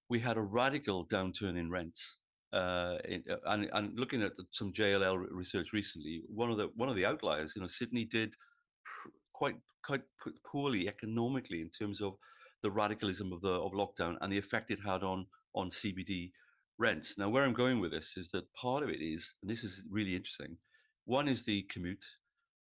we 0.08 0.20
had 0.20 0.36
a 0.36 0.42
radical 0.42 1.06
downturn 1.06 1.58
in 1.58 1.70
rents. 1.70 2.18
Uh, 2.52 2.96
uh, 3.30 3.36
and, 3.46 3.68
and, 3.74 3.98
looking 3.98 4.22
at 4.22 4.32
some 4.52 4.72
JLL 4.72 5.26
research 5.30 5.72
recently, 5.74 6.22
one 6.28 6.50
of 6.50 6.56
the 6.56 6.70
one 6.76 6.88
of 6.88 6.96
the 6.96 7.04
outliers, 7.04 7.52
you 7.54 7.60
know, 7.60 7.68
Sydney 7.68 8.06
did 8.06 8.36
pr- 8.84 9.08
quite 9.34 9.56
quite 9.84 10.02
poorly 10.44 10.88
economically 10.88 11.60
in 11.60 11.68
terms 11.68 12.00
of 12.00 12.16
the 12.62 12.70
radicalism 12.70 13.32
of 13.34 13.42
the 13.42 13.52
of 13.52 13.72
lockdown 13.72 14.16
and 14.22 14.32
the 14.32 14.38
effect 14.38 14.70
it 14.70 14.78
had 14.82 15.02
on 15.02 15.26
on 15.54 15.68
CBD 15.68 16.32
rents. 16.78 17.18
Now, 17.18 17.28
where 17.28 17.44
I'm 17.44 17.52
going 17.52 17.80
with 17.80 17.90
this 17.90 18.16
is 18.16 18.30
that 18.30 18.52
part 18.54 18.82
of 18.82 18.88
it 18.88 19.02
is, 19.02 19.34
and 19.42 19.50
this 19.50 19.64
is 19.64 19.84
really 19.90 20.16
interesting, 20.16 20.56
one 21.08 21.26
is 21.26 21.42
the 21.42 21.62
commute, 21.62 22.04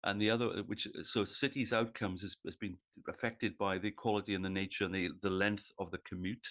and 0.05 0.23
the 0.23 0.31
other, 0.31 0.47
uh, 0.47 0.63
which 0.67 0.87
uh, 0.87 1.03
so 1.03 1.25
cities' 1.25 1.73
outcomes 1.73 2.23
has, 2.23 2.37
has 2.45 2.55
been 2.55 2.77
affected 3.09 3.59
by 3.59 3.77
the 3.77 3.91
quality 3.91 4.35
and 4.35 4.45
the 4.45 4.49
nature 4.51 4.85
and 4.85 4.95
the, 4.95 5.11
the 5.21 5.31
length 5.31 5.73
of 5.81 5.91
the 5.91 5.99
commute. 5.99 6.47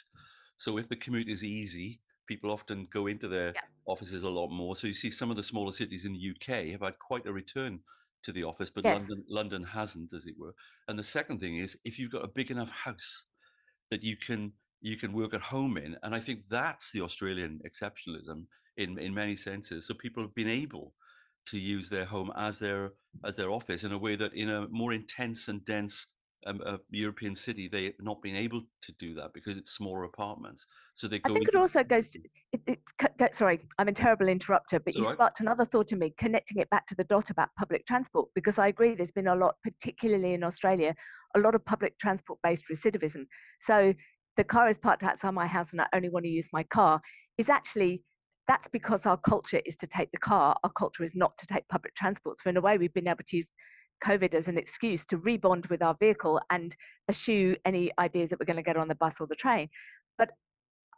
So 0.57 0.77
if 0.77 0.89
the 0.89 0.97
commute 0.97 1.29
is 1.29 1.41
easy, 1.41 2.01
people 2.27 2.51
often 2.51 2.87
go 2.93 3.07
into 3.07 3.29
their 3.29 3.53
yeah. 3.55 3.61
offices 3.87 4.23
a 4.23 4.29
lot 4.29 4.49
more. 4.49 4.75
So 4.75 4.87
you 4.87 4.93
see 4.93 5.09
some 5.09 5.31
of 5.31 5.37
the 5.37 5.43
smaller 5.43 5.71
cities 5.71 6.03
in 6.03 6.11
the 6.11 6.31
UK 6.31 6.71
have 6.71 6.81
had 6.81 6.99
quite 6.99 7.27
a 7.27 7.33
return 7.33 7.79
to 8.23 8.33
the 8.33 8.43
office, 8.43 8.69
but 8.69 8.83
yes. 8.83 8.99
London 8.99 9.23
London 9.29 9.63
hasn't, 9.63 10.11
as 10.11 10.25
it 10.25 10.35
were. 10.37 10.53
And 10.89 10.99
the 10.99 11.03
second 11.03 11.39
thing 11.39 11.59
is 11.59 11.77
if 11.85 11.97
you've 11.97 12.11
got 12.11 12.25
a 12.25 12.35
big 12.35 12.51
enough 12.51 12.71
house 12.71 13.23
that 13.89 14.03
you 14.03 14.17
can 14.17 14.51
you 14.81 14.97
can 14.97 15.13
work 15.13 15.33
at 15.33 15.41
home 15.41 15.77
in, 15.77 15.95
and 16.03 16.13
I 16.13 16.19
think 16.19 16.41
that's 16.49 16.91
the 16.91 17.01
Australian 17.01 17.61
exceptionalism 17.65 18.47
in 18.75 18.99
in 18.99 19.13
many 19.13 19.37
senses. 19.37 19.87
So 19.87 19.93
people 19.93 20.23
have 20.23 20.35
been 20.35 20.49
able 20.49 20.93
to 21.47 21.59
use 21.59 21.89
their 21.89 22.05
home 22.05 22.31
as 22.35 22.59
their 22.59 22.93
as 23.23 23.35
their 23.35 23.49
office 23.49 23.83
in 23.83 23.91
a 23.91 23.97
way 23.97 24.15
that 24.15 24.33
in 24.33 24.49
a 24.49 24.67
more 24.69 24.93
intense 24.93 25.47
and 25.47 25.63
dense 25.65 26.07
um, 26.47 26.61
uh, 26.65 26.77
European 26.91 27.33
city 27.35 27.67
they 27.67 27.85
have 27.85 27.93
not 27.99 28.21
been 28.21 28.35
able 28.35 28.61
to 28.81 28.91
do 28.99 29.13
that 29.15 29.33
because 29.33 29.57
it's 29.57 29.71
smaller 29.71 30.03
apartments. 30.03 30.67
So 30.95 31.07
they. 31.07 31.19
I 31.25 31.29
think 31.29 31.47
it 31.47 31.55
also 31.55 31.83
goes. 31.83 32.11
To, 32.11 32.19
it, 32.53 32.79
it, 33.19 33.35
sorry, 33.35 33.59
I'm 33.79 33.87
a 33.87 33.91
terrible 33.91 34.27
interrupter, 34.27 34.79
but 34.79 34.95
you 34.95 35.03
right. 35.03 35.13
sparked 35.13 35.39
another 35.39 35.65
thought 35.65 35.91
in 35.91 35.99
me, 35.99 36.13
connecting 36.17 36.59
it 36.59 36.69
back 36.69 36.85
to 36.87 36.95
the 36.95 37.03
dot 37.05 37.29
about 37.29 37.49
public 37.57 37.85
transport, 37.85 38.29
because 38.35 38.59
I 38.59 38.67
agree. 38.67 38.95
There's 38.95 39.11
been 39.11 39.27
a 39.27 39.35
lot, 39.35 39.55
particularly 39.63 40.33
in 40.33 40.43
Australia, 40.43 40.93
a 41.35 41.39
lot 41.39 41.55
of 41.55 41.65
public 41.65 41.97
transport-based 41.99 42.65
recidivism. 42.71 43.25
So 43.59 43.93
the 44.37 44.43
car 44.43 44.69
is 44.69 44.77
parked 44.77 45.03
outside 45.03 45.31
my 45.31 45.47
house, 45.47 45.71
and 45.71 45.81
I 45.81 45.87
only 45.93 46.09
want 46.09 46.25
to 46.25 46.29
use 46.29 46.47
my 46.53 46.63
car. 46.63 47.01
Is 47.37 47.49
actually 47.49 48.03
that's 48.47 48.67
because 48.67 49.05
our 49.05 49.17
culture 49.17 49.61
is 49.65 49.75
to 49.77 49.87
take 49.87 50.11
the 50.11 50.19
car. 50.19 50.55
Our 50.63 50.71
culture 50.71 51.03
is 51.03 51.15
not 51.15 51.37
to 51.37 51.47
take 51.47 51.67
public 51.67 51.95
transport. 51.95 52.37
So 52.39 52.49
in 52.49 52.57
a 52.57 52.61
way, 52.61 52.77
we've 52.77 52.93
been 52.93 53.07
able 53.07 53.23
to 53.27 53.35
use 53.37 53.51
COVID 54.03 54.35
as 54.35 54.47
an 54.47 54.57
excuse 54.57 55.05
to 55.05 55.17
rebond 55.17 55.69
with 55.69 55.81
our 55.81 55.95
vehicle 55.99 56.39
and 56.49 56.75
eschew 57.09 57.55
any 57.65 57.91
ideas 57.97 58.29
that 58.29 58.39
we're 58.39 58.45
going 58.45 58.57
to 58.57 58.63
get 58.63 58.77
on 58.77 58.87
the 58.87 58.95
bus 58.95 59.19
or 59.19 59.27
the 59.27 59.35
train. 59.35 59.69
But 60.17 60.31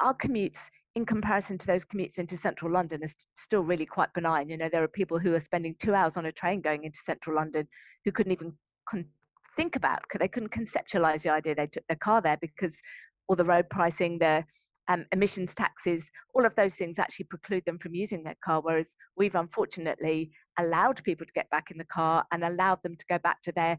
our 0.02 0.14
commutes, 0.14 0.70
in 0.96 1.06
comparison 1.06 1.58
to 1.60 1.68
those 1.68 1.86
commutes 1.86 2.20
into 2.20 2.36
central 2.36 2.72
London, 2.72 3.04
is 3.04 3.16
still 3.36 3.62
really 3.62 3.86
quite 3.86 4.14
benign. 4.14 4.50
You 4.50 4.58
know, 4.58 4.70
there 4.70 4.84
are 4.84 4.88
people 4.88 5.20
who 5.20 5.34
are 5.34 5.40
spending 5.40 5.76
two 5.80 5.94
hours 5.94 6.18
on 6.18 6.26
a 6.26 6.32
train 6.32 6.60
going 6.62 6.84
into 6.84 7.00
central 7.00 7.36
London 7.36 7.68
who 8.04 8.12
couldn't 8.12 8.32
even 8.32 8.54
con- 8.90 9.06
think 9.56 9.76
about, 9.76 10.00
they 10.20 10.28
couldn't 10.28 10.52
conceptualize 10.52 11.24
the 11.24 11.32
idea 11.32 11.56
they 11.56 11.68
took 11.68 11.86
their 11.88 11.98
car 11.98 12.22
there 12.22 12.38
because 12.42 12.80
all 13.28 13.36
the 13.36 13.44
road 13.44 13.70
pricing, 13.70 14.20
the 14.20 14.44
um, 14.88 15.06
emissions 15.12 15.54
taxes, 15.54 16.10
all 16.34 16.46
of 16.46 16.56
those 16.56 16.76
things 16.76 17.00
actually 17.00 17.26
preclude 17.26 17.64
them 17.66 17.78
from 17.78 17.96
using 17.96 18.24
their 18.24 18.38
car. 18.44 18.62
Whereas 18.62 18.96
we've 19.16 19.36
unfortunately 19.36 20.32
allowed 20.60 21.04
people 21.04 21.26
to 21.26 21.34
get 21.34 21.50
back 21.50 21.72
in 21.72 21.78
the 21.78 21.86
car 21.86 22.26
and 22.32 22.44
allowed 22.44 22.82
them 22.84 22.96
to 22.96 23.06
go 23.10 23.18
back 23.20 23.42
to 23.44 23.52
their 23.52 23.78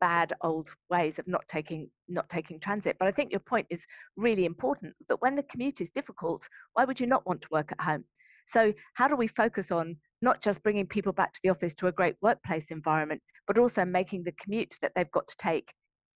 bad 0.00 0.32
old 0.42 0.68
ways 0.90 1.18
of 1.18 1.26
not 1.26 1.46
taking 1.48 1.88
not 2.08 2.28
taking 2.28 2.60
transit. 2.60 2.96
But 2.98 3.08
I 3.08 3.12
think 3.12 3.30
your 3.30 3.40
point 3.40 3.66
is 3.70 3.86
really 4.16 4.44
important 4.44 4.94
that 5.08 5.22
when 5.22 5.36
the 5.36 5.42
commute 5.44 5.80
is 5.80 5.90
difficult, 5.90 6.46
why 6.74 6.84
would 6.84 7.00
you 7.00 7.06
not 7.06 7.26
want 7.26 7.42
to 7.42 7.48
work 7.50 7.72
at 7.72 7.80
home? 7.80 8.04
So 8.46 8.72
how 8.94 9.08
do 9.08 9.16
we 9.16 9.26
focus 9.28 9.70
on 9.70 9.96
not 10.20 10.42
just 10.42 10.62
bringing 10.62 10.86
people 10.86 11.12
back 11.12 11.32
to 11.32 11.40
the 11.42 11.50
office 11.50 11.74
to 11.74 11.86
a 11.86 11.92
great 11.92 12.16
workplace 12.20 12.70
environment, 12.70 13.22
but 13.46 13.58
also 13.58 13.84
making 13.84 14.24
the 14.24 14.32
commute 14.32 14.76
that 14.82 14.92
they've 14.94 15.10
got 15.10 15.26
to 15.28 15.36
take 15.38 15.72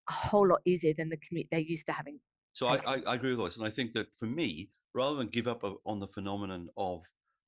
a 0.08 0.12
whole 0.12 0.46
lot 0.48 0.60
easier 0.64 0.94
than 0.96 1.08
the 1.08 1.18
commute 1.26 1.46
they're 1.50 1.60
used 1.60 1.86
to 1.86 1.92
having. 1.92 2.18
So 2.52 2.66
I, 2.66 2.76
I, 2.76 3.02
I, 3.06 3.14
agree 3.14 3.34
with 3.34 3.44
this, 3.44 3.56
and 3.56 3.66
I 3.66 3.70
think 3.70 3.92
that 3.92 4.08
for 4.16 4.26
me, 4.26 4.70
rather 4.94 5.16
than 5.16 5.28
give 5.28 5.46
up 5.46 5.62
on 5.84 6.00
the 6.00 6.08
phenomenon 6.08 6.68
of 6.76 7.04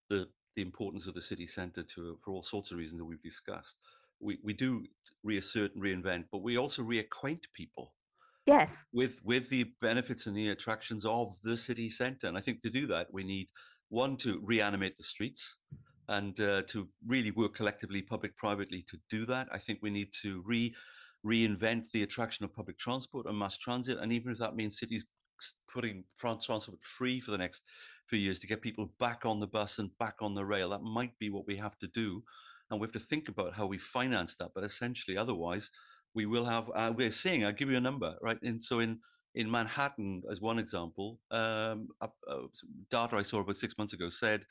the 0.08 0.28
the 0.56 0.62
importance 0.62 1.06
of 1.06 1.14
the 1.14 1.22
city 1.22 1.46
centre 1.46 1.82
to 1.82 2.18
for 2.24 2.32
all 2.32 2.42
sorts 2.42 2.70
of 2.70 2.78
reasons 2.78 3.00
that 3.00 3.04
we've 3.04 3.22
discussed, 3.22 3.76
we, 4.20 4.38
we 4.42 4.52
do 4.52 4.84
reassert 5.22 5.74
and 5.74 5.82
reinvent, 5.82 6.24
but 6.30 6.42
we 6.42 6.58
also 6.58 6.82
reacquaint 6.82 7.44
people 7.54 7.94
yes 8.46 8.84
with 8.92 9.20
with 9.22 9.48
the 9.50 9.64
benefits 9.80 10.26
and 10.26 10.36
the 10.36 10.48
attractions 10.48 11.04
of 11.04 11.36
the 11.42 11.56
city 11.56 11.90
centre. 11.90 12.26
And 12.26 12.36
I 12.36 12.40
think 12.40 12.62
to 12.62 12.70
do 12.70 12.86
that, 12.88 13.08
we 13.12 13.24
need 13.24 13.48
one 13.88 14.16
to 14.18 14.40
reanimate 14.42 14.96
the 14.96 15.04
streets 15.04 15.56
and 16.08 16.38
uh, 16.40 16.62
to 16.62 16.88
really 17.06 17.30
work 17.30 17.54
collectively, 17.54 18.02
public 18.02 18.36
privately, 18.36 18.84
to 18.88 18.98
do 19.08 19.24
that. 19.26 19.48
I 19.52 19.58
think 19.58 19.78
we 19.80 19.90
need 19.90 20.08
to 20.22 20.42
re 20.44 20.74
reinvent 21.24 21.90
the 21.92 22.02
attraction 22.02 22.44
of 22.44 22.54
public 22.54 22.78
transport 22.78 23.26
and 23.26 23.38
mass 23.38 23.58
transit, 23.58 23.98
and 23.98 24.12
even 24.12 24.32
if 24.32 24.38
that 24.38 24.56
means 24.56 24.78
cities 24.78 25.06
putting 25.72 26.04
transport 26.18 26.82
free 26.82 27.20
for 27.20 27.30
the 27.30 27.38
next 27.38 27.62
few 28.06 28.18
years 28.18 28.38
to 28.40 28.46
get 28.46 28.60
people 28.60 28.92
back 28.98 29.24
on 29.24 29.40
the 29.40 29.46
bus 29.46 29.78
and 29.78 29.96
back 29.98 30.16
on 30.20 30.34
the 30.34 30.44
rail, 30.44 30.70
that 30.70 30.82
might 30.82 31.18
be 31.18 31.30
what 31.30 31.46
we 31.46 31.56
have 31.56 31.78
to 31.78 31.86
do, 31.88 32.22
and 32.70 32.80
we 32.80 32.84
have 32.84 32.92
to 32.92 33.00
think 33.00 33.28
about 33.28 33.54
how 33.54 33.66
we 33.66 33.78
finance 33.78 34.36
that. 34.36 34.50
But 34.54 34.64
essentially, 34.64 35.16
otherwise, 35.16 35.70
we 36.14 36.26
will 36.26 36.44
have. 36.44 36.70
Uh, 36.74 36.92
we're 36.94 37.12
seeing. 37.12 37.44
I'll 37.44 37.52
give 37.52 37.70
you 37.70 37.76
a 37.76 37.80
number, 37.80 38.16
right? 38.20 38.38
And 38.42 38.62
so 38.62 38.80
in 38.80 39.00
in 39.34 39.50
Manhattan, 39.50 40.22
as 40.30 40.40
one 40.40 40.58
example, 40.58 41.20
um, 41.30 41.88
uh, 42.00 42.08
data 42.90 43.16
I 43.16 43.22
saw 43.22 43.40
about 43.40 43.56
six 43.56 43.78
months 43.78 43.92
ago 43.92 44.08
said 44.08 44.44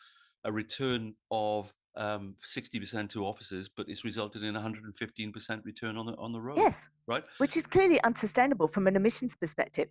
a 0.45 0.51
return 0.51 1.15
of 1.32 1.73
um, 1.95 2.36
60% 2.45 3.10
to 3.10 3.25
offices, 3.25 3.69
but 3.69 3.88
it's 3.89 4.04
resulted 4.04 4.43
in 4.43 4.54
115% 4.56 5.65
return 5.65 5.97
on 5.97 6.06
the 6.06 6.15
on 6.15 6.32
the 6.32 6.41
road. 6.41 6.58
Yes, 6.58 6.89
right. 7.08 7.23
Which 7.38 7.58
is 7.58 7.67
clearly 7.67 8.02
unsustainable 8.04 8.67
from 8.67 8.88
an 8.88 8.95
emissions 8.95 9.36
perspective. 9.36 9.89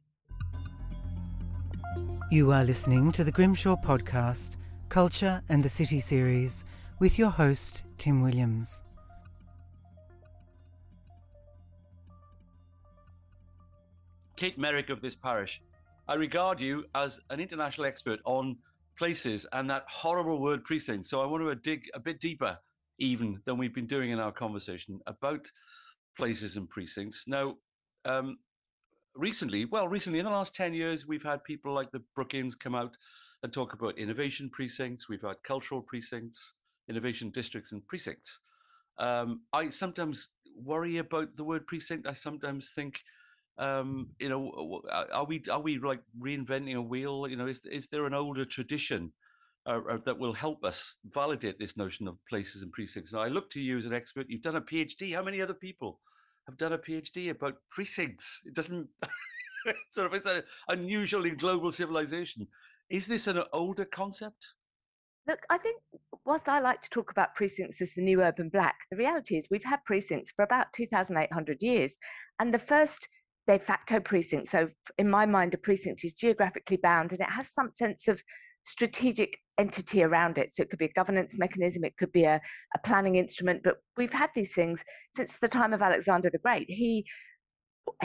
You 2.31 2.53
are 2.53 2.65
listening 2.65 3.11
to 3.13 3.25
the 3.25 3.33
Grimshaw 3.33 3.77
podcast, 3.77 4.57
Culture 4.89 5.43
and 5.49 5.63
the 5.63 5.69
City 5.69 6.01
series, 6.01 6.65
with 6.99 7.19
your 7.19 7.31
host 7.31 7.85
Tim 7.97 8.21
Williams. 8.21 8.85
Kate 14.37 14.57
Meyrick 14.57 14.91
of 14.91 15.01
this 15.01 15.17
parish, 15.17 15.61
I 16.07 16.15
regard 16.15 16.61
you 16.61 16.85
as 16.95 17.21
an 17.29 17.41
international 17.41 17.87
expert 17.87 18.21
on 18.25 18.57
places 18.99 19.47
and 19.53 19.71
that 19.71 19.85
horrible 19.89 20.41
word 20.41 20.65
precinct. 20.65 21.07
So 21.07 21.23
I 21.23 21.27
want 21.27 21.49
to 21.49 21.55
dig 21.55 21.85
a 21.95 22.01
bit 22.01 22.21
deeper, 22.21 22.59
even 22.99 23.41
than 23.45 23.57
we've 23.57 23.75
been 23.75 23.87
doing 23.87 24.11
in 24.11 24.19
our 24.19 24.33
conversation 24.33 25.01
about 25.07 25.47
places 26.17 26.57
and 26.57 26.69
precincts. 26.69 27.25
Now, 27.27 27.55
um, 28.05 28.39
recently, 29.15 29.65
well, 29.65 29.89
recently 29.89 30.19
in 30.19 30.25
the 30.25 30.31
last 30.31 30.55
10 30.55 30.75
years, 30.75 31.07
we've 31.07 31.23
had 31.23 31.45
people 31.45 31.73
like 31.73 31.91
the 31.93 32.03
Brookings 32.15 32.57
come 32.57 32.75
out 32.75 32.97
and 33.43 33.53
talk 33.53 33.73
about 33.73 33.99
innovation 33.99 34.51
precincts. 34.51 35.09
We've 35.09 35.23
had 35.23 35.43
cultural 35.45 35.81
precincts, 35.81 36.55
innovation 36.89 37.31
districts, 37.31 37.73
and 37.73 37.87
precincts. 37.87 38.41
Um, 38.99 39.43
I 39.53 39.71
sometimes 39.71 40.29
worry 40.57 40.99
about 40.99 41.37
the 41.37 41.45
word 41.45 41.67
precinct. 41.67 42.07
I 42.07 42.15
sometimes 42.15 42.71
think 42.71 43.01
um, 43.59 44.11
you 44.21 44.29
know, 44.29 44.83
are 45.13 45.25
we 45.25 45.43
are 45.51 45.61
we 45.61 45.79
like 45.79 46.01
reinventing 46.21 46.77
a 46.77 46.83
wheel? 46.83 47.27
You 47.29 47.37
know, 47.37 47.47
is 47.47 47.65
is 47.67 47.89
there 47.89 48.07
an 48.07 48.15
older 48.15 48.45
tradition 48.45 49.13
uh, 49.67 49.81
uh, 49.91 49.99
that 50.05 50.19
will 50.19 50.33
help 50.33 50.65
us 50.65 50.97
validate 51.05 51.59
this 51.59 51.77
notion 51.77 52.07
of 52.07 52.19
places 52.29 52.63
and 52.63 52.73
precincts? 52.73 53.13
And 53.13 53.21
I 53.21 53.29
look 53.29 53.51
to 53.51 53.61
you 53.61 53.77
as 53.77 53.85
an 53.85 53.93
expert. 53.93 54.27
You've 54.29 54.43
done 54.43 54.57
a 54.57 54.61
PhD. 54.61 55.15
How 55.15 55.23
many 55.23 55.43
other 55.43 55.55
people 55.55 56.01
have 56.47 56.57
done 56.57 56.73
a 56.73 56.79
PhD 56.79 57.31
about 57.31 57.57
precincts? 57.71 58.43
It 58.47 58.55
doesn't 58.55 58.89
sort 59.91 60.07
of 60.07 60.15
it's 60.15 60.27
an 60.27 60.43
unusual 60.69 61.27
in 61.27 61.37
global 61.37 61.73
civilization. 61.73 62.47
Is 62.91 63.07
this 63.07 63.27
an 63.27 63.43
older 63.53 63.85
concept? 63.85 64.47
Look, 65.27 65.41
I 65.51 65.59
think 65.59 65.83
whilst 66.25 66.49
I 66.49 66.61
like 66.61 66.81
to 66.81 66.91
talk 66.91 67.11
about 67.11 67.35
precincts 67.35 67.83
as 67.83 67.93
the 67.95 68.03
new 68.03 68.23
urban 68.23 68.49
black, 68.49 68.77
the 68.91 68.97
reality 68.97 69.37
is 69.37 69.49
we've 69.51 69.65
had 69.65 69.85
precincts 69.85 70.33
for 70.33 70.43
about 70.43 70.73
2,800 70.73 71.63
years. 71.63 71.99
And 72.39 72.55
the 72.55 72.59
first 72.59 73.09
de 73.49 73.59
facto 73.59 73.99
precinct. 73.99 74.47
So, 74.47 74.69
in 74.99 75.11
my 75.11 75.27
mind, 75.27 75.55
a 75.55 75.59
precinct 75.59 76.05
is 76.05 76.13
geographically 76.13 76.77
bound 76.77 77.13
and 77.13 77.21
it 77.21 77.31
has 77.31 77.53
some 77.53 77.71
sense 77.73 78.07
of 78.07 78.23
strategic 78.65 79.39
entity 79.59 80.03
around 80.05 80.39
it. 80.39 80.55
So, 80.55 80.63
it 80.63 80.71
could 80.71 80.79
be 80.79 80.85
a 80.85 80.93
governance 80.93 81.39
mechanism, 81.39 81.83
it 81.85 81.97
could 81.97 82.13
be 82.13 82.25
a, 82.25 82.41
a 82.75 82.79
planning 82.87 83.17
instrument. 83.17 83.63
But 83.65 83.79
we've 83.97 84.13
had 84.13 84.31
these 84.35 84.55
things 84.55 84.85
since 85.17 85.39
the 85.39 85.49
time 85.49 85.73
of 85.73 85.83
Alexander 85.83 86.31
the 86.31 86.39
Great. 86.39 86.67
He 86.69 87.07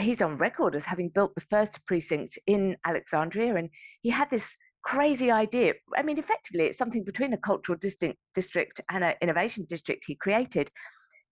he's 0.00 0.22
on 0.22 0.38
record 0.38 0.74
as 0.74 0.86
having 0.86 1.10
built 1.10 1.34
the 1.34 1.42
first 1.42 1.84
precinct 1.84 2.38
in 2.46 2.74
Alexandria, 2.86 3.54
and 3.56 3.68
he 4.00 4.08
had 4.08 4.30
this 4.30 4.56
crazy 4.82 5.30
idea. 5.30 5.74
I 5.96 6.02
mean, 6.02 6.18
effectively, 6.18 6.64
it's 6.64 6.78
something 6.78 7.04
between 7.04 7.34
a 7.34 7.38
cultural 7.38 7.76
district, 7.78 8.18
district 8.34 8.80
and 8.90 9.04
an 9.04 9.14
innovation 9.20 9.66
district 9.68 10.04
he 10.06 10.14
created 10.14 10.70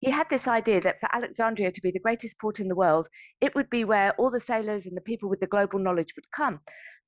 he 0.03 0.11
had 0.11 0.29
this 0.29 0.49
idea 0.49 0.81
that 0.81 0.99
for 0.99 1.09
Alexandria 1.15 1.71
to 1.71 1.81
be 1.81 1.93
the 1.93 2.01
greatest 2.01 2.37
port 2.41 2.59
in 2.59 2.67
the 2.67 2.75
world, 2.75 3.09
it 3.41 3.55
would 3.55 3.71
be 3.71 3.85
where 3.85 4.13
all 4.15 4.33
the 4.33 4.41
sailors 4.41 4.85
and 4.85 4.97
the 4.97 5.01
people 5.01 5.29
with 5.29 5.39
the 5.39 5.47
global 5.47 5.79
knowledge 5.79 6.17
would 6.17 6.29
come. 6.33 6.59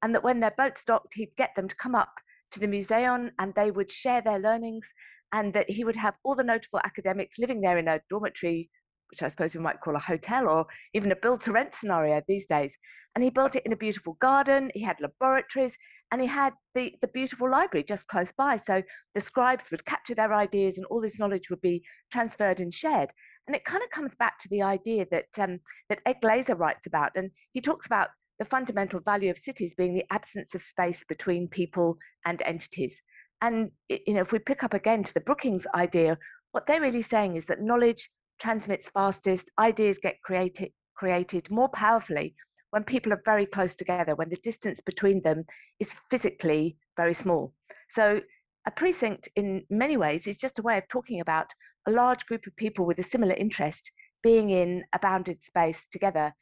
And 0.00 0.14
that 0.14 0.22
when 0.22 0.38
their 0.38 0.52
boats 0.56 0.84
docked, 0.84 1.14
he'd 1.14 1.34
get 1.36 1.50
them 1.56 1.66
to 1.66 1.74
come 1.74 1.96
up 1.96 2.12
to 2.52 2.60
the 2.60 2.68
museum 2.68 3.32
and 3.40 3.52
they 3.54 3.72
would 3.72 3.90
share 3.90 4.22
their 4.22 4.38
learnings, 4.38 4.94
and 5.32 5.52
that 5.54 5.68
he 5.68 5.82
would 5.82 5.96
have 5.96 6.14
all 6.22 6.36
the 6.36 6.44
notable 6.44 6.78
academics 6.84 7.36
living 7.40 7.60
there 7.60 7.78
in 7.78 7.88
a 7.88 8.00
dormitory, 8.08 8.70
which 9.14 9.22
I 9.22 9.28
suppose 9.28 9.54
we 9.54 9.60
might 9.60 9.80
call 9.80 9.94
a 9.94 10.00
hotel 10.00 10.48
or 10.48 10.66
even 10.92 11.12
a 11.12 11.16
build 11.16 11.42
to 11.42 11.52
rent 11.52 11.72
scenario 11.72 12.20
these 12.26 12.46
days. 12.46 12.76
And 13.14 13.22
he 13.22 13.30
built 13.30 13.54
it 13.54 13.64
in 13.64 13.72
a 13.72 13.76
beautiful 13.76 14.14
garden, 14.14 14.72
he 14.74 14.82
had 14.82 15.00
laboratories, 15.00 15.78
and 16.10 16.20
he 16.20 16.26
had 16.26 16.52
the, 16.74 16.92
the 17.00 17.06
beautiful 17.06 17.48
library 17.48 17.84
just 17.84 18.08
close 18.08 18.32
by. 18.32 18.56
So 18.56 18.82
the 19.14 19.20
scribes 19.20 19.70
would 19.70 19.84
capture 19.84 20.16
their 20.16 20.34
ideas 20.34 20.78
and 20.78 20.86
all 20.86 21.00
this 21.00 21.20
knowledge 21.20 21.48
would 21.48 21.60
be 21.60 21.84
transferred 22.10 22.58
and 22.58 22.74
shared. 22.74 23.12
And 23.46 23.54
it 23.54 23.64
kind 23.64 23.84
of 23.84 23.90
comes 23.90 24.16
back 24.16 24.40
to 24.40 24.48
the 24.48 24.62
idea 24.62 25.06
that 25.12 25.28
um, 25.38 25.60
that 25.88 26.00
Ed 26.06 26.16
Glaeser 26.20 26.56
writes 26.56 26.88
about, 26.88 27.12
and 27.14 27.30
he 27.52 27.60
talks 27.60 27.86
about 27.86 28.08
the 28.40 28.44
fundamental 28.44 28.98
value 28.98 29.30
of 29.30 29.38
cities 29.38 29.74
being 29.74 29.94
the 29.94 30.06
absence 30.10 30.56
of 30.56 30.62
space 30.62 31.04
between 31.04 31.46
people 31.46 31.98
and 32.26 32.42
entities. 32.42 33.00
And 33.42 33.70
you 33.88 34.14
know, 34.14 34.22
if 34.22 34.32
we 34.32 34.40
pick 34.40 34.64
up 34.64 34.74
again 34.74 35.04
to 35.04 35.14
the 35.14 35.20
Brookings 35.20 35.66
idea, 35.72 36.18
what 36.50 36.66
they're 36.66 36.80
really 36.80 37.02
saying 37.02 37.36
is 37.36 37.46
that 37.46 37.60
knowledge 37.60 38.10
transmits 38.40 38.88
fastest, 38.90 39.50
ideas 39.58 39.98
get 39.98 40.20
created 40.22 40.72
created 40.94 41.50
more 41.50 41.68
powerfully 41.68 42.34
when 42.70 42.84
people 42.84 43.12
are 43.12 43.22
very 43.24 43.46
close 43.46 43.74
together, 43.74 44.14
when 44.14 44.28
the 44.28 44.36
distance 44.36 44.80
between 44.80 45.22
them 45.22 45.44
is 45.80 45.92
physically 46.10 46.76
very 46.96 47.14
small. 47.14 47.52
So, 47.90 48.20
a 48.66 48.70
precinct, 48.70 49.28
in 49.36 49.64
many 49.70 49.96
ways, 49.96 50.26
is 50.26 50.36
just 50.36 50.58
a 50.58 50.62
way 50.62 50.78
of 50.78 50.88
talking 50.88 51.20
about 51.20 51.52
a 51.86 51.90
large 51.90 52.24
group 52.26 52.46
of 52.46 52.56
people 52.56 52.86
with 52.86 52.98
a 52.98 53.02
similar 53.02 53.34
interest 53.34 53.92
being 54.22 54.50
in 54.50 54.82
a 54.92 54.98
bounded 54.98 55.42
space 55.44 55.86
together 55.92 56.32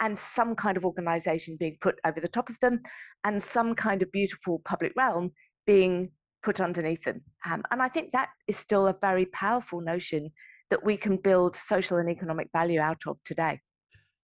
and 0.00 0.18
some 0.18 0.54
kind 0.54 0.76
of 0.76 0.84
organization 0.84 1.56
being 1.58 1.76
put 1.80 1.96
over 2.04 2.20
the 2.20 2.28
top 2.28 2.48
of 2.48 2.58
them 2.60 2.80
and 3.24 3.42
some 3.42 3.74
kind 3.74 4.02
of 4.02 4.12
beautiful 4.12 4.60
public 4.64 4.92
realm 4.96 5.32
being 5.66 6.10
put 6.42 6.60
underneath 6.60 7.02
them. 7.04 7.20
Um, 7.44 7.62
and 7.70 7.82
I 7.82 7.88
think 7.88 8.12
that 8.12 8.28
is 8.46 8.56
still 8.56 8.86
a 8.86 8.96
very 9.00 9.26
powerful 9.26 9.80
notion 9.80 10.30
that 10.74 10.84
we 10.84 10.96
can 10.96 11.16
build 11.16 11.54
social 11.54 11.98
and 11.98 12.10
economic 12.10 12.48
value 12.52 12.80
out 12.80 13.00
of 13.06 13.16
today. 13.24 13.60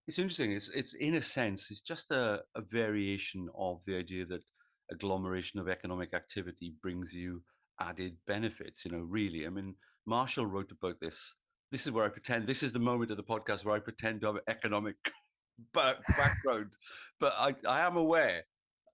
It's 0.08 0.18
interesting. 0.18 0.50
It's 0.50 0.68
it's 0.70 0.94
in 0.94 1.14
a 1.14 1.22
sense, 1.22 1.70
it's 1.70 1.80
just 1.80 2.10
a, 2.10 2.40
a 2.56 2.60
variation 2.60 3.48
of 3.56 3.84
the 3.86 3.96
idea 3.96 4.26
that 4.26 4.42
agglomeration 4.90 5.60
of 5.60 5.68
economic 5.68 6.12
activity 6.12 6.74
brings 6.82 7.14
you 7.14 7.44
added 7.80 8.16
benefits. 8.26 8.84
You 8.84 8.90
know, 8.90 9.04
really. 9.08 9.46
I 9.46 9.50
mean, 9.50 9.76
Marshall 10.06 10.46
wrote 10.46 10.72
about 10.72 10.98
this. 11.00 11.36
This 11.70 11.86
is 11.86 11.92
where 11.92 12.04
I 12.04 12.08
pretend. 12.08 12.48
This 12.48 12.64
is 12.64 12.72
the 12.72 12.80
moment 12.80 13.12
of 13.12 13.16
the 13.16 13.30
podcast 13.34 13.64
where 13.64 13.76
I 13.76 13.78
pretend 13.78 14.22
to 14.22 14.26
have 14.26 14.38
economic 14.48 14.96
background, 15.72 16.76
but 17.20 17.32
I, 17.38 17.54
I 17.68 17.86
am 17.86 17.96
aware. 17.96 18.42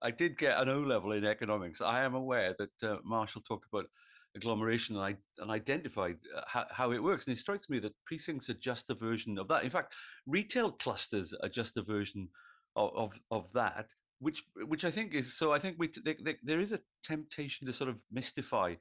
I 0.02 0.10
did 0.10 0.36
get 0.36 0.60
an 0.60 0.68
O 0.68 0.80
level 0.80 1.12
in 1.12 1.24
economics. 1.24 1.80
I 1.80 2.04
am 2.04 2.14
aware 2.14 2.54
that 2.58 2.86
uh, 2.86 2.98
Marshall 3.02 3.40
talked 3.48 3.68
about 3.72 3.86
agglomeration 4.36 4.96
and, 4.96 5.16
and 5.38 5.50
identified 5.50 6.16
uh, 6.36 6.42
how, 6.46 6.66
how, 6.70 6.92
it 6.92 7.02
works. 7.02 7.26
And 7.26 7.36
it 7.36 7.40
strikes 7.40 7.68
me 7.68 7.78
that 7.80 7.94
precincts 8.04 8.48
are 8.48 8.54
just 8.54 8.90
a 8.90 8.94
version 8.94 9.38
of 9.38 9.48
that. 9.48 9.64
In 9.64 9.70
fact, 9.70 9.94
retail 10.26 10.72
clusters 10.72 11.34
are 11.42 11.48
just 11.48 11.76
a 11.76 11.82
version 11.82 12.28
of, 12.76 12.90
of, 12.94 13.20
of 13.30 13.52
that, 13.54 13.94
which 14.20 14.44
which 14.66 14.84
I 14.84 14.90
think 14.90 15.14
is 15.14 15.36
so. 15.36 15.52
I 15.52 15.58
think 15.58 15.76
we 15.78 15.90
they, 16.04 16.16
they, 16.22 16.36
there 16.42 16.60
is 16.60 16.72
a 16.72 16.80
temptation 17.02 17.66
to 17.66 17.72
sort 17.72 17.90
of 17.90 18.00
mystify 18.10 18.74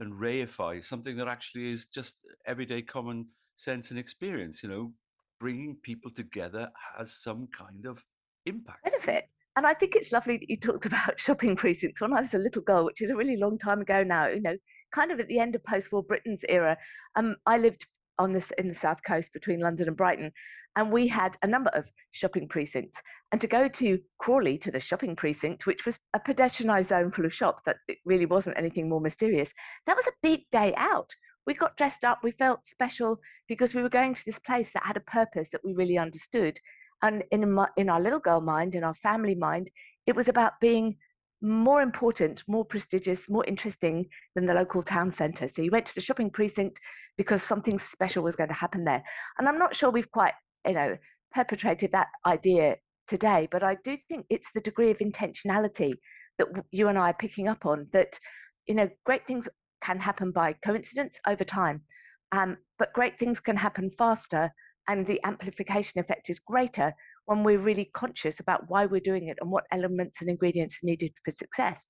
and 0.00 0.14
reify 0.14 0.84
something 0.84 1.16
that 1.16 1.28
actually 1.28 1.70
is 1.70 1.86
just 1.86 2.16
everyday 2.46 2.82
common 2.82 3.26
sense 3.56 3.90
and 3.90 3.98
experience. 3.98 4.62
You 4.62 4.68
know, 4.68 4.92
bringing 5.38 5.76
people 5.82 6.10
together 6.10 6.70
has 6.96 7.12
some 7.12 7.48
kind 7.56 7.86
of 7.86 8.04
impact. 8.46 8.84
Benefit. 8.84 9.28
And 9.56 9.66
I 9.66 9.74
think 9.74 9.94
it's 9.94 10.12
lovely 10.12 10.38
that 10.38 10.48
you 10.48 10.56
talked 10.56 10.86
about 10.92 11.20
shopping 11.20 11.56
precincts. 11.56 12.00
When 12.00 12.12
I 12.12 12.20
was 12.20 12.34
a 12.34 12.38
little 12.38 12.62
girl, 12.62 12.84
which 12.84 13.02
is 13.02 13.10
a 13.10 13.16
really 13.16 13.36
long 13.36 13.58
time 13.58 13.80
ago 13.80 14.02
now, 14.02 14.28
you 14.28 14.40
know, 14.40 14.56
kind 14.92 15.10
of 15.10 15.20
at 15.20 15.28
the 15.28 15.38
end 15.38 15.54
of 15.54 15.64
post-war 15.64 16.02
Britain's 16.02 16.44
era. 16.48 16.76
Um, 17.16 17.36
I 17.46 17.58
lived 17.58 17.86
on 18.18 18.32
this 18.32 18.52
in 18.58 18.68
the 18.68 18.74
south 18.74 19.02
coast 19.02 19.32
between 19.32 19.60
London 19.60 19.88
and 19.88 19.96
Brighton, 19.96 20.30
and 20.76 20.90
we 20.90 21.08
had 21.08 21.36
a 21.42 21.46
number 21.46 21.70
of 21.70 21.84
shopping 22.12 22.48
precincts. 22.48 23.00
And 23.32 23.40
to 23.40 23.46
go 23.46 23.68
to 23.68 23.98
Crawley 24.18 24.56
to 24.58 24.70
the 24.70 24.80
shopping 24.80 25.16
precinct, 25.16 25.66
which 25.66 25.84
was 25.84 25.98
a 26.14 26.20
pedestrianised 26.20 26.88
zone 26.88 27.10
full 27.10 27.24
of 27.24 27.34
shops, 27.34 27.62
that 27.66 27.76
it 27.88 27.98
really 28.04 28.26
wasn't 28.26 28.58
anything 28.58 28.88
more 28.88 29.00
mysterious. 29.00 29.52
That 29.86 29.96
was 29.96 30.06
a 30.06 30.12
big 30.22 30.42
day 30.50 30.74
out. 30.76 31.10
We 31.46 31.54
got 31.54 31.76
dressed 31.76 32.04
up. 32.04 32.20
We 32.22 32.30
felt 32.30 32.66
special 32.66 33.18
because 33.48 33.74
we 33.74 33.82
were 33.82 33.88
going 33.88 34.14
to 34.14 34.24
this 34.24 34.38
place 34.38 34.72
that 34.72 34.84
had 34.84 34.96
a 34.96 35.00
purpose 35.00 35.50
that 35.50 35.64
we 35.64 35.74
really 35.74 35.98
understood. 35.98 36.58
And 37.02 37.24
in, 37.32 37.58
in 37.76 37.90
our 37.90 38.00
little 38.00 38.20
girl 38.20 38.40
mind, 38.40 38.74
in 38.74 38.84
our 38.84 38.94
family 38.94 39.34
mind, 39.34 39.70
it 40.06 40.14
was 40.14 40.28
about 40.28 40.60
being 40.60 40.96
more 41.42 41.82
important, 41.82 42.42
more 42.46 42.64
prestigious, 42.64 43.28
more 43.28 43.44
interesting 43.44 44.06
than 44.34 44.46
the 44.46 44.54
local 44.54 44.82
town 44.82 45.10
centre. 45.10 45.48
So 45.48 45.62
you 45.62 45.70
went 45.70 45.86
to 45.86 45.94
the 45.94 46.00
shopping 46.00 46.30
precinct 46.30 46.80
because 47.16 47.42
something 47.42 47.78
special 47.78 48.22
was 48.22 48.36
going 48.36 48.48
to 48.48 48.54
happen 48.54 48.84
there. 48.84 49.02
And 49.38 49.48
I'm 49.48 49.58
not 49.58 49.74
sure 49.74 49.90
we've 49.90 50.10
quite, 50.10 50.34
you 50.66 50.74
know, 50.74 50.96
perpetrated 51.34 51.92
that 51.92 52.08
idea 52.26 52.76
today, 53.08 53.48
but 53.50 53.62
I 53.62 53.76
do 53.82 53.98
think 54.08 54.26
it's 54.30 54.52
the 54.52 54.60
degree 54.60 54.90
of 54.90 54.98
intentionality 54.98 55.92
that 56.38 56.48
you 56.70 56.88
and 56.88 56.98
I 56.98 57.10
are 57.10 57.14
picking 57.14 57.48
up 57.48 57.66
on 57.66 57.88
that, 57.92 58.18
you 58.66 58.74
know, 58.74 58.88
great 59.04 59.26
things 59.26 59.48
can 59.82 59.98
happen 59.98 60.30
by 60.30 60.54
coincidence 60.64 61.20
over 61.26 61.44
time, 61.44 61.82
um, 62.30 62.56
but 62.78 62.92
great 62.92 63.18
things 63.18 63.40
can 63.40 63.56
happen 63.56 63.90
faster 63.98 64.50
and 64.88 65.06
the 65.06 65.20
amplification 65.24 66.00
effect 66.00 66.30
is 66.30 66.38
greater 66.38 66.92
when 67.26 67.44
we're 67.44 67.58
really 67.58 67.90
conscious 67.94 68.40
about 68.40 68.68
why 68.68 68.86
we're 68.86 69.00
doing 69.00 69.28
it 69.28 69.38
and 69.40 69.50
what 69.50 69.66
elements 69.72 70.20
and 70.20 70.30
ingredients 70.30 70.80
are 70.82 70.86
needed 70.86 71.12
for 71.24 71.30
success. 71.30 71.88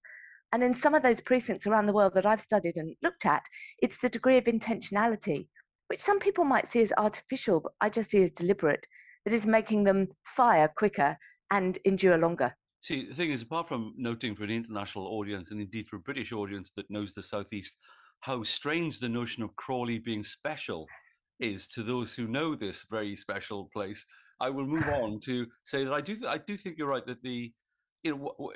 And 0.52 0.62
in 0.62 0.74
some 0.74 0.94
of 0.94 1.02
those 1.02 1.20
precincts 1.20 1.66
around 1.66 1.86
the 1.86 1.92
world 1.92 2.12
that 2.14 2.26
I've 2.26 2.40
studied 2.40 2.76
and 2.76 2.94
looked 3.02 3.24
at, 3.24 3.42
it's 3.80 3.98
the 3.98 4.08
degree 4.08 4.36
of 4.36 4.44
intentionality, 4.44 5.46
which 5.88 6.00
some 6.00 6.18
people 6.18 6.44
might 6.44 6.68
see 6.68 6.82
as 6.82 6.92
artificial, 6.98 7.60
but 7.60 7.72
I 7.80 7.88
just 7.88 8.10
see 8.10 8.22
as 8.22 8.30
deliberate, 8.30 8.84
that 9.24 9.34
is 9.34 9.46
making 9.46 9.84
them 9.84 10.08
fire 10.24 10.70
quicker 10.76 11.16
and 11.50 11.78
endure 11.84 12.18
longer. 12.18 12.54
See, 12.82 13.06
the 13.06 13.14
thing 13.14 13.30
is, 13.30 13.42
apart 13.42 13.68
from 13.68 13.94
noting 13.96 14.34
for 14.34 14.44
an 14.44 14.50
international 14.50 15.06
audience 15.06 15.50
and 15.50 15.60
indeed 15.60 15.88
for 15.88 15.96
a 15.96 16.00
British 16.00 16.32
audience 16.32 16.72
that 16.76 16.90
knows 16.90 17.14
the 17.14 17.22
Southeast, 17.22 17.76
how 18.20 18.42
strange 18.42 18.98
the 18.98 19.08
notion 19.08 19.42
of 19.42 19.54
Crawley 19.56 19.98
being 19.98 20.22
special 20.22 20.86
is 21.40 21.66
to 21.68 21.82
those 21.82 22.14
who 22.14 22.26
know 22.26 22.54
this 22.54 22.84
very 22.90 23.16
special 23.16 23.70
place. 23.72 24.04
I 24.42 24.50
will 24.50 24.66
move 24.66 24.88
on 24.88 25.20
to 25.20 25.46
say 25.64 25.84
that 25.84 25.92
I 25.92 26.00
do 26.00 26.16
I 26.28 26.38
do 26.38 26.56
think 26.56 26.76
you're 26.76 26.88
right 26.88 27.06
that 27.06 27.22
the 27.22 27.52
you 28.02 28.10
know 28.10 28.52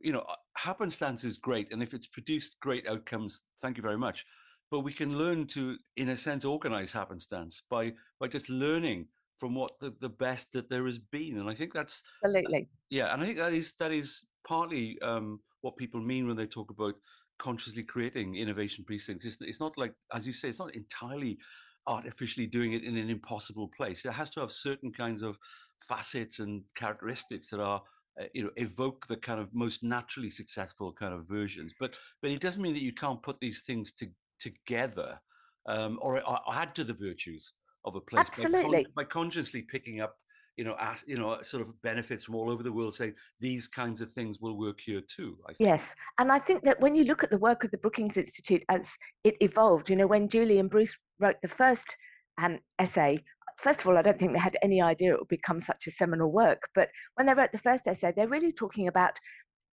you 0.00 0.12
know 0.12 0.24
happenstance 0.56 1.24
is 1.24 1.38
great 1.38 1.72
and 1.72 1.82
if 1.82 1.92
it's 1.94 2.06
produced 2.06 2.56
great 2.60 2.88
outcomes 2.88 3.42
thank 3.60 3.76
you 3.76 3.82
very 3.82 3.98
much. 3.98 4.24
But 4.70 4.80
we 4.80 4.92
can 4.92 5.16
learn 5.16 5.46
to 5.48 5.76
in 5.96 6.08
a 6.08 6.16
sense 6.16 6.44
organize 6.44 6.92
happenstance 6.92 7.62
by 7.70 7.92
by 8.18 8.28
just 8.28 8.48
learning 8.48 9.08
from 9.36 9.54
what 9.54 9.72
the, 9.80 9.94
the 10.00 10.08
best 10.08 10.52
that 10.54 10.70
there 10.70 10.86
has 10.86 10.98
been. 10.98 11.38
And 11.38 11.48
i 11.48 11.54
think 11.54 11.72
that's 11.74 12.02
absolutely. 12.24 12.68
yeah 12.90 13.12
and 13.12 13.22
i 13.22 13.26
think 13.26 13.38
that 13.38 13.52
is 13.52 13.74
that 13.78 13.92
is 13.92 14.24
partly 14.48 14.98
um, 15.02 15.40
what 15.60 15.76
people 15.76 16.00
mean 16.00 16.26
when 16.26 16.36
they 16.36 16.46
talk 16.46 16.70
about 16.70 16.94
consciously 17.38 17.82
creating 17.82 18.36
innovation 18.36 18.84
precincts. 18.84 19.24
It's, 19.24 19.38
it's 19.40 19.60
not 19.60 19.76
like 19.76 19.92
as 20.12 20.26
you 20.26 20.32
say 20.32 20.48
it's 20.48 20.58
not 20.58 20.74
entirely 20.74 21.38
artificially 21.86 22.46
doing 22.46 22.72
it 22.72 22.82
in 22.82 22.96
an 22.96 23.10
impossible 23.10 23.68
place. 23.68 24.04
It 24.04 24.12
has 24.12 24.30
to 24.30 24.40
have 24.40 24.52
certain 24.52 24.92
kinds 24.92 25.22
of 25.22 25.38
facets 25.80 26.38
and 26.38 26.62
characteristics 26.74 27.50
that 27.50 27.60
are 27.60 27.82
uh, 28.20 28.24
you 28.32 28.42
know 28.42 28.50
evoke 28.56 29.06
the 29.08 29.16
kind 29.16 29.40
of 29.40 29.54
most 29.54 29.82
naturally 29.82 30.30
successful 30.30 30.90
kind 30.90 31.12
of 31.12 31.28
versions 31.28 31.74
but 31.78 31.94
but 32.22 32.30
it 32.30 32.40
doesn't 32.40 32.62
mean 32.62 32.72
that 32.72 32.82
you 32.82 32.92
can't 32.92 33.22
put 33.22 33.38
these 33.40 33.60
things 33.62 33.92
to, 33.92 34.08
together 34.40 35.20
um, 35.66 35.98
or, 36.00 36.26
or, 36.26 36.38
add 36.50 36.74
to 36.74 36.84
the 36.84 36.94
virtues 36.94 37.52
of 37.84 37.94
a 37.94 38.00
place 38.00 38.26
Absolutely. 38.26 38.86
By, 38.94 39.02
by, 39.02 39.04
consciously 39.04 39.62
picking 39.62 40.00
up 40.00 40.16
you 40.56 40.64
know 40.64 40.76
as 40.80 41.04
you 41.06 41.18
know 41.18 41.40
sort 41.42 41.62
of 41.62 41.80
benefits 41.82 42.24
from 42.24 42.34
all 42.34 42.50
over 42.50 42.62
the 42.62 42.72
world 42.72 42.94
saying 42.94 43.14
these 43.40 43.68
kinds 43.68 44.00
of 44.00 44.10
things 44.10 44.38
will 44.40 44.58
work 44.58 44.80
here 44.80 45.02
too 45.08 45.36
yes 45.58 45.94
and 46.18 46.32
i 46.32 46.38
think 46.38 46.62
that 46.62 46.80
when 46.80 46.94
you 46.94 47.04
look 47.04 47.22
at 47.22 47.30
the 47.30 47.38
work 47.38 47.64
of 47.64 47.70
the 47.70 47.78
brookings 47.78 48.16
institute 48.16 48.62
as 48.68 48.96
it 49.24 49.36
evolved 49.40 49.90
you 49.90 49.96
know 49.96 50.06
when 50.06 50.28
julie 50.28 50.58
and 50.58 50.70
bruce 50.70 50.96
wrote 51.20 51.36
the 51.42 51.48
first 51.48 51.96
um, 52.38 52.58
essay, 52.78 53.18
first 53.58 53.80
of 53.80 53.88
all, 53.88 53.96
I 53.96 54.02
don't 54.02 54.18
think 54.18 54.32
they 54.32 54.38
had 54.38 54.56
any 54.62 54.82
idea 54.82 55.14
it 55.14 55.18
would 55.18 55.28
become 55.28 55.60
such 55.60 55.86
a 55.86 55.90
seminal 55.90 56.30
work. 56.30 56.68
But 56.74 56.90
when 57.14 57.26
they 57.26 57.34
wrote 57.34 57.52
the 57.52 57.58
first 57.58 57.88
essay, 57.88 58.12
they're 58.14 58.28
really 58.28 58.52
talking 58.52 58.88
about 58.88 59.18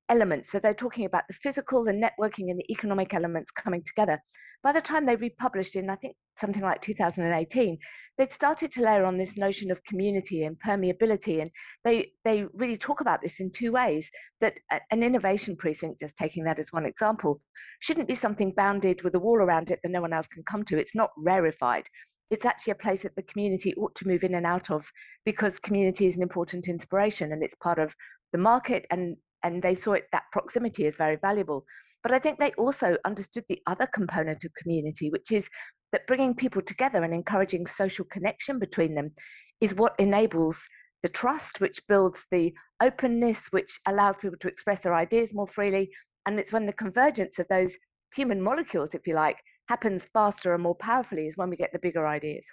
elements. 0.10 0.52
So 0.52 0.60
they're 0.60 0.74
talking 0.74 1.06
about 1.06 1.24
the 1.28 1.34
physical, 1.34 1.84
the 1.84 1.92
networking, 1.92 2.50
and 2.50 2.60
the 2.60 2.72
economic 2.72 3.14
elements 3.14 3.52
coming 3.52 3.84
together. 3.84 4.22
By 4.64 4.72
the 4.72 4.82
time 4.82 5.06
they 5.06 5.18
republished 5.18 5.76
in, 5.76 5.90
I 5.90 5.96
think, 5.96 6.16
something 6.38 6.62
like 6.62 6.82
2018, 6.82 7.78
they'd 8.18 8.32
started 8.32 8.72
to 8.72 8.82
layer 8.82 9.04
on 9.04 9.18
this 9.18 9.38
notion 9.38 9.72
of 9.72 9.84
community 9.84 10.44
and 10.44 10.58
permeability. 10.66 11.42
And 11.42 11.52
they, 11.84 12.14
they 12.24 12.46
really 12.54 12.78
talk 12.78 13.02
about 13.02 13.22
this 13.22 13.42
in 13.42 13.52
two 13.52 13.74
ways 13.74 14.10
that 14.40 14.60
an 14.92 15.04
innovation 15.04 15.58
precinct, 15.58 16.00
just 16.00 16.16
taking 16.16 16.46
that 16.46 16.60
as 16.60 16.72
one 16.72 16.86
example, 16.86 17.42
shouldn't 17.82 18.08
be 18.08 18.14
something 18.14 18.54
bounded 18.56 19.02
with 19.04 19.16
a 19.16 19.20
wall 19.20 19.38
around 19.38 19.70
it 19.70 19.80
that 19.84 19.92
no 19.92 20.02
one 20.02 20.14
else 20.14 20.28
can 20.28 20.44
come 20.44 20.64
to. 20.66 20.80
It's 20.80 20.96
not 20.96 21.12
rarefied. 21.18 21.88
It's 22.30 22.46
actually 22.46 22.72
a 22.72 22.76
place 22.76 23.04
that 23.04 23.16
the 23.18 23.24
community 23.24 23.76
ought 23.76 23.96
to 23.96 24.08
move 24.08 24.24
in 24.24 24.36
and 24.36 24.46
out 24.46 24.72
of 24.72 24.90
because 25.26 25.60
community 25.60 26.08
is 26.08 26.16
an 26.16 26.24
important 26.24 26.70
inspiration 26.70 27.34
and 27.34 27.44
it's 27.44 27.56
part 27.56 27.80
of 27.80 27.94
the 28.32 28.40
market 28.40 28.86
and 28.90 29.18
and 29.44 29.62
they 29.62 29.76
saw 29.76 29.94
it 29.94 30.08
that 30.12 30.24
proximity 30.32 30.86
is 30.86 30.96
very 30.96 31.18
valuable. 31.18 31.66
But 32.02 32.12
I 32.12 32.20
think 32.20 32.40
they 32.40 32.52
also 32.54 32.98
understood 33.06 33.46
the 33.48 33.62
other 33.68 33.88
component 33.88 34.44
of 34.44 34.52
community, 34.62 35.10
which 35.10 35.32
is 35.32 35.50
that 35.92 36.08
bringing 36.08 36.34
people 36.34 36.62
together 36.62 37.04
and 37.04 37.14
encouraging 37.14 37.68
social 37.68 38.06
connection 38.06 38.60
between 38.60 38.96
them 38.96 39.12
is 39.62 39.76
what 39.76 39.96
enables 40.00 40.68
the 41.02 41.10
trust, 41.10 41.62
which 41.62 41.86
builds 41.88 42.26
the 42.32 42.54
openness, 42.82 43.48
which 43.52 43.80
allows 43.88 44.18
people 44.18 44.38
to 44.40 44.48
express 44.48 44.80
their 44.80 44.96
ideas 44.96 45.34
more 45.34 45.48
freely. 45.48 45.90
And 46.26 46.40
it's 46.40 46.52
when 46.52 46.66
the 46.66 46.74
convergence 46.74 47.40
of 47.40 47.48
those 47.50 47.78
human 48.16 48.42
molecules, 48.42 48.96
if 48.96 49.08
you 49.08 49.14
like, 49.14 49.38
happens 49.70 50.08
faster 50.14 50.54
and 50.54 50.64
more 50.64 50.76
powerfully, 50.76 51.28
is 51.28 51.38
when 51.38 51.50
we 51.50 51.56
get 51.56 51.72
the 51.72 51.80
bigger 51.80 52.06
ideas. 52.08 52.46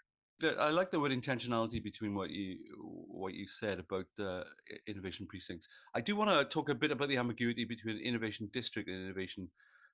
I 0.42 0.70
like 0.70 0.90
the 0.90 1.00
word 1.00 1.12
intentionality 1.12 1.82
between 1.82 2.14
what 2.14 2.30
you 2.30 2.56
what 2.78 3.34
you 3.34 3.46
said 3.46 3.78
about 3.78 4.06
uh, 4.18 4.44
innovation 4.86 5.26
precincts. 5.26 5.68
I 5.94 6.00
do 6.00 6.16
want 6.16 6.30
to 6.30 6.44
talk 6.44 6.68
a 6.68 6.74
bit 6.74 6.90
about 6.90 7.08
the 7.08 7.18
ambiguity 7.18 7.64
between 7.64 7.98
innovation 7.98 8.48
district 8.52 8.88
and 8.88 9.04
innovation 9.04 9.48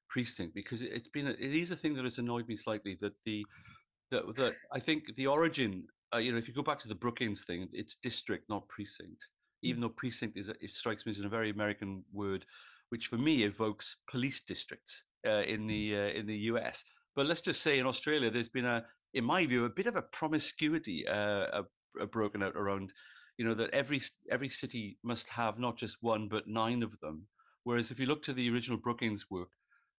precinct 0.09 0.55
because 0.55 0.83
it's 0.83 1.09
been 1.09 1.29
a, 1.29 1.31
it 1.31 1.55
is 1.55 1.71
a 1.71 1.77
thing 1.77 1.95
that 1.95 2.05
has 2.05 2.19
annoyed 2.19 2.47
me 2.49 2.57
slightly 2.57 2.97
that 3.01 3.13
the 3.25 3.45
that, 4.11 4.23
that 4.37 4.55
I 4.73 4.79
think 4.79 5.17
the 5.17 5.27
origin 5.27 5.85
uh, 6.15 6.19
you 6.19 6.33
know 6.33 6.39
if 6.39 6.47
you 6.49 6.55
go 6.55 6.63
back 6.63 6.79
to 6.81 6.89
the 6.89 6.95
Brookings 6.95 7.45
thing 7.45 7.69
it's 7.73 7.97
district 7.97 8.49
not 8.49 8.69
precinct 8.69 9.27
even 9.63 9.79
mm. 9.79 9.83
though 9.83 9.95
precinct 9.97 10.39
is 10.39 10.49
it 10.49 10.71
strikes 10.71 11.05
me 11.07 11.11
as 11.11 11.19
a 11.19 11.29
very 11.29 11.51
American 11.51 12.05
word 12.13 12.45
which 12.91 13.09
for 13.09 13.17
me 13.17 13.43
evokes 13.43 13.97
police 14.09 14.43
districts 14.45 15.05
uh, 15.27 15.43
in 15.43 15.63
mm. 15.63 15.69
the 15.69 15.97
uh, 15.97 16.19
in 16.19 16.27
the 16.27 16.39
US 16.53 16.85
but 17.17 17.27
let's 17.27 17.41
just 17.41 17.63
say 17.63 17.79
in 17.79 17.87
Australia 17.87 18.31
there's 18.31 18.49
been 18.49 18.67
a 18.67 18.85
in 19.17 19.25
my 19.25 19.47
view, 19.47 19.65
a 19.65 19.71
bit 19.71 19.87
of 19.87 19.97
a 19.97 20.03
promiscuity 20.03 21.09
uh, 21.09 21.63
broken 22.13 22.43
out 22.43 22.55
around, 22.55 22.93
you 23.39 23.45
know, 23.47 23.55
that 23.55 23.71
every 23.71 24.01
every 24.31 24.51
city 24.51 24.99
must 25.03 25.31
have 25.31 25.59
not 25.59 25.79
just 25.79 25.97
one 26.03 26.29
but 26.29 26.47
nine 26.47 26.83
of 26.83 27.01
them. 27.01 27.27
Whereas 27.65 27.91
if 27.91 27.99
you 27.99 28.07
look 28.07 28.23
to 28.25 28.35
the 28.35 28.51
original 28.51 28.79
Brookings 28.79 29.25
work, 29.31 29.49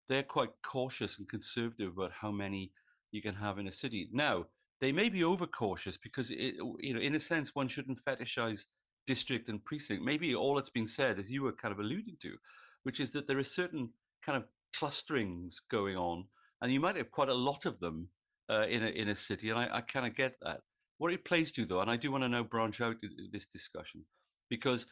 they're 0.08 0.24
quite 0.24 0.52
cautious 0.64 1.18
and 1.18 1.28
conservative 1.28 1.98
about 1.98 2.12
how 2.22 2.32
many 2.32 2.72
you 3.12 3.22
can 3.22 3.36
have 3.36 3.58
in 3.58 3.68
a 3.68 3.72
city. 3.72 4.08
Now 4.12 4.46
they 4.82 4.92
may 4.92 5.10
be 5.10 5.24
overcautious 5.24 5.98
because, 5.98 6.30
it, 6.30 6.56
you 6.80 6.94
know, 6.94 7.02
in 7.02 7.16
a 7.16 7.20
sense, 7.20 7.56
one 7.56 7.68
shouldn't 7.68 8.04
fetishize 8.06 8.68
district 9.08 9.50
and 9.50 9.66
precinct. 9.66 10.04
Maybe 10.04 10.36
all 10.36 10.56
that's 10.56 10.70
been 10.70 10.88
said, 10.88 11.18
as 11.18 11.32
you 11.32 11.42
were 11.44 11.52
kind 11.54 11.72
of 11.72 11.80
alluding 11.80 12.18
to, 12.22 12.38
which 12.84 13.00
is 13.00 13.10
that 13.12 13.26
there 13.26 13.40
are 13.40 13.44
certain 13.44 13.90
kind 14.24 14.38
of 14.38 14.46
clusterings 14.78 15.60
going 15.72 15.98
on, 15.98 16.26
and 16.62 16.72
you 16.72 16.80
might 16.80 16.98
have 16.98 17.10
quite 17.10 17.30
a 17.30 17.34
lot 17.34 17.66
of 17.66 17.80
them 17.80 18.10
uh, 18.50 18.66
in 18.68 18.84
a 18.84 18.88
in 18.88 19.10
a 19.10 19.16
city, 19.16 19.50
and 19.50 19.60
I, 19.60 19.70
I 19.78 19.82
kind 19.82 20.06
of 20.06 20.16
get 20.16 20.36
that. 20.42 20.62
What 20.98 21.14
it 21.14 21.26
plays 21.26 21.52
to, 21.54 21.66
though, 21.66 21.82
and 21.82 21.92
I 21.92 21.96
do 21.96 22.12
want 22.12 22.24
to 22.24 22.30
now 22.30 22.44
branch 22.44 22.82
out 22.82 22.96
this 23.32 23.46
discussion 23.46 24.04
because 24.50 24.86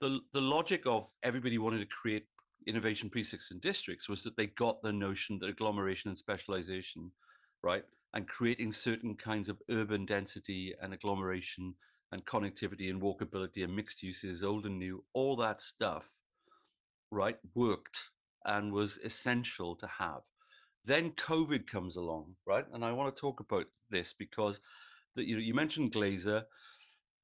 the 0.00 0.20
the 0.32 0.40
logic 0.40 0.82
of 0.86 1.08
everybody 1.22 1.58
wanting 1.58 1.80
to 1.80 1.86
create 1.86 2.26
innovation 2.66 3.08
precincts 3.08 3.50
and 3.50 3.60
districts 3.60 4.08
was 4.08 4.22
that 4.22 4.36
they 4.36 4.46
got 4.46 4.82
the 4.82 4.92
notion 4.92 5.38
that 5.40 5.48
agglomeration 5.48 6.08
and 6.08 6.18
specialization, 6.18 7.10
right, 7.62 7.84
and 8.14 8.28
creating 8.28 8.72
certain 8.72 9.14
kinds 9.14 9.48
of 9.48 9.60
urban 9.70 10.04
density 10.04 10.74
and 10.80 10.92
agglomeration 10.92 11.74
and 12.12 12.24
connectivity 12.24 12.90
and 12.90 13.02
walkability 13.02 13.64
and 13.64 13.74
mixed 13.74 14.02
uses, 14.02 14.42
old 14.42 14.64
and 14.64 14.78
new, 14.78 15.04
all 15.12 15.36
that 15.36 15.60
stuff, 15.60 16.14
right, 17.10 17.36
worked 17.54 18.10
and 18.44 18.72
was 18.72 18.98
essential 19.04 19.76
to 19.76 19.86
have. 19.86 20.22
Then 20.84 21.12
COVID 21.12 21.66
comes 21.66 21.96
along, 21.96 22.36
right? 22.46 22.64
And 22.72 22.84
I 22.84 22.92
want 22.92 23.14
to 23.14 23.20
talk 23.20 23.40
about 23.40 23.66
this 23.90 24.12
because 24.12 24.60
that 25.16 25.26
you 25.26 25.36
know, 25.36 25.42
you 25.42 25.54
mentioned 25.54 25.92
Glaeser. 25.92 26.44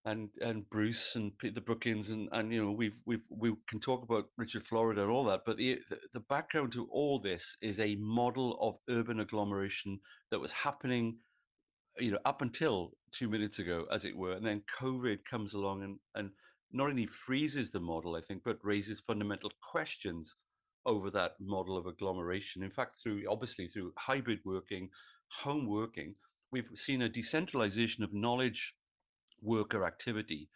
and 0.04 0.28
and 0.42 0.68
Bruce 0.70 1.16
and 1.16 1.32
the 1.42 1.60
Brookings 1.60 2.10
and 2.10 2.28
and 2.32 2.52
you 2.52 2.62
know 2.64 2.72
we've 2.72 3.00
we've 3.06 3.26
we 3.30 3.54
can 3.68 3.80
talk 3.80 4.02
about 4.02 4.26
Richard 4.36 4.62
Florida 4.62 5.02
and 5.02 5.10
all 5.10 5.24
that, 5.24 5.42
but 5.46 5.56
the 5.56 5.80
the 6.12 6.20
background 6.20 6.72
to 6.72 6.86
all 6.90 7.18
this 7.18 7.56
is 7.62 7.80
a 7.80 7.96
model 7.96 8.58
of 8.60 8.76
urban 8.94 9.20
agglomeration 9.20 10.00
that 10.30 10.40
was 10.40 10.52
happening, 10.52 11.18
you 11.98 12.10
know, 12.12 12.18
up 12.24 12.42
until 12.42 12.92
two 13.12 13.28
minutes 13.28 13.58
ago, 13.58 13.86
as 13.92 14.04
it 14.04 14.16
were, 14.16 14.32
and 14.32 14.46
then 14.46 14.62
COVID 14.78 15.24
comes 15.24 15.54
along 15.54 15.82
and 15.82 15.98
and 16.14 16.30
not 16.72 16.90
only 16.90 17.06
freezes 17.06 17.70
the 17.70 17.80
model, 17.80 18.16
I 18.16 18.20
think, 18.20 18.42
but 18.44 18.58
raises 18.64 19.00
fundamental 19.00 19.52
questions 19.72 20.36
over 20.86 21.10
that 21.10 21.32
model 21.40 21.76
of 21.76 21.86
agglomeration. 21.86 22.62
In 22.62 22.70
fact, 22.70 23.00
through 23.02 23.22
obviously 23.28 23.68
through 23.68 23.92
hybrid 23.96 24.40
working, 24.44 24.90
home 25.28 25.66
working, 25.66 26.14
we've 26.50 26.70
seen 26.74 27.02
a 27.02 27.08
decentralization 27.08 28.04
of 28.04 28.12
knowledge 28.12 28.74
worker 29.42 29.84
activity 29.84 30.48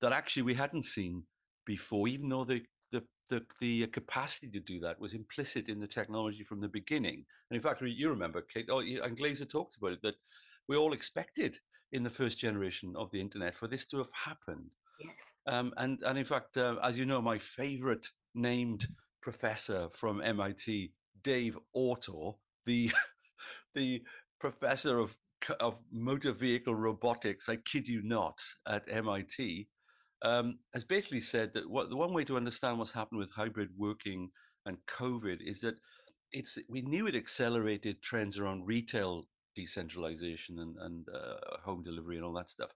that 0.00 0.12
actually 0.12 0.42
we 0.42 0.54
hadn't 0.54 0.84
seen 0.84 1.24
before, 1.64 2.08
even 2.08 2.28
though 2.28 2.44
the 2.44 2.62
the, 2.90 3.02
the, 3.30 3.42
the 3.60 3.86
capacity 3.86 4.50
to 4.50 4.60
do 4.60 4.78
that 4.80 5.00
was 5.00 5.14
implicit 5.14 5.68
in 5.68 5.80
the 5.80 5.86
technology 5.86 6.44
from 6.44 6.60
the 6.60 6.68
beginning. 6.68 7.24
And 7.50 7.56
in 7.56 7.62
fact, 7.62 7.80
you 7.82 8.10
remember, 8.10 8.42
Kate, 8.42 8.68
oh, 8.70 8.80
and 8.80 9.16
Glaeser 9.16 9.46
talked 9.46 9.76
about 9.76 9.92
it, 9.92 10.02
that 10.02 10.16
we 10.68 10.76
all 10.76 10.92
expected 10.92 11.58
in 11.92 12.02
the 12.02 12.10
first 12.10 12.38
generation 12.38 12.94
of 12.96 13.10
the 13.10 13.20
internet 13.20 13.54
for 13.54 13.68
this 13.68 13.86
to 13.86 13.98
have 13.98 14.10
happened. 14.12 14.70
Yes. 15.00 15.14
Um, 15.46 15.72
and, 15.76 16.02
and 16.04 16.18
in 16.18 16.24
fact, 16.24 16.56
uh, 16.56 16.76
as 16.82 16.98
you 16.98 17.06
know, 17.06 17.22
my 17.22 17.38
favorite 17.38 18.08
named 18.34 18.86
professor 19.22 19.88
from 19.92 20.20
MIT, 20.20 20.92
Dave 21.22 21.58
Autor, 21.72 22.32
the, 22.66 22.92
the 23.74 24.02
professor 24.38 24.98
of 24.98 25.16
of 25.60 25.78
motor 25.90 26.32
vehicle 26.32 26.74
robotics, 26.74 27.48
I 27.48 27.56
kid 27.56 27.88
you 27.88 28.02
not, 28.02 28.40
at 28.66 28.84
MIT, 28.88 29.68
um, 30.22 30.58
has 30.72 30.84
basically 30.84 31.20
said 31.20 31.52
that 31.54 31.68
what 31.68 31.90
the 31.90 31.96
one 31.96 32.12
way 32.12 32.24
to 32.24 32.36
understand 32.36 32.78
what's 32.78 32.92
happened 32.92 33.18
with 33.18 33.32
hybrid 33.32 33.70
working 33.76 34.30
and 34.66 34.78
COVID 34.86 35.38
is 35.40 35.60
that 35.62 35.74
it's 36.30 36.58
we 36.68 36.82
knew 36.82 37.06
it 37.06 37.16
accelerated 37.16 38.02
trends 38.02 38.38
around 38.38 38.66
retail 38.66 39.24
decentralization 39.54 40.60
and, 40.60 40.76
and 40.78 41.08
uh, 41.08 41.56
home 41.62 41.82
delivery 41.82 42.16
and 42.16 42.24
all 42.24 42.32
that 42.34 42.50
stuff. 42.50 42.70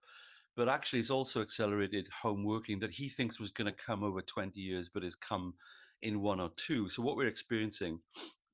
But 0.55 0.69
actually, 0.69 0.99
it's 0.99 1.11
also 1.11 1.41
accelerated 1.41 2.07
home 2.21 2.43
working 2.43 2.79
that 2.79 2.91
he 2.91 3.09
thinks 3.09 3.39
was 3.39 3.51
going 3.51 3.71
to 3.71 3.83
come 3.85 4.03
over 4.03 4.21
20 4.21 4.59
years, 4.59 4.89
but 4.91 5.03
has 5.03 5.15
come 5.15 5.53
in 6.01 6.21
one 6.21 6.39
or 6.39 6.51
two. 6.55 6.89
So, 6.89 7.01
what 7.01 7.15
we're 7.15 7.27
experiencing 7.27 7.99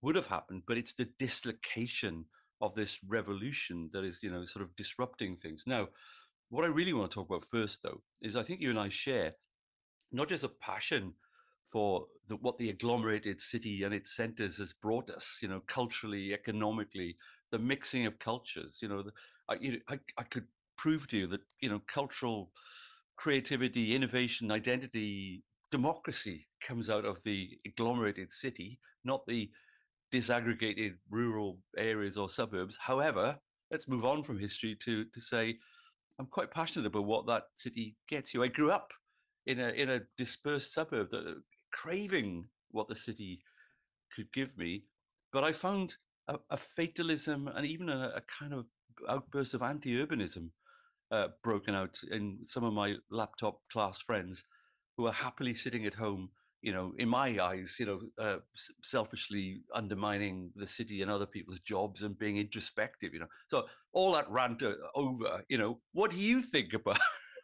would 0.01 0.15
have 0.15 0.27
happened, 0.27 0.63
but 0.67 0.77
it's 0.77 0.93
the 0.93 1.09
dislocation 1.17 2.25
of 2.61 2.75
this 2.75 2.99
revolution 3.07 3.89
that 3.93 4.03
is, 4.03 4.19
you 4.21 4.31
know, 4.31 4.45
sort 4.45 4.63
of 4.63 4.75
disrupting 4.75 5.37
things. 5.37 5.63
Now, 5.65 5.89
what 6.49 6.65
I 6.65 6.67
really 6.67 6.93
want 6.93 7.11
to 7.11 7.15
talk 7.15 7.29
about 7.29 7.45
first, 7.45 7.83
though, 7.83 8.01
is 8.21 8.35
I 8.35 8.43
think 8.43 8.61
you 8.61 8.69
and 8.69 8.79
I 8.79 8.89
share 8.89 9.33
not 10.11 10.29
just 10.29 10.43
a 10.43 10.49
passion 10.49 11.13
for 11.71 12.05
the, 12.27 12.35
what 12.35 12.57
the 12.57 12.69
agglomerated 12.69 13.41
city 13.41 13.83
and 13.83 13.93
its 13.93 14.15
centers 14.15 14.57
has 14.57 14.73
brought 14.73 15.09
us, 15.09 15.39
you 15.41 15.47
know, 15.47 15.61
culturally, 15.67 16.33
economically, 16.33 17.17
the 17.51 17.59
mixing 17.59 18.05
of 18.05 18.19
cultures. 18.19 18.79
You 18.81 18.89
know, 18.89 19.01
the, 19.01 19.11
I, 19.49 19.55
you 19.59 19.71
know, 19.71 19.77
I, 19.89 19.99
I 20.17 20.23
could 20.23 20.45
prove 20.77 21.07
to 21.07 21.17
you 21.17 21.27
that 21.27 21.41
you 21.61 21.69
know 21.69 21.81
cultural 21.87 22.51
creativity, 23.15 23.95
innovation, 23.95 24.51
identity, 24.51 25.43
democracy 25.73 26.45
comes 26.61 26.87
out 26.87 27.03
of 27.03 27.19
the 27.23 27.57
agglomerated 27.65 28.31
city, 28.31 28.79
not 29.03 29.25
the 29.25 29.49
disaggregated 30.13 30.93
rural 31.09 31.57
areas 31.75 32.15
or 32.15 32.29
suburbs. 32.29 32.77
However, 32.79 33.39
let's 33.71 33.87
move 33.87 34.05
on 34.05 34.21
from 34.21 34.37
history 34.37 34.77
to 34.85 35.05
to 35.05 35.19
say 35.19 35.57
I'm 36.19 36.27
quite 36.27 36.51
passionate 36.51 36.85
about 36.85 37.05
what 37.05 37.25
that 37.25 37.45
city 37.55 37.95
gets 38.07 38.35
you. 38.35 38.43
I 38.43 38.49
grew 38.49 38.71
up 38.71 38.93
in 39.47 39.59
a 39.59 39.69
in 39.69 39.89
a 39.89 40.01
dispersed 40.15 40.73
suburb 40.75 41.09
that 41.09 41.25
uh, 41.25 41.33
craving 41.71 42.49
what 42.69 42.87
the 42.87 42.95
city 43.07 43.41
could 44.15 44.31
give 44.31 44.55
me, 44.55 44.85
but 45.31 45.43
I 45.43 45.53
found 45.53 45.97
a, 46.27 46.35
a 46.51 46.57
fatalism 46.57 47.47
and 47.47 47.65
even 47.65 47.89
a, 47.89 48.11
a, 48.15 48.21
kind 48.39 48.53
of 48.53 48.65
outburst 49.09 49.55
of 49.55 49.63
anti-urbanism 49.63 50.51
uh, 51.11 51.29
broken 51.43 51.73
out 51.73 51.99
in 52.11 52.37
some 52.43 52.63
of 52.63 52.73
my 52.73 52.95
laptop 53.09 53.55
class 53.71 53.97
friends 53.97 54.45
who 54.97 55.07
are 55.07 55.13
happily 55.13 55.53
sitting 55.53 55.85
at 55.85 55.93
home 55.93 56.29
you 56.63 56.71
know, 56.71 56.93
in 56.97 57.09
my 57.09 57.37
eyes, 57.43 57.75
you 57.77 57.85
know, 57.85 57.99
uh, 58.17 58.37
selfishly 58.81 59.63
undermining 59.75 60.49
the 60.55 60.65
city 60.65 61.01
and 61.01 61.11
other 61.11 61.25
people's 61.25 61.59
jobs 61.59 62.03
and 62.03 62.17
being 62.17 62.37
introspective, 62.37 63.13
you 63.13 63.19
know. 63.19 63.27
So 63.47 63.65
all 63.91 64.13
that 64.13 64.31
rant 64.31 64.63
over, 64.95 65.43
you 65.49 65.57
know, 65.57 65.79
what 65.91 66.09
do 66.11 66.17
you 66.17 66.41
think 66.41 66.73
about? 66.73 66.99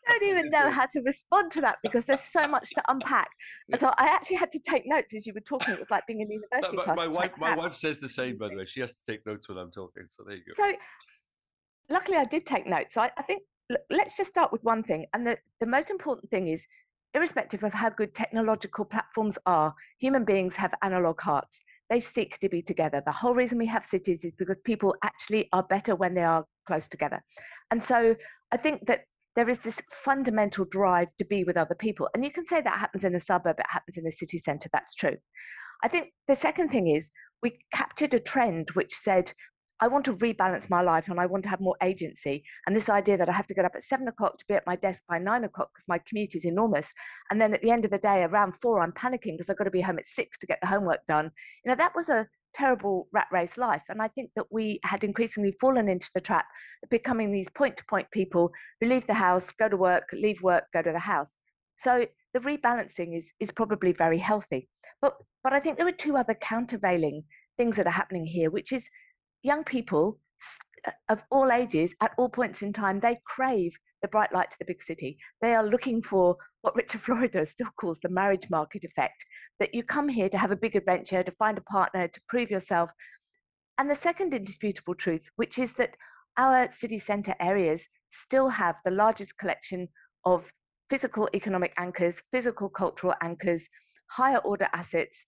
I 0.08 0.18
don't 0.20 0.30
even 0.30 0.50
know 0.52 0.72
how 0.72 0.86
to 0.94 1.02
respond 1.02 1.52
to 1.52 1.62
that 1.62 1.80
because 1.84 2.06
there's 2.06 2.22
so 2.22 2.48
much 2.48 2.70
to 2.70 2.82
unpack. 2.88 3.30
And 3.70 3.80
so 3.82 3.90
I 3.98 4.08
actually 4.08 4.38
had 4.38 4.54
to 4.54 4.60
take 4.60 4.84
notes 4.86 5.14
as 5.14 5.28
you 5.28 5.34
were 5.34 5.42
talking. 5.42 5.74
It 5.74 5.80
was 5.80 5.92
like 5.92 6.08
being 6.08 6.22
in 6.22 6.32
university 6.32 6.78
no, 6.78 6.84
class. 6.84 6.96
My 6.96 7.08
wife, 7.08 7.32
my 7.38 7.54
wife 7.54 7.74
says 7.74 8.00
the 8.00 8.08
same, 8.08 8.38
by 8.38 8.48
the 8.48 8.56
way. 8.56 8.66
She 8.66 8.80
has 8.80 8.94
to 8.94 9.06
take 9.06 9.26
notes 9.26 9.50
when 9.50 9.58
I'm 9.58 9.70
talking. 9.70 10.04
So 10.08 10.24
there 10.26 10.38
you 10.38 10.44
go. 10.48 10.54
So 10.56 10.74
luckily, 11.90 12.18
I 12.18 12.24
did 12.24 12.46
take 12.46 12.68
notes. 12.68 12.94
So 12.94 13.02
I, 13.02 13.12
I 13.18 13.24
think 13.24 13.44
let's 13.90 14.16
just 14.16 14.30
start 14.30 14.54
with 14.54 14.64
one 14.64 14.82
thing. 14.82 15.08
And 15.14 15.28
the, 15.28 15.38
the 15.60 15.68
most 15.68 15.90
important 15.90 16.30
thing 16.32 16.48
is 16.48 16.66
irrespective 17.14 17.64
of 17.64 17.74
how 17.74 17.90
good 17.90 18.14
technological 18.14 18.86
platforms 18.86 19.38
are, 19.46 19.74
human 20.00 20.26
beings 20.26 20.56
have 20.56 20.74
analog 20.82 21.20
hearts. 21.22 21.60
They 21.90 22.00
seek 22.00 22.38
to 22.40 22.50
be 22.50 22.62
together. 22.62 23.02
The 23.06 23.12
whole 23.12 23.34
reason 23.34 23.58
we 23.58 23.66
have 23.66 23.86
cities 23.86 24.24
is 24.24 24.36
because 24.36 24.62
people 24.62 24.96
actually 25.04 25.50
are 25.54 25.64
better 25.64 25.96
when 25.96 26.14
they 26.14 26.24
are 26.24 26.46
close 26.68 26.88
together. 26.88 27.24
And 27.72 27.84
so 27.84 28.16
I 28.52 28.58
think 28.58 28.86
that 28.86 29.06
there 29.36 29.50
is 29.50 29.60
this 29.60 29.82
fundamental 29.92 30.66
drive 30.66 31.08
to 31.18 31.26
be 31.26 31.44
with 31.44 31.58
other 31.58 31.76
people. 31.76 32.10
And 32.14 32.24
you 32.24 32.32
can 32.32 32.46
say 32.46 32.62
that 32.62 32.80
happens 32.80 33.06
in 33.06 33.16
a 33.16 33.20
suburb, 33.20 33.60
it 33.60 33.66
happens 33.70 33.98
in 33.98 34.06
a 34.06 34.12
city 34.12 34.38
centre, 34.38 34.70
that's 34.72 34.94
true. 34.94 35.18
I 35.84 35.88
think 35.88 36.10
the 36.28 36.36
second 36.36 36.70
thing 36.70 36.88
is 36.88 37.12
we 37.42 37.58
captured 37.74 38.14
a 38.14 38.20
trend 38.20 38.70
which 38.72 38.94
said 38.94 39.32
I 39.82 39.88
want 39.88 40.04
to 40.06 40.16
rebalance 40.16 40.70
my 40.70 40.82
life 40.82 41.08
and 41.08 41.20
I 41.20 41.26
want 41.26 41.44
to 41.44 41.50
have 41.50 41.62
more 41.62 41.78
agency. 41.82 42.44
And 42.68 42.76
this 42.76 42.90
idea 42.90 43.18
that 43.18 43.30
I 43.30 43.32
have 43.32 43.48
to 43.48 43.54
get 43.54 43.64
up 43.64 43.76
at 43.76 43.84
seven 43.84 44.08
o'clock 44.10 44.38
to 44.38 44.46
be 44.48 44.56
at 44.56 44.68
my 44.68 44.76
desk 44.76 45.04
by 45.08 45.20
nine 45.20 45.46
o'clock 45.46 45.72
because 45.74 45.88
my 45.88 46.00
commute 46.00 46.36
is 46.36 46.46
enormous. 46.46 46.92
And 47.32 47.40
then 47.42 47.54
at 47.54 47.62
the 47.62 47.72
end 47.72 47.86
of 47.86 47.92
the 47.92 47.98
day, 47.98 48.24
around 48.24 48.54
four, 48.62 48.82
I'm 48.82 48.92
panicking 48.92 49.38
because 49.38 49.50
I've 49.50 49.58
got 49.58 49.64
to 49.66 49.72
be 49.72 49.82
home 49.82 49.98
at 49.98 50.08
six 50.08 50.38
to 50.40 50.48
get 50.48 50.60
the 50.62 50.68
homework 50.68 51.06
done. 51.06 51.32
You 51.64 51.72
know, 51.72 51.78
that 51.78 51.96
was 51.96 52.10
a 52.10 52.28
terrible 52.54 53.08
rat 53.14 53.28
race 53.32 53.58
life. 53.58 53.84
And 53.88 54.02
I 54.02 54.10
think 54.10 54.32
that 54.36 54.48
we 54.52 54.80
had 54.84 55.04
increasingly 55.04 55.54
fallen 55.62 55.88
into 55.88 56.10
the 56.14 56.22
trap 56.22 56.46
of 56.84 56.90
becoming 56.90 57.32
these 57.32 57.50
point 57.50 57.78
to 57.78 57.86
point 57.86 58.12
people 58.12 58.52
who 58.82 58.90
leave 58.90 59.08
the 59.08 59.14
house, 59.14 59.52
go 59.52 59.70
to 59.70 59.78
work, 59.78 60.10
leave 60.12 60.42
work, 60.42 60.66
go 60.74 60.82
to 60.82 60.92
the 60.92 61.00
house. 61.00 61.38
So 61.78 62.06
the 62.34 62.40
rebalancing 62.40 63.16
is, 63.16 63.34
is 63.40 63.52
probably 63.52 63.94
very 63.94 64.18
healthy. 64.18 64.68
But, 65.02 65.16
but 65.44 65.54
I 65.54 65.62
think 65.62 65.78
there 65.78 65.88
are 65.88 65.94
two 65.94 66.18
other 66.18 66.34
countervailing 66.34 67.24
things 67.58 67.78
that 67.78 67.88
are 67.88 67.92
happening 67.92 68.26
here, 68.26 68.50
which 68.50 68.74
is 68.74 68.90
young 69.44 69.64
people 69.64 70.20
uh, 70.88 70.92
of 71.10 71.24
all 71.32 71.52
ages 71.52 71.96
at 72.02 72.12
all 72.18 72.30
points 72.30 72.62
in 72.62 72.74
time 72.74 73.00
they 73.00 73.20
crave 73.26 73.74
the 74.02 74.08
bright 74.08 74.32
lights 74.34 74.56
of 74.56 74.60
the 74.60 74.66
big 74.66 74.82
city. 74.82 75.18
They 75.42 75.54
are 75.54 75.66
looking 75.66 76.02
for 76.02 76.38
what 76.62 76.76
richard 76.76 77.02
florida 77.08 77.46
still 77.46 77.70
calls 77.80 78.00
the 78.00 78.10
marriage 78.10 78.50
market 78.50 78.84
effect 78.84 79.26
that 79.60 79.74
you 79.74 79.84
come 79.84 80.08
here 80.08 80.30
to 80.30 80.38
have 80.38 80.52
a 80.52 80.56
big 80.56 80.76
adventure 80.76 81.24
to 81.24 81.32
find 81.32 81.58
a 81.58 81.62
partner 81.62 82.08
to 82.08 82.22
prove 82.28 82.52
yourself. 82.52 82.90
And 83.78 83.90
the 83.90 83.96
second 83.96 84.34
indisputable 84.34 84.96
truth 84.96 85.30
which 85.36 85.60
is 85.60 85.74
that 85.74 85.96
our 86.38 86.70
city 86.72 87.00
centre 87.00 87.36
areas 87.40 87.88
still 88.10 88.50
have 88.50 88.76
the 88.86 88.92
largest 88.92 89.38
collection 89.38 89.88
of 90.26 90.52
physical 90.90 91.30
economic 91.34 91.74
anchors 91.78 92.22
physical 92.32 92.70
cultural 92.70 93.14
anchors 93.22 93.70
higher 94.10 94.40
order 94.40 94.68
assets 94.74 95.28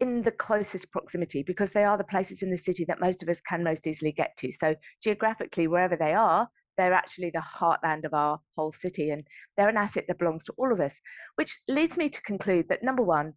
in 0.00 0.22
the 0.22 0.32
closest 0.32 0.90
proximity 0.90 1.42
because 1.42 1.72
they 1.72 1.84
are 1.84 1.96
the 1.96 2.04
places 2.04 2.42
in 2.42 2.50
the 2.50 2.56
city 2.56 2.84
that 2.86 3.00
most 3.00 3.22
of 3.22 3.28
us 3.28 3.40
can 3.40 3.62
most 3.62 3.86
easily 3.86 4.12
get 4.12 4.36
to. 4.38 4.50
So 4.50 4.74
geographically, 5.02 5.66
wherever 5.68 5.96
they 5.96 6.14
are, 6.14 6.48
they're 6.76 6.92
actually 6.92 7.30
the 7.30 7.38
heartland 7.38 8.04
of 8.04 8.14
our 8.14 8.40
whole 8.56 8.72
city 8.72 9.10
and 9.10 9.24
they're 9.56 9.68
an 9.68 9.76
asset 9.76 10.06
that 10.08 10.18
belongs 10.18 10.44
to 10.44 10.54
all 10.56 10.72
of 10.72 10.80
us, 10.80 11.00
which 11.36 11.60
leads 11.68 11.96
me 11.96 12.08
to 12.08 12.22
conclude 12.22 12.68
that 12.68 12.82
number 12.82 13.02
one, 13.02 13.34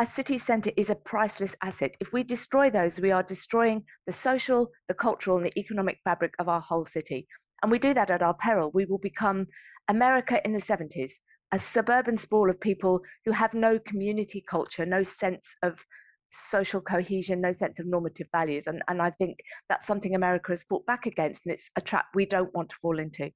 a 0.00 0.06
city 0.06 0.38
centre 0.38 0.72
is 0.76 0.90
a 0.90 0.94
priceless 0.94 1.54
asset. 1.62 1.94
If 2.00 2.12
we 2.12 2.24
destroy 2.24 2.70
those, 2.70 3.00
we 3.00 3.12
are 3.12 3.22
destroying 3.22 3.84
the 4.06 4.12
social, 4.12 4.72
the 4.88 4.94
cultural, 4.94 5.36
and 5.36 5.46
the 5.46 5.58
economic 5.58 6.00
fabric 6.02 6.34
of 6.38 6.48
our 6.48 6.60
whole 6.60 6.84
city. 6.84 7.28
And 7.62 7.70
we 7.70 7.78
do 7.78 7.94
that 7.94 8.10
at 8.10 8.22
our 8.22 8.34
peril. 8.34 8.70
We 8.74 8.86
will 8.86 8.98
become 8.98 9.46
America 9.88 10.44
in 10.44 10.52
the 10.52 10.60
70s, 10.60 11.12
a 11.52 11.58
suburban 11.58 12.18
sprawl 12.18 12.50
of 12.50 12.60
people 12.60 13.00
who 13.24 13.32
have 13.32 13.54
no 13.54 13.78
community 13.78 14.42
culture, 14.48 14.84
no 14.84 15.02
sense 15.02 15.56
of 15.62 15.84
social 16.30 16.80
cohesion, 16.80 17.40
no 17.40 17.52
sense 17.52 17.78
of 17.78 17.86
normative 17.86 18.26
values. 18.32 18.66
And, 18.66 18.82
and 18.88 19.00
I 19.00 19.10
think 19.10 19.38
that's 19.68 19.86
something 19.86 20.14
America 20.14 20.52
has 20.52 20.64
fought 20.64 20.84
back 20.86 21.06
against, 21.06 21.42
and 21.44 21.54
it's 21.54 21.70
a 21.76 21.80
trap 21.80 22.06
we 22.14 22.26
don't 22.26 22.54
want 22.54 22.70
to 22.70 22.76
fall 22.82 22.98
into. 22.98 23.30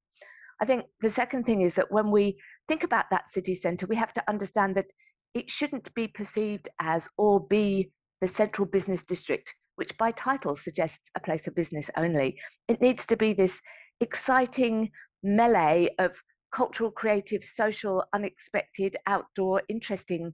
I 0.60 0.64
think 0.64 0.86
the 1.00 1.08
second 1.08 1.44
thing 1.44 1.60
is 1.60 1.76
that 1.76 1.92
when 1.92 2.10
we 2.10 2.36
think 2.66 2.82
about 2.82 3.06
that 3.10 3.30
city 3.30 3.54
centre, 3.54 3.86
we 3.86 3.96
have 3.96 4.12
to 4.14 4.24
understand 4.28 4.76
that 4.76 4.86
it 5.34 5.50
shouldn't 5.50 5.94
be 5.94 6.08
perceived 6.08 6.68
as 6.80 7.08
or 7.16 7.46
be 7.46 7.92
the 8.20 8.26
central 8.26 8.66
business 8.66 9.04
district, 9.04 9.54
which 9.76 9.96
by 9.98 10.10
title 10.10 10.56
suggests 10.56 11.10
a 11.16 11.20
place 11.20 11.46
of 11.46 11.54
business 11.54 11.90
only. 11.96 12.36
It 12.66 12.80
needs 12.80 13.06
to 13.06 13.16
be 13.16 13.32
this 13.32 13.60
exciting 14.00 14.90
melee 15.22 15.90
of 15.98 16.20
cultural, 16.52 16.90
creative, 16.90 17.44
social, 17.44 18.04
unexpected, 18.12 18.96
outdoor, 19.06 19.62
interesting 19.68 20.32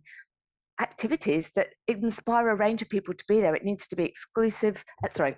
activities 0.80 1.50
that 1.54 1.68
inspire 1.88 2.50
a 2.50 2.56
range 2.56 2.82
of 2.82 2.88
people 2.88 3.14
to 3.14 3.24
be 3.28 3.40
there. 3.40 3.54
It 3.54 3.64
needs 3.64 3.86
to 3.88 3.96
be 3.96 4.04
exclusive. 4.04 4.84
Uh, 5.04 5.08
sorry, 5.10 5.36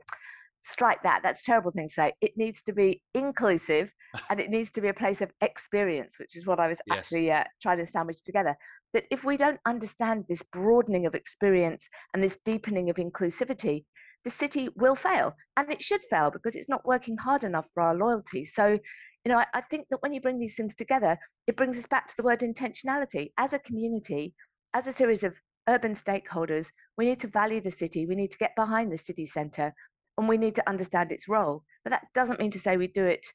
strike 0.63 1.03
that. 1.03 1.21
That's 1.23 1.43
a 1.43 1.47
terrible 1.47 1.71
thing 1.71 1.89
to 1.89 1.95
say. 1.95 2.13
It 2.21 2.33
needs 2.37 2.63
to 2.63 2.73
be 2.73 3.03
inclusive 3.15 3.91
and 4.31 4.41
it 4.41 4.51
needs 4.51 4.71
to 4.73 4.81
be 4.81 4.89
a 4.89 4.95
place 4.95 5.21
of 5.21 5.31
experience, 5.41 6.19
which 6.19 6.37
is 6.37 6.47
what 6.47 6.61
I 6.61 6.69
was 6.69 6.81
yes. 6.87 6.99
actually 6.99 7.31
uh, 7.31 7.45
trying 7.63 7.79
to 7.79 7.87
sandwich 7.87 8.23
together. 8.23 8.57
That 8.93 9.05
if 9.11 9.25
we 9.25 9.37
don't 9.37 9.61
understand 9.67 10.25
this 10.29 10.43
broadening 10.43 11.07
of 11.07 11.15
experience 11.15 11.89
and 12.15 12.23
this 12.23 12.39
deepening 12.45 12.89
of 12.91 12.97
inclusivity, 12.97 13.85
the 14.25 14.31
city 14.31 14.69
will 14.75 14.97
fail 14.97 15.37
and 15.57 15.71
it 15.71 15.83
should 15.83 16.03
fail 16.11 16.31
because 16.31 16.57
it's 16.57 16.69
not 16.69 16.85
working 16.85 17.17
hard 17.17 17.45
enough 17.45 17.69
for 17.73 17.83
our 17.83 17.95
loyalty. 17.95 18.45
So, 18.45 18.79
you 19.27 19.33
know, 19.33 19.41
I, 19.41 19.47
I 19.55 19.61
think 19.61 19.89
that 19.91 20.01
when 20.03 20.15
you 20.15 20.21
bring 20.21 20.39
these 20.39 20.55
things 20.55 20.77
together, 20.77 21.19
it 21.49 21.57
brings 21.57 21.77
us 21.77 21.89
back 21.89 22.07
to 22.07 22.15
the 22.17 22.23
word 22.23 22.43
intentionality. 22.43 23.33
As 23.39 23.55
a 23.55 23.59
community, 23.59 24.33
as 24.73 24.87
a 24.87 24.93
series 24.93 25.25
of 25.25 25.35
urban 25.69 25.95
stakeholders, 25.95 26.69
we 26.97 27.07
need 27.07 27.19
to 27.19 27.27
value 27.27 27.61
the 27.61 27.73
city, 27.73 28.07
we 28.07 28.15
need 28.15 28.31
to 28.31 28.39
get 28.39 28.55
behind 28.55 28.93
the 28.93 28.97
city 28.97 29.27
centre, 29.27 29.75
and 30.17 30.29
we 30.29 30.37
need 30.39 30.55
to 30.55 30.69
understand 30.69 31.11
its 31.11 31.27
role. 31.27 31.65
But 31.83 31.91
that 31.91 32.07
doesn't 32.15 32.39
mean 32.39 32.53
to 32.53 32.61
say 32.61 32.77
we 32.77 32.87
do 32.87 33.05
it 33.05 33.27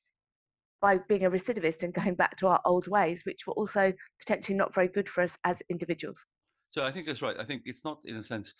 by 0.80 0.98
being 1.10 1.26
a 1.26 1.30
recidivist 1.30 1.84
and 1.84 1.94
going 1.94 2.16
back 2.16 2.38
to 2.38 2.48
our 2.48 2.62
old 2.64 2.88
ways, 2.88 3.24
which 3.26 3.46
were 3.46 3.54
also 3.56 3.92
potentially 4.18 4.58
not 4.58 4.74
very 4.74 4.88
good 4.88 5.10
for 5.10 5.22
us 5.24 5.38
as 5.44 5.62
individuals. 5.70 6.26
So 6.70 6.86
I 6.86 6.92
think 6.94 7.06
that's 7.06 7.22
right. 7.22 7.36
I 7.38 7.44
think 7.44 7.64
it's 7.66 7.84
not, 7.84 8.00
in 8.06 8.16
a 8.16 8.24
sense, 8.24 8.54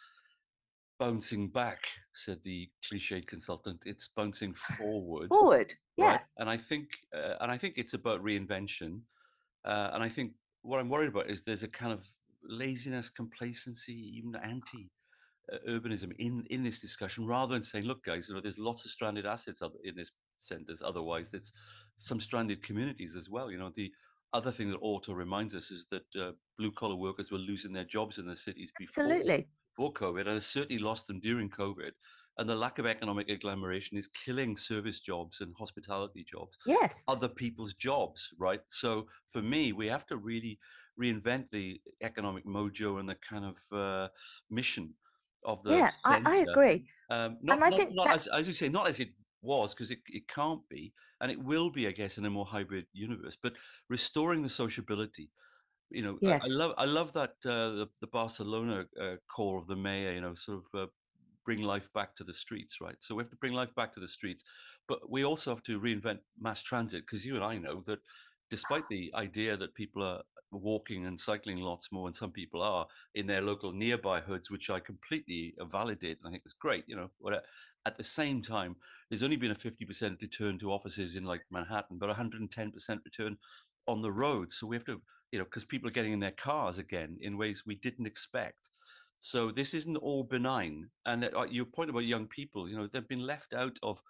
bouncing 1.02 1.48
back, 1.48 1.88
said 2.14 2.40
the 2.44 2.70
cliched 2.86 3.26
consultant. 3.26 3.82
It's 3.86 4.10
bouncing 4.16 4.54
forward. 4.78 5.30
Forward, 5.30 5.74
yeah. 5.98 6.06
Right? 6.06 6.22
And 6.38 6.50
I 6.50 6.58
think, 6.58 6.90
uh, 7.16 7.36
and 7.42 7.52
I 7.52 7.58
think 7.58 7.74
it's 7.78 7.96
about 7.96 8.24
reinvention. 8.24 9.02
Uh, 9.66 9.90
and 9.94 10.04
I 10.04 10.10
think 10.10 10.34
what 10.62 10.80
I'm 10.80 10.90
worried 10.90 11.10
about 11.10 11.30
is 11.30 11.44
there's 11.44 11.64
a 11.64 11.68
kind 11.68 11.92
of 11.92 12.06
laziness, 12.44 13.10
complacency, 13.10 14.14
even 14.16 14.36
anti 14.36 14.92
uh, 15.52 15.58
urbanism 15.68 16.12
in 16.20 16.46
in 16.52 16.64
this 16.64 16.80
discussion 16.80 17.26
rather 17.26 17.56
than 17.56 17.64
saying 17.64 17.84
look 17.84 18.06
guys 18.06 18.30
you 18.30 18.36
know 18.36 18.42
there's 18.42 18.60
lots 18.60 18.86
of 18.86 18.92
stranded 18.92 19.26
assets 19.26 19.62
in 19.84 19.96
this 19.96 20.12
centers 20.38 20.84
otherwise 20.86 21.32
there's 21.32 21.52
some 21.98 22.20
stranded 22.20 22.62
communities 22.62 23.16
as 23.16 23.28
well 23.28 23.52
you 23.52 23.58
know 23.58 23.72
the 23.76 23.92
other 24.34 24.52
thing 24.52 24.70
that 24.70 24.78
Autor 24.78 25.16
reminds 25.16 25.56
us 25.56 25.72
is 25.72 25.88
that 25.88 26.04
uh, 26.16 26.32
blue 26.58 26.72
collar 26.72 26.96
workers 26.96 27.32
were 27.32 27.40
losing 27.40 27.74
their 27.74 27.84
jobs 27.84 28.18
in 28.20 28.28
the 28.28 28.36
cities 28.36 28.72
before 28.78 29.04
Absolutely. 29.04 29.48
Before 29.82 29.94
covid 29.94 30.28
and 30.28 30.42
certainly 30.44 30.82
lost 30.82 31.08
them 31.08 31.20
during 31.20 31.50
covid 31.50 31.92
and 32.38 32.50
the 32.50 32.56
lack 32.56 32.80
of 32.80 32.86
economic 32.86 33.30
agglomeration 33.30 33.98
is 33.98 34.08
killing 34.08 34.56
service 34.56 35.00
jobs 35.00 35.42
and 35.42 35.54
hospitality 35.58 36.24
jobs 36.30 36.58
yes. 36.66 37.04
other 37.08 37.28
people's 37.28 37.74
jobs 37.74 38.30
right? 38.40 38.62
So 38.70 39.08
for 39.30 39.42
me 39.42 39.74
we 39.74 39.88
have 39.88 40.06
to 40.08 40.18
really 40.18 40.60
reinvent 41.02 41.46
the 41.52 41.82
economic 42.02 42.46
mojo 42.46 43.00
and 43.00 43.10
the 43.10 43.18
kind 43.28 43.46
of 43.46 43.78
uh, 43.78 44.08
mission 44.50 44.94
of 45.44 45.64
the 45.64 45.72
yeah 45.72 45.92
I, 46.06 46.22
I, 46.26 46.36
agree. 46.38 46.86
Um, 47.10 47.38
not, 47.42 47.56
and 47.56 47.64
I 47.64 47.70
not, 47.70 47.80
think 47.80 47.96
not 47.96 48.12
as, 48.12 48.28
as, 48.28 48.48
you 48.48 48.54
say 48.54 48.70
not 48.70 48.88
as 48.88 49.00
it 49.00 49.10
was 49.42 49.74
because 49.74 49.90
it, 49.90 50.00
it 50.08 50.28
can't 50.28 50.62
be 50.70 50.94
and 51.20 51.32
it 51.32 51.44
will 51.44 51.72
be 51.72 51.88
i 51.88 51.92
guess 51.92 52.20
in 52.20 52.26
a 52.26 52.30
more 52.30 52.46
hybrid 52.46 52.86
universe 52.94 53.38
but 53.42 53.54
restoring 53.90 54.44
the 54.44 54.50
sociability 54.50 55.32
you 55.92 56.02
know 56.02 56.18
yes. 56.22 56.42
I, 56.44 56.48
I, 56.48 56.50
love 56.50 56.74
i 56.78 56.86
love 56.86 57.14
that 57.14 57.36
uh, 57.46 57.72
the, 57.72 57.90
the 58.00 58.08
barcelona 58.08 58.86
uh, 59.00 59.16
call 59.28 59.58
of 59.58 59.68
the 59.68 59.76
mayor 59.76 60.14
you 60.14 60.22
know 60.22 60.34
sort 60.34 60.60
of 60.60 60.80
uh, 60.80 60.88
bring 61.46 61.62
life 61.62 61.92
back 61.94 62.16
to 62.18 62.24
the 62.24 62.34
streets 62.34 62.80
right 62.82 62.96
so 63.00 63.16
we 63.16 63.24
have 63.24 63.30
to 63.30 63.36
bring 63.38 63.54
life 63.54 63.74
back 63.76 63.94
to 63.94 64.00
the 64.00 64.08
streets 64.08 64.44
but 64.88 65.10
we 65.10 65.24
also 65.26 65.52
have 65.52 65.64
to 65.64 65.80
reinvent 65.80 66.20
mass 66.40 66.62
transit 66.62 67.06
because 67.06 67.26
you 67.26 67.36
and 67.36 67.44
i 67.44 67.58
know 67.58 67.84
that 67.86 68.00
despite 68.50 68.88
the 68.90 69.12
idea 69.16 69.56
that 69.58 69.74
people 69.74 70.04
are 70.04 70.22
walking 70.52 71.06
and 71.06 71.20
cycling 71.20 71.58
lots 71.58 71.92
more, 71.92 72.08
and 72.08 72.16
some 72.16 72.32
people 72.32 72.62
are 72.62 72.88
in 73.16 73.26
their 73.26 73.42
local 73.42 73.72
nearby 73.72 74.20
hoods, 74.20 74.52
which 74.52 74.70
I 74.70 74.80
completely 74.80 75.56
validate 75.72 76.20
and 76.20 76.28
I 76.28 76.32
think 76.32 76.44
it's 76.44 76.54
great. 76.54 76.84
You 76.88 76.98
know, 76.98 77.12
but 77.22 77.44
at 77.86 77.98
the 77.98 78.04
same 78.04 78.42
time, 78.42 78.76
there's 79.10 79.24
only 79.24 79.38
been 79.38 79.52
a 79.52 79.56
50% 79.56 80.22
return 80.22 80.60
to 80.60 80.72
offices 80.72 81.16
in 81.16 81.24
like 81.24 81.42
Manhattan, 81.50 81.98
but 81.98 82.10
110% 82.10 83.02
return 83.06 83.38
on 83.88 84.02
the 84.02 84.12
road. 84.12 84.52
So 84.52 84.68
we 84.68 84.76
have 84.76 84.86
to, 84.86 85.02
you 85.32 85.40
know, 85.40 85.46
because 85.46 85.66
people 85.66 85.88
are 85.88 85.94
getting 85.94 86.14
in 86.14 86.20
their 86.20 86.32
cars 86.32 86.78
again 86.78 87.18
in 87.22 87.38
ways 87.38 87.64
we 87.66 87.76
didn't 87.76 88.06
expect. 88.06 88.70
So 89.20 89.52
this 89.52 89.74
isn't 89.74 89.98
all 89.98 90.24
benign. 90.24 90.90
And 91.06 91.30
uh, 91.36 91.46
your 91.50 91.66
point 91.66 91.92
about 91.92 92.06
young 92.06 92.28
people, 92.28 92.68
you 92.68 92.76
know, 92.76 92.88
they've 92.88 93.08
been 93.08 93.26
left 93.26 93.54
out 93.54 93.78
of 93.84 94.02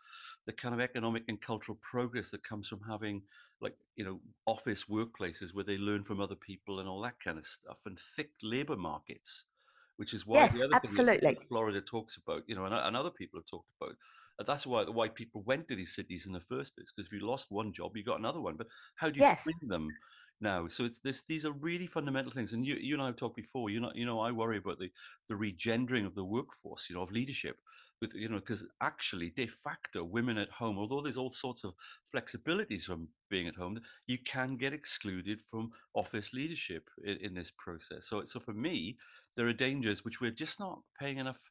the 0.45 0.53
kind 0.53 0.74
of 0.74 0.82
economic 0.82 1.24
and 1.28 1.41
cultural 1.41 1.78
progress 1.82 2.32
that 2.32 2.43
comes 2.43 2.67
from 2.67 2.82
having 2.89 3.22
like 3.61 3.76
you 3.95 4.03
know 4.03 4.19
office 4.45 4.86
workplaces 4.86 5.53
where 5.53 5.63
they 5.63 5.78
learn 5.78 6.03
from 6.03 6.19
other 6.19 6.36
people 6.36 6.80
and 6.80 6.89
all 6.89 7.01
that 7.01 7.19
kind 7.24 7.38
of 7.38 7.45
stuff 7.45 7.82
and 7.86 7.99
thick 7.99 8.32
labor 8.41 8.76
markets 8.76 9.45
which 9.97 10.13
is 10.13 10.26
why 10.26 10.41
yes, 10.41 10.53
the 10.53 10.65
other 10.65 10.76
absolutely. 10.76 11.36
thing 11.36 11.45
florida 11.47 11.80
talks 11.80 12.17
about 12.17 12.41
you 12.47 12.55
know 12.55 12.65
and, 12.65 12.74
and 12.74 12.97
other 12.97 13.11
people 13.11 13.39
have 13.39 13.45
talked 13.45 13.69
about 13.80 13.95
that's 14.45 14.65
why 14.65 14.84
why 14.84 15.07
people 15.07 15.43
went 15.45 15.67
to 15.67 15.75
these 15.75 15.95
cities 15.95 16.25
in 16.25 16.34
the 16.34 16.39
first 16.39 16.75
place 16.75 16.91
because 16.91 17.07
if 17.07 17.13
you 17.13 17.25
lost 17.25 17.51
one 17.51 17.71
job 17.73 17.95
you 17.95 18.03
got 18.03 18.19
another 18.19 18.41
one. 18.41 18.55
But 18.57 18.67
how 18.95 19.09
do 19.09 19.19
you 19.19 19.25
yes. 19.25 19.43
free 19.43 19.53
them 19.61 19.89
now? 20.39 20.67
So 20.67 20.86
it's 20.86 20.99
this 20.99 21.23
these 21.27 21.45
are 21.45 21.51
really 21.51 21.88
fundamental 21.88 22.32
things. 22.32 22.53
And 22.53 22.65
you 22.65 22.75
you 22.75 22.93
and 22.95 23.03
i 23.03 23.07
have 23.07 23.15
talked 23.15 23.36
before 23.36 23.69
you 23.69 23.79
know 23.79 23.91
you 23.93 24.05
know 24.05 24.19
i 24.19 24.32
worry 24.32 24.57
about 24.57 24.79
the 24.79 24.91
the 25.29 25.36
regendering 25.36 26.05
of 26.05 26.15
the 26.15 26.25
workforce 26.25 26.89
you 26.89 26.95
know 26.95 27.03
of 27.03 27.11
leadership 27.11 27.57
with 28.01 28.15
you 28.15 28.27
know 28.27 28.38
because 28.38 28.65
actually 28.82 29.29
de 29.29 29.45
facto 29.45 30.03
women 30.03 30.38
at 30.38 30.49
home 30.49 30.77
although 30.77 31.01
there's 31.01 31.17
all 31.17 31.29
sorts 31.29 31.63
of 31.63 31.73
flexibilities 32.13 32.84
from 32.84 33.07
being 33.29 33.47
at 33.47 33.55
home 33.55 33.79
you 34.07 34.17
can 34.25 34.57
get 34.57 34.73
excluded 34.73 35.39
from 35.41 35.71
office 35.93 36.34
leadership 36.34 36.89
in, 37.03 37.17
in 37.17 37.34
this 37.34 37.51
process. 37.51 38.07
So 38.07 38.25
so 38.25 38.39
for 38.39 38.53
me 38.53 38.97
there 39.36 39.47
are 39.47 39.53
dangers 39.53 40.03
which 40.03 40.19
we're 40.19 40.32
just 40.32 40.59
not 40.59 40.79
paying 40.99 41.17
enough 41.17 41.41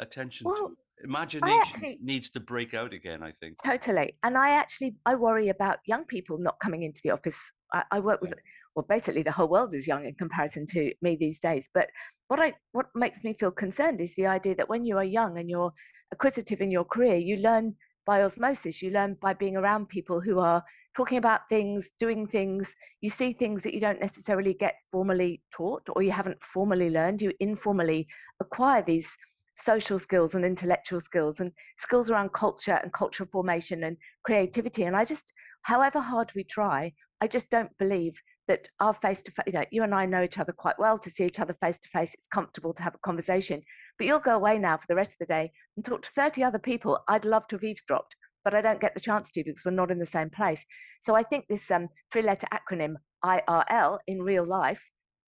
attention 0.00 0.46
well, 0.46 0.68
to 0.68 0.76
imagination 1.04 1.60
actually, 1.60 1.98
needs 2.02 2.30
to 2.30 2.40
break 2.40 2.74
out 2.74 2.92
again 2.92 3.22
i 3.22 3.30
think 3.32 3.56
totally 3.64 4.14
and 4.22 4.36
i 4.36 4.50
actually 4.50 4.94
i 5.04 5.14
worry 5.14 5.48
about 5.48 5.78
young 5.86 6.04
people 6.04 6.38
not 6.38 6.58
coming 6.60 6.82
into 6.82 7.00
the 7.04 7.10
office 7.10 7.52
i, 7.72 7.82
I 7.90 8.00
work 8.00 8.20
with 8.22 8.32
well 8.74 8.86
basically 8.88 9.22
the 9.22 9.32
whole 9.32 9.48
world 9.48 9.74
is 9.74 9.86
young 9.86 10.06
in 10.06 10.14
comparison 10.14 10.66
to 10.68 10.92
me 11.02 11.16
these 11.20 11.38
days 11.38 11.68
but 11.74 11.88
what 12.28 12.40
i 12.40 12.54
what 12.72 12.86
makes 12.94 13.24
me 13.24 13.34
feel 13.34 13.50
concerned 13.50 14.00
is 14.00 14.14
the 14.14 14.26
idea 14.26 14.54
that 14.54 14.68
when 14.68 14.84
you 14.84 14.96
are 14.96 15.04
young 15.04 15.38
and 15.38 15.50
you're 15.50 15.72
acquisitive 16.12 16.60
in 16.60 16.70
your 16.70 16.84
career, 16.84 17.16
you 17.16 17.36
learn 17.36 17.74
by 18.04 18.22
osmosis. 18.22 18.82
You 18.82 18.90
learn 18.90 19.16
by 19.20 19.34
being 19.34 19.56
around 19.56 19.88
people 19.88 20.20
who 20.20 20.38
are 20.38 20.62
talking 20.96 21.18
about 21.18 21.48
things, 21.48 21.90
doing 21.98 22.26
things. 22.26 22.74
You 23.00 23.10
see 23.10 23.32
things 23.32 23.62
that 23.64 23.74
you 23.74 23.80
don't 23.80 24.00
necessarily 24.00 24.54
get 24.54 24.76
formally 24.90 25.42
taught 25.52 25.82
or 25.94 26.02
you 26.02 26.12
haven't 26.12 26.42
formally 26.42 26.90
learned. 26.90 27.20
You 27.20 27.32
informally 27.40 28.06
acquire 28.40 28.82
these 28.82 29.16
social 29.56 29.98
skills 29.98 30.34
and 30.34 30.44
intellectual 30.44 31.00
skills 31.00 31.40
and 31.40 31.50
skills 31.78 32.10
around 32.10 32.32
culture 32.32 32.78
and 32.82 32.92
cultural 32.92 33.28
formation 33.32 33.84
and 33.84 33.96
creativity. 34.24 34.84
And 34.84 34.96
I 34.96 35.04
just, 35.04 35.32
however 35.62 36.00
hard 36.00 36.30
we 36.34 36.44
try, 36.44 36.92
I 37.20 37.26
just 37.26 37.50
don't 37.50 37.76
believe 37.78 38.20
that 38.48 38.68
our 38.80 38.94
face 38.94 39.22
to 39.22 39.30
face, 39.32 39.46
you 39.46 39.52
know, 39.54 39.64
you 39.70 39.82
and 39.82 39.94
I 39.94 40.06
know 40.06 40.22
each 40.22 40.38
other 40.38 40.52
quite 40.52 40.78
well 40.78 40.98
to 40.98 41.10
see 41.10 41.24
each 41.24 41.40
other 41.40 41.54
face 41.54 41.78
to 41.78 41.88
face. 41.88 42.14
It's 42.14 42.26
comfortable 42.26 42.74
to 42.74 42.82
have 42.82 42.94
a 42.94 42.98
conversation. 42.98 43.62
But 43.98 44.06
you'll 44.06 44.18
go 44.18 44.36
away 44.36 44.58
now 44.58 44.76
for 44.76 44.86
the 44.88 44.94
rest 44.94 45.12
of 45.12 45.18
the 45.20 45.26
day 45.26 45.50
and 45.76 45.84
talk 45.84 46.02
to 46.02 46.10
30 46.10 46.44
other 46.44 46.58
people 46.58 47.00
I'd 47.08 47.24
love 47.24 47.46
to 47.48 47.56
have 47.56 47.64
eavesdropped, 47.64 48.14
but 48.44 48.54
I 48.54 48.60
don't 48.60 48.80
get 48.80 48.94
the 48.94 49.00
chance 49.00 49.30
to 49.32 49.42
because 49.42 49.64
we're 49.64 49.72
not 49.72 49.90
in 49.90 49.98
the 49.98 50.06
same 50.06 50.30
place. 50.30 50.64
So 51.00 51.14
I 51.14 51.22
think 51.22 51.46
this 51.48 51.70
um, 51.70 51.88
three 52.12 52.22
letter 52.22 52.46
acronym 52.52 52.96
IRL 53.24 53.98
in 54.06 54.22
real 54.22 54.46
life 54.46 54.82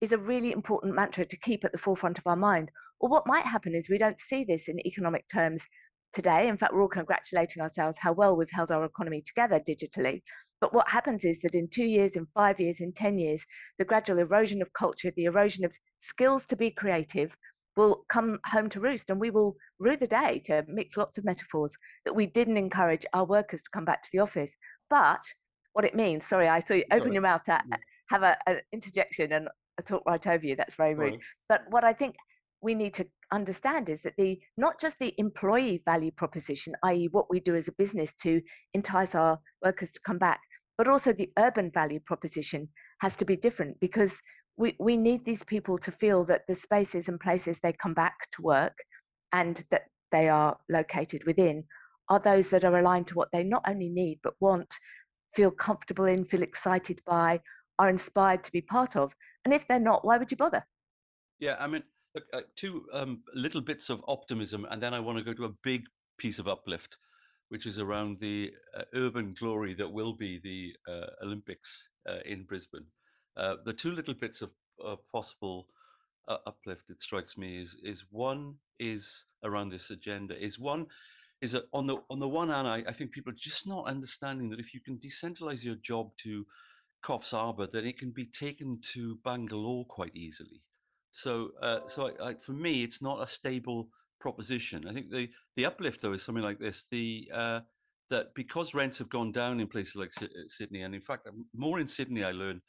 is 0.00 0.12
a 0.12 0.18
really 0.18 0.52
important 0.52 0.94
mantra 0.94 1.24
to 1.24 1.36
keep 1.36 1.64
at 1.64 1.72
the 1.72 1.78
forefront 1.78 2.18
of 2.18 2.26
our 2.26 2.36
mind. 2.36 2.70
Or 3.02 3.08
what 3.08 3.26
might 3.26 3.44
happen 3.44 3.74
is 3.74 3.88
we 3.88 3.98
don't 3.98 4.20
see 4.20 4.44
this 4.44 4.68
in 4.68 4.78
economic 4.86 5.26
terms 5.28 5.66
today. 6.12 6.46
In 6.46 6.56
fact, 6.56 6.72
we're 6.72 6.82
all 6.82 6.88
congratulating 6.88 7.60
ourselves 7.60 7.98
how 7.98 8.12
well 8.12 8.36
we've 8.36 8.50
held 8.50 8.70
our 8.70 8.84
economy 8.84 9.22
together 9.26 9.58
digitally. 9.58 10.22
But 10.60 10.72
what 10.72 10.88
happens 10.88 11.24
is 11.24 11.40
that 11.40 11.56
in 11.56 11.68
two 11.68 11.84
years, 11.84 12.14
in 12.14 12.26
five 12.32 12.60
years, 12.60 12.80
in 12.80 12.92
10 12.92 13.18
years, 13.18 13.44
the 13.78 13.84
gradual 13.84 14.20
erosion 14.20 14.62
of 14.62 14.72
culture, 14.72 15.10
the 15.16 15.24
erosion 15.24 15.64
of 15.64 15.76
skills 15.98 16.46
to 16.46 16.56
be 16.56 16.70
creative 16.70 17.36
will 17.76 18.04
come 18.08 18.38
home 18.46 18.68
to 18.68 18.80
roost 18.80 19.10
and 19.10 19.18
we 19.18 19.30
will 19.30 19.56
rue 19.80 19.96
the 19.96 20.06
day 20.06 20.40
to 20.44 20.64
mix 20.68 20.96
lots 20.96 21.18
of 21.18 21.24
metaphors 21.24 21.74
that 22.04 22.14
we 22.14 22.26
didn't 22.26 22.56
encourage 22.56 23.04
our 23.14 23.24
workers 23.24 23.62
to 23.64 23.70
come 23.70 23.84
back 23.84 24.02
to 24.02 24.10
the 24.12 24.20
office. 24.20 24.54
But 24.90 25.22
what 25.72 25.84
it 25.84 25.96
means, 25.96 26.24
sorry, 26.24 26.48
I 26.48 26.60
saw 26.60 26.74
you 26.74 26.84
open 26.92 27.00
sorry. 27.00 27.12
your 27.14 27.22
mouth 27.22 27.42
to 27.44 27.60
have 28.10 28.22
an 28.22 28.60
interjection 28.72 29.32
and 29.32 29.48
I 29.78 29.82
talk 29.82 30.04
right 30.06 30.24
over 30.24 30.46
you. 30.46 30.54
That's 30.54 30.76
very 30.76 30.94
rude. 30.94 31.14
Right. 31.14 31.20
But 31.48 31.62
what 31.70 31.82
I 31.82 31.94
think 31.94 32.14
we 32.62 32.74
need 32.74 32.94
to 32.94 33.06
understand 33.32 33.90
is 33.90 34.02
that 34.02 34.14
the 34.16 34.40
not 34.56 34.80
just 34.80 34.98
the 34.98 35.14
employee 35.18 35.82
value 35.84 36.12
proposition, 36.12 36.74
i.e., 36.84 37.08
what 37.10 37.30
we 37.30 37.40
do 37.40 37.54
as 37.54 37.68
a 37.68 37.72
business 37.72 38.12
to 38.14 38.40
entice 38.74 39.14
our 39.14 39.38
workers 39.64 39.90
to 39.90 40.00
come 40.00 40.18
back, 40.18 40.40
but 40.78 40.88
also 40.88 41.12
the 41.12 41.30
urban 41.38 41.70
value 41.70 42.00
proposition 42.00 42.68
has 43.00 43.16
to 43.16 43.24
be 43.24 43.36
different 43.36 43.78
because 43.80 44.22
we, 44.56 44.76
we 44.78 44.96
need 44.96 45.24
these 45.24 45.44
people 45.44 45.78
to 45.78 45.90
feel 45.90 46.24
that 46.24 46.42
the 46.46 46.54
spaces 46.54 47.08
and 47.08 47.18
places 47.18 47.58
they 47.58 47.72
come 47.72 47.94
back 47.94 48.14
to 48.32 48.42
work 48.42 48.76
and 49.32 49.64
that 49.70 49.82
they 50.12 50.28
are 50.28 50.56
located 50.68 51.22
within 51.26 51.64
are 52.08 52.18
those 52.18 52.50
that 52.50 52.64
are 52.64 52.78
aligned 52.78 53.06
to 53.06 53.14
what 53.14 53.28
they 53.32 53.42
not 53.42 53.62
only 53.66 53.88
need 53.88 54.18
but 54.22 54.34
want 54.40 54.72
feel 55.34 55.50
comfortable 55.50 56.04
in, 56.04 56.24
feel 56.24 56.42
excited 56.42 57.00
by, 57.06 57.40
are 57.78 57.88
inspired 57.88 58.44
to 58.44 58.52
be 58.52 58.60
part 58.60 58.96
of. 58.96 59.14
And 59.44 59.54
if 59.54 59.66
they're 59.66 59.80
not, 59.80 60.04
why 60.04 60.18
would 60.18 60.30
you 60.30 60.36
bother? 60.36 60.64
Yeah, 61.40 61.56
I 61.58 61.66
mean, 61.66 61.82
look, 62.14 62.24
uh, 62.32 62.40
two 62.56 62.86
um, 62.92 63.22
little 63.34 63.60
bits 63.60 63.90
of 63.90 64.04
optimism, 64.08 64.66
and 64.70 64.82
then 64.82 64.94
I 64.94 65.00
want 65.00 65.18
to 65.18 65.24
go 65.24 65.32
to 65.34 65.44
a 65.44 65.54
big 65.62 65.84
piece 66.18 66.38
of 66.38 66.48
uplift, 66.48 66.98
which 67.48 67.66
is 67.66 67.78
around 67.78 68.18
the 68.20 68.52
uh, 68.76 68.82
urban 68.94 69.34
glory 69.38 69.74
that 69.74 69.92
will 69.92 70.12
be 70.12 70.38
the 70.38 70.74
uh, 70.92 71.06
Olympics 71.22 71.88
uh, 72.08 72.18
in 72.24 72.44
Brisbane. 72.44 72.86
Uh, 73.36 73.56
the 73.64 73.72
two 73.72 73.92
little 73.92 74.14
bits 74.14 74.42
of 74.42 74.50
possible 75.12 75.68
uplift 76.46 76.88
it 76.88 77.02
strikes 77.02 77.36
me 77.36 77.60
is 77.60 77.76
is 77.84 78.04
one 78.10 78.54
is 78.78 79.26
around 79.44 79.68
this 79.68 79.90
agenda 79.90 80.40
is 80.42 80.58
one 80.58 80.86
is 81.42 81.52
that 81.52 81.64
on 81.74 81.86
the 81.86 81.96
on 82.08 82.20
the 82.20 82.28
one 82.28 82.48
hand 82.48 82.66
I, 82.66 82.82
I 82.88 82.92
think 82.92 83.12
people 83.12 83.32
are 83.32 83.36
just 83.36 83.66
not 83.66 83.86
understanding 83.86 84.48
that 84.50 84.60
if 84.60 84.72
you 84.72 84.80
can 84.80 84.96
decentralize 84.96 85.62
your 85.62 85.74
job 85.74 86.10
to 86.18 86.46
Coffs 87.02 87.32
Harbour, 87.32 87.66
then 87.66 87.84
it 87.84 87.98
can 87.98 88.10
be 88.10 88.24
taken 88.24 88.78
to 88.92 89.16
Bangalore 89.24 89.84
quite 89.84 90.14
easily. 90.14 90.62
So, 91.12 91.50
uh, 91.60 91.80
so 91.86 92.08
I, 92.08 92.30
I, 92.30 92.34
for 92.34 92.52
me, 92.52 92.82
it's 92.82 93.00
not 93.00 93.22
a 93.22 93.26
stable 93.26 93.88
proposition. 94.18 94.88
I 94.88 94.92
think 94.92 95.10
the 95.10 95.28
the 95.56 95.66
uplift 95.66 96.00
though 96.00 96.14
is 96.14 96.22
something 96.22 96.42
like 96.42 96.58
this: 96.58 96.86
the 96.90 97.30
uh, 97.32 97.60
that 98.10 98.34
because 98.34 98.74
rents 98.74 98.98
have 98.98 99.10
gone 99.10 99.30
down 99.30 99.60
in 99.60 99.66
places 99.66 99.96
like 99.96 100.12
uh, 100.20 100.26
Sydney, 100.48 100.82
and 100.82 100.94
in 100.94 101.00
fact, 101.00 101.28
more 101.54 101.80
in 101.80 101.86
Sydney, 101.86 102.24
I 102.24 102.32
learned 102.32 102.62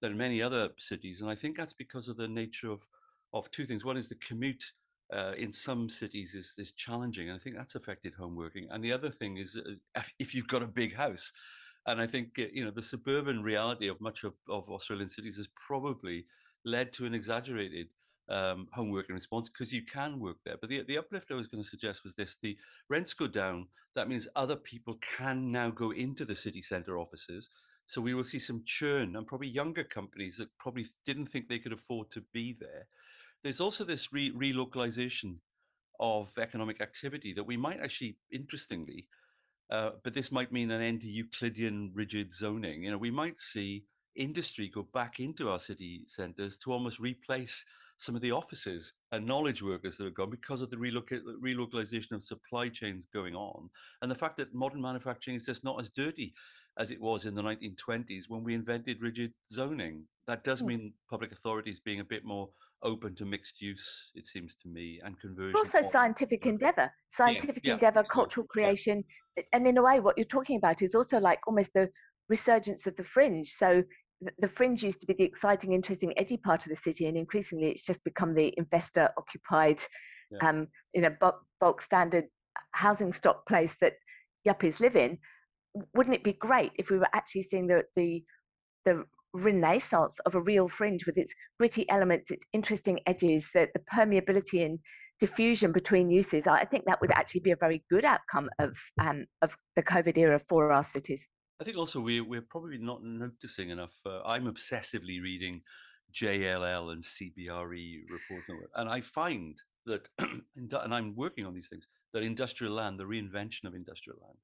than 0.00 0.16
many 0.16 0.42
other 0.42 0.70
cities, 0.78 1.20
and 1.20 1.30
I 1.30 1.34
think 1.34 1.56
that's 1.56 1.74
because 1.74 2.08
of 2.08 2.16
the 2.16 2.28
nature 2.28 2.70
of 2.70 2.86
of 3.32 3.50
two 3.50 3.66
things. 3.66 3.84
One 3.84 3.98
is 3.98 4.08
the 4.08 4.14
commute 4.16 4.64
uh, 5.12 5.32
in 5.36 5.52
some 5.52 5.90
cities 5.90 6.34
is 6.34 6.54
is 6.56 6.72
challenging, 6.72 7.28
and 7.28 7.36
I 7.36 7.40
think 7.40 7.56
that's 7.56 7.74
affected 7.74 8.14
home 8.14 8.34
working. 8.34 8.66
And 8.70 8.82
the 8.82 8.92
other 8.92 9.10
thing 9.10 9.36
is 9.36 9.58
uh, 9.58 10.02
if 10.18 10.34
you've 10.34 10.48
got 10.48 10.62
a 10.62 10.68
big 10.68 10.94
house, 10.94 11.32
and 11.86 12.00
I 12.00 12.06
think 12.06 12.38
uh, 12.38 12.44
you 12.52 12.64
know 12.64 12.70
the 12.70 12.82
suburban 12.82 13.42
reality 13.42 13.88
of 13.88 14.00
much 14.00 14.24
of, 14.24 14.34
of 14.48 14.70
Australian 14.70 15.10
cities 15.10 15.38
is 15.38 15.48
probably 15.54 16.24
led 16.64 16.92
to 16.94 17.06
an 17.06 17.14
exaggerated 17.14 17.88
um, 18.28 18.68
home 18.72 18.90
working 18.90 19.14
response 19.14 19.48
because 19.48 19.72
you 19.72 19.82
can 19.82 20.20
work 20.20 20.36
there. 20.44 20.56
But 20.60 20.70
the, 20.70 20.82
the 20.82 20.98
uplift 20.98 21.30
I 21.30 21.34
was 21.34 21.48
going 21.48 21.62
to 21.62 21.68
suggest 21.68 22.04
was 22.04 22.14
this: 22.14 22.36
the 22.36 22.56
rents 22.88 23.14
go 23.14 23.26
down. 23.26 23.68
That 23.96 24.08
means 24.08 24.28
other 24.36 24.56
people 24.56 24.98
can 25.16 25.50
now 25.50 25.70
go 25.70 25.90
into 25.90 26.24
the 26.24 26.36
city 26.36 26.62
centre 26.62 26.98
offices. 26.98 27.50
So 27.86 28.00
we 28.00 28.14
will 28.14 28.22
see 28.22 28.38
some 28.38 28.62
churn 28.64 29.16
and 29.16 29.26
probably 29.26 29.48
younger 29.48 29.82
companies 29.82 30.36
that 30.36 30.56
probably 30.58 30.86
didn't 31.04 31.26
think 31.26 31.48
they 31.48 31.58
could 31.58 31.72
afford 31.72 32.12
to 32.12 32.22
be 32.32 32.56
there. 32.58 32.86
There's 33.42 33.60
also 33.60 33.82
this 33.82 34.12
re- 34.12 34.32
relocalization 34.32 35.38
of 35.98 36.30
economic 36.38 36.80
activity 36.80 37.32
that 37.32 37.44
we 37.44 37.56
might 37.56 37.80
actually, 37.80 38.16
interestingly, 38.30 39.08
uh, 39.70 39.90
but 40.04 40.14
this 40.14 40.30
might 40.30 40.52
mean 40.52 40.70
an 40.70 40.80
end 40.80 41.00
to 41.00 41.08
Euclidean 41.08 41.90
rigid 41.92 42.32
zoning. 42.32 42.84
You 42.84 42.92
know, 42.92 42.98
we 42.98 43.10
might 43.10 43.40
see 43.40 43.84
industry 44.20 44.68
go 44.68 44.86
back 44.92 45.18
into 45.18 45.48
our 45.50 45.58
city 45.58 46.04
centres 46.06 46.56
to 46.58 46.72
almost 46.72 47.00
replace 47.00 47.64
some 47.96 48.14
of 48.14 48.20
the 48.20 48.32
offices 48.32 48.94
and 49.12 49.26
knowledge 49.26 49.62
workers 49.62 49.96
that 49.96 50.04
have 50.04 50.14
gone 50.14 50.30
because 50.30 50.62
of 50.62 50.70
the 50.70 50.76
reloca- 50.76 51.20
relocalization 51.42 52.12
of 52.12 52.22
supply 52.22 52.68
chains 52.68 53.06
going 53.12 53.34
on, 53.34 53.68
and 54.02 54.10
the 54.10 54.14
fact 54.14 54.36
that 54.36 54.54
modern 54.54 54.80
manufacturing 54.80 55.36
is 55.36 55.44
just 55.44 55.64
not 55.64 55.80
as 55.80 55.90
dirty 55.90 56.32
as 56.78 56.90
it 56.90 57.00
was 57.00 57.24
in 57.24 57.34
the 57.34 57.42
1920s 57.42 58.24
when 58.28 58.42
we 58.42 58.54
invented 58.54 59.02
rigid 59.02 59.32
zoning. 59.52 60.04
That 60.26 60.44
does 60.44 60.60
hmm. 60.60 60.68
mean 60.68 60.92
public 61.10 61.32
authorities 61.32 61.80
being 61.80 62.00
a 62.00 62.04
bit 62.04 62.24
more 62.24 62.48
open 62.82 63.14
to 63.16 63.26
mixed 63.26 63.60
use, 63.60 64.10
it 64.14 64.26
seems 64.26 64.54
to 64.56 64.68
me, 64.68 65.00
and 65.04 65.18
conversion. 65.20 65.56
Also, 65.56 65.82
scientific 65.82 66.46
endeavor, 66.46 66.90
scientific 67.10 67.66
yeah, 67.66 67.74
endeavor, 67.74 68.00
yeah, 68.00 68.08
cultural 68.08 68.46
creation. 68.46 69.04
Yeah. 69.36 69.42
And 69.52 69.66
in 69.66 69.76
a 69.76 69.82
way, 69.82 70.00
what 70.00 70.16
you're 70.16 70.24
talking 70.24 70.56
about 70.56 70.80
is 70.80 70.94
also 70.94 71.20
like 71.20 71.40
almost 71.46 71.72
the 71.74 71.90
resurgence 72.30 72.86
of 72.86 72.96
the 72.96 73.04
fringe. 73.04 73.50
So 73.50 73.82
the 74.38 74.48
fringe 74.48 74.82
used 74.82 75.00
to 75.00 75.06
be 75.06 75.14
the 75.14 75.24
exciting, 75.24 75.72
interesting, 75.72 76.12
edgy 76.18 76.36
part 76.36 76.64
of 76.66 76.70
the 76.70 76.76
city, 76.76 77.06
and 77.06 77.16
increasingly 77.16 77.68
it's 77.68 77.86
just 77.86 78.04
become 78.04 78.34
the 78.34 78.52
investor-occupied, 78.56 79.82
um, 80.42 80.68
you 80.94 81.02
know, 81.02 81.10
bulk, 81.20 81.40
bulk 81.60 81.80
standard 81.80 82.26
housing 82.72 83.12
stock 83.12 83.46
place 83.46 83.76
that 83.80 83.94
yuppies 84.46 84.80
live 84.80 84.96
in. 84.96 85.18
Wouldn't 85.94 86.14
it 86.14 86.24
be 86.24 86.34
great 86.34 86.72
if 86.76 86.90
we 86.90 86.98
were 86.98 87.08
actually 87.14 87.42
seeing 87.42 87.66
the 87.66 87.84
the 87.96 88.24
the 88.84 89.04
renaissance 89.34 90.18
of 90.20 90.34
a 90.34 90.40
real 90.40 90.68
fringe 90.68 91.06
with 91.06 91.16
its 91.16 91.32
gritty 91.58 91.88
elements, 91.88 92.30
its 92.30 92.44
interesting 92.52 92.98
edges, 93.06 93.48
the, 93.54 93.68
the 93.74 93.80
permeability 93.92 94.64
and 94.64 94.78
diffusion 95.20 95.70
between 95.70 96.10
uses. 96.10 96.46
I 96.46 96.64
think 96.64 96.84
that 96.86 97.00
would 97.00 97.12
actually 97.12 97.42
be 97.42 97.52
a 97.52 97.56
very 97.56 97.84
good 97.90 98.04
outcome 98.04 98.50
of 98.58 98.76
um, 99.00 99.26
of 99.42 99.56
the 99.76 99.82
COVID 99.82 100.18
era 100.18 100.40
for 100.48 100.72
our 100.72 100.82
cities. 100.82 101.28
I 101.60 101.64
think 101.64 101.76
also 101.76 102.00
we 102.00 102.22
we're 102.22 102.40
probably 102.40 102.78
not 102.78 103.04
noticing 103.04 103.68
enough. 103.68 103.94
Uh, 104.06 104.22
I'm 104.22 104.46
obsessively 104.46 105.22
reading 105.22 105.60
JLL 106.14 106.92
and 106.92 107.02
CBRE 107.02 108.10
reports, 108.10 108.48
and 108.74 108.88
I 108.88 109.02
find 109.02 109.56
that, 109.84 110.08
and 110.18 110.94
I'm 110.94 111.14
working 111.14 111.44
on 111.44 111.54
these 111.54 111.68
things, 111.68 111.86
that 112.12 112.22
industrial 112.22 112.72
land, 112.72 112.98
the 112.98 113.04
reinvention 113.04 113.64
of 113.64 113.74
industrial 113.74 114.18
land, 114.22 114.38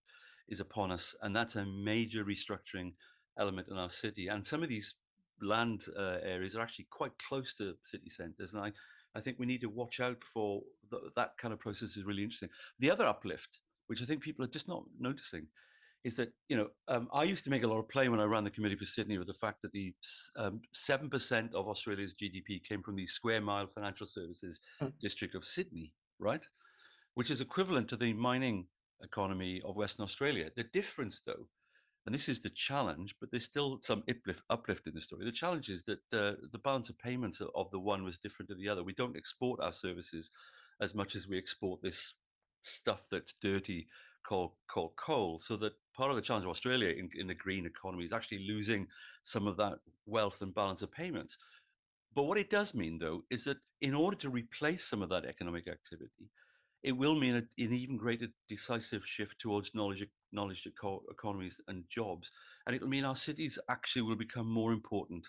is 0.49 0.61
upon 0.61 0.93
us, 0.93 1.15
and 1.23 1.35
that's 1.35 1.57
a 1.57 1.65
major 1.65 2.23
restructuring 2.23 2.93
element 3.39 3.69
in 3.71 3.79
our 3.79 3.91
city. 3.91 4.29
And 4.29 4.45
some 4.45 4.63
of 4.63 4.69
these 4.69 4.95
land 5.41 5.87
uh, 5.99 6.19
areas 6.23 6.55
are 6.55 6.61
actually 6.61 6.87
quite 6.91 7.19
close 7.19 7.55
to 7.55 7.77
city 7.83 8.11
centres, 8.11 8.53
and 8.53 8.63
I, 8.63 8.73
I 9.15 9.21
think 9.23 9.39
we 9.39 9.47
need 9.47 9.63
to 9.63 9.71
watch 9.71 10.01
out 10.01 10.23
for 10.23 10.63
the, 10.91 11.11
that 11.17 11.39
kind 11.39 11.55
of 11.55 11.61
process. 11.61 11.97
Is 11.97 12.05
really 12.05 12.25
interesting. 12.25 12.51
The 12.79 12.91
other 12.91 13.07
uplift, 13.07 13.61
which 13.87 14.03
I 14.03 14.05
think 14.05 14.21
people 14.21 14.45
are 14.45 14.49
just 14.49 14.69
not 14.69 14.85
noticing, 15.01 15.47
is 16.07 16.15
that 16.15 16.33
you 16.49 16.57
know 16.57 16.69
um, 16.87 17.09
I 17.13 17.25
used 17.25 17.43
to 17.45 17.51
make 17.51 17.65
a 17.65 17.67
lot 17.67 17.81
of 17.81 17.89
play 17.89 18.09
when 18.09 18.21
I 18.21 18.25
ran 18.25 18.45
the 18.45 18.51
committee 18.51 18.77
for 18.77 18.85
Sydney 18.85 19.19
with 19.19 19.27
the 19.27 19.35
fact 19.35 19.61
that 19.63 19.73
the 19.73 19.93
um, 20.37 20.61
seven 20.73 21.07
um, 21.07 21.11
percent 21.11 21.53
of 21.53 21.67
Australia's 21.67 22.15
GDP 22.15 22.63
came 22.63 22.81
from 22.81 22.95
the 22.95 23.09
square 23.09 23.41
mile 23.41 23.67
financial 23.67 24.07
services 24.07 24.61
mm. 24.81 24.93
district 25.01 25.35
of 25.35 25.45
Sydney, 25.45 25.93
right? 26.21 26.45
Which 27.15 27.31
is 27.31 27.41
equivalent 27.41 27.89
to 27.89 27.97
the 27.97 28.13
mining 28.13 28.69
economy 29.03 29.61
of 29.67 29.75
Western 29.75 30.05
Australia. 30.05 30.49
The 30.55 30.63
difference, 30.63 31.23
though, 31.27 31.49
and 32.07 32.15
this 32.15 32.29
is 32.29 32.41
the 32.41 32.51
challenge, 32.51 33.17
but 33.21 33.33
there's 33.33 33.45
still 33.45 33.81
some 33.83 34.05
uplift, 34.09 34.43
uplift 34.49 34.87
in 34.87 34.95
the 34.95 35.01
story. 35.01 35.25
The 35.25 35.33
challenge 35.33 35.69
is 35.69 35.83
that 35.85 35.99
uh, 36.13 36.37
the 36.53 36.61
balance 36.63 36.89
of 36.89 36.99
payments 37.01 37.41
of 37.41 37.71
the 37.73 37.81
one 37.81 38.05
was 38.05 38.17
different 38.17 38.49
to 38.51 38.55
the 38.55 38.69
other. 38.69 38.85
We 38.85 38.95
don't 38.95 39.17
export 39.17 39.61
our 39.61 39.73
services 39.73 40.31
as 40.81 40.95
much 40.95 41.17
as 41.17 41.27
we 41.27 41.37
export 41.37 41.83
this 41.83 42.15
stuff 42.61 43.07
that's 43.11 43.35
dirty 43.43 43.89
called 44.27 44.53
called 44.69 44.97
coal. 44.97 45.39
So 45.39 45.57
that 45.57 45.75
part 45.97 46.11
of 46.11 46.17
the 46.17 46.23
challenge 46.23 46.45
of 46.45 46.51
Australia 46.51 46.91
in, 46.91 47.09
in 47.15 47.27
the 47.27 47.35
green 47.35 47.67
economy 47.67 48.05
is 48.05 48.13
actually 48.13 48.47
losing 48.47 48.89
some 49.23 49.47
of 49.47 49.57
that 49.57 49.79
wealth 50.07 50.43
and 50.43 50.55
balance 50.55 50.83
of 50.83 50.93
payments. 50.93 51.39
But 52.15 52.25
what 52.25 52.39
it 52.39 52.51
does 52.51 52.75
mean, 52.75 52.99
though, 52.99 53.25
is 53.31 53.45
that 53.45 53.59
in 53.81 53.95
order 53.95 54.17
to 54.19 54.31
replace 54.31 54.85
some 54.85 55.03
of 55.03 55.11
that 55.11 55.27
economic 55.27 55.69
activity, 55.69 56.31
it 56.83 56.93
will 56.93 57.15
mean 57.15 57.37
a, 57.37 57.63
an 57.63 57.73
even 57.73 57.97
greater 57.97 58.29
decisive 58.49 59.07
shift 59.07 59.39
towards 59.39 59.75
knowledge 59.75 60.07
knowledge 60.33 60.67
eco- 60.67 61.05
economies 61.11 61.61
and 61.69 61.85
jobs, 61.89 62.31
and 62.67 62.75
it'll 62.75 62.89
mean 62.89 63.05
our 63.05 63.17
cities 63.17 63.59
actually 63.69 64.03
will 64.03 64.17
become 64.17 64.49
more 64.49 64.73
important 64.73 65.29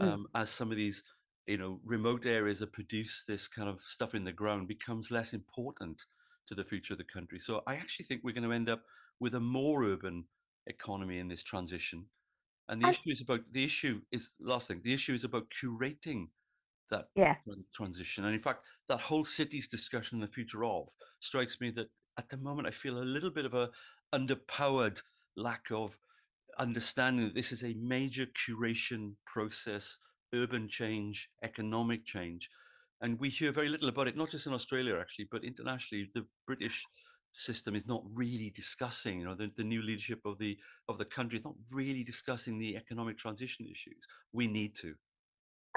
hmm. 0.00 0.08
um, 0.08 0.26
mm. 0.34 0.40
as 0.40 0.50
some 0.50 0.70
of 0.70 0.76
these 0.76 1.04
you 1.46 1.56
know 1.56 1.80
remote 1.84 2.26
areas 2.26 2.58
that 2.58 2.72
produce 2.72 3.24
this 3.26 3.48
kind 3.48 3.68
of 3.68 3.80
stuff 3.80 4.14
in 4.14 4.24
the 4.24 4.32
ground 4.32 4.68
becomes 4.68 5.10
less 5.10 5.32
important 5.32 6.02
to 6.48 6.54
the 6.54 6.64
future 6.64 6.94
of 6.94 6.98
the 6.98 7.04
country. 7.04 7.38
So 7.38 7.62
I 7.66 7.76
actually 7.76 8.06
think 8.06 8.22
we're 8.22 8.32
going 8.32 8.48
to 8.48 8.52
end 8.52 8.68
up 8.68 8.82
with 9.20 9.34
a 9.34 9.40
more 9.40 9.84
urban 9.84 10.24
economy 10.66 11.18
in 11.18 11.28
this 11.28 11.42
transition. 11.42 12.06
And 12.68 12.82
the 12.82 12.88
I, 12.88 12.90
issue 12.90 13.10
is 13.10 13.20
about 13.20 13.40
the 13.52 13.64
issue 13.64 14.00
is 14.10 14.34
last 14.40 14.68
thing. 14.68 14.80
The 14.82 14.94
issue 14.94 15.14
is 15.14 15.24
about 15.24 15.46
curating 15.50 16.28
that 16.90 17.08
yeah. 17.14 17.36
transition. 17.74 18.24
And 18.24 18.34
in 18.34 18.40
fact, 18.40 18.64
that 18.88 19.00
whole 19.00 19.24
city's 19.24 19.68
discussion, 19.68 20.16
in 20.16 20.20
the 20.20 20.32
future 20.32 20.64
of, 20.64 20.88
strikes 21.20 21.60
me 21.60 21.70
that 21.70 21.90
at 22.18 22.28
the 22.28 22.36
moment 22.36 22.68
I 22.68 22.72
feel 22.72 22.98
a 22.98 23.04
little 23.04 23.30
bit 23.30 23.44
of 23.44 23.54
a 23.54 23.70
underpowered 24.14 25.02
lack 25.36 25.66
of 25.70 25.98
understanding 26.58 27.26
that 27.26 27.34
this 27.34 27.52
is 27.52 27.62
a 27.62 27.74
major 27.74 28.26
curation 28.26 29.14
process, 29.26 29.98
urban 30.34 30.68
change, 30.68 31.30
economic 31.42 32.04
change. 32.04 32.50
And 33.00 33.20
we 33.20 33.28
hear 33.28 33.52
very 33.52 33.68
little 33.68 33.88
about 33.88 34.08
it, 34.08 34.16
not 34.16 34.30
just 34.30 34.46
in 34.46 34.54
Australia, 34.54 34.96
actually, 34.98 35.28
but 35.30 35.44
internationally. 35.44 36.10
The 36.14 36.26
British 36.46 36.86
system 37.32 37.74
is 37.74 37.86
not 37.86 38.02
really 38.14 38.50
discussing, 38.50 39.20
you 39.20 39.26
know, 39.26 39.34
the, 39.34 39.50
the 39.56 39.64
new 39.64 39.82
leadership 39.82 40.20
of 40.24 40.38
the 40.38 40.56
of 40.88 40.98
the 40.98 41.04
country 41.04 41.38
is 41.38 41.44
not 41.44 41.54
really 41.72 42.02
discussing 42.02 42.58
the 42.58 42.76
economic 42.76 43.18
transition 43.18 43.66
issues. 43.66 44.06
We 44.32 44.46
need 44.46 44.74
to. 44.76 44.94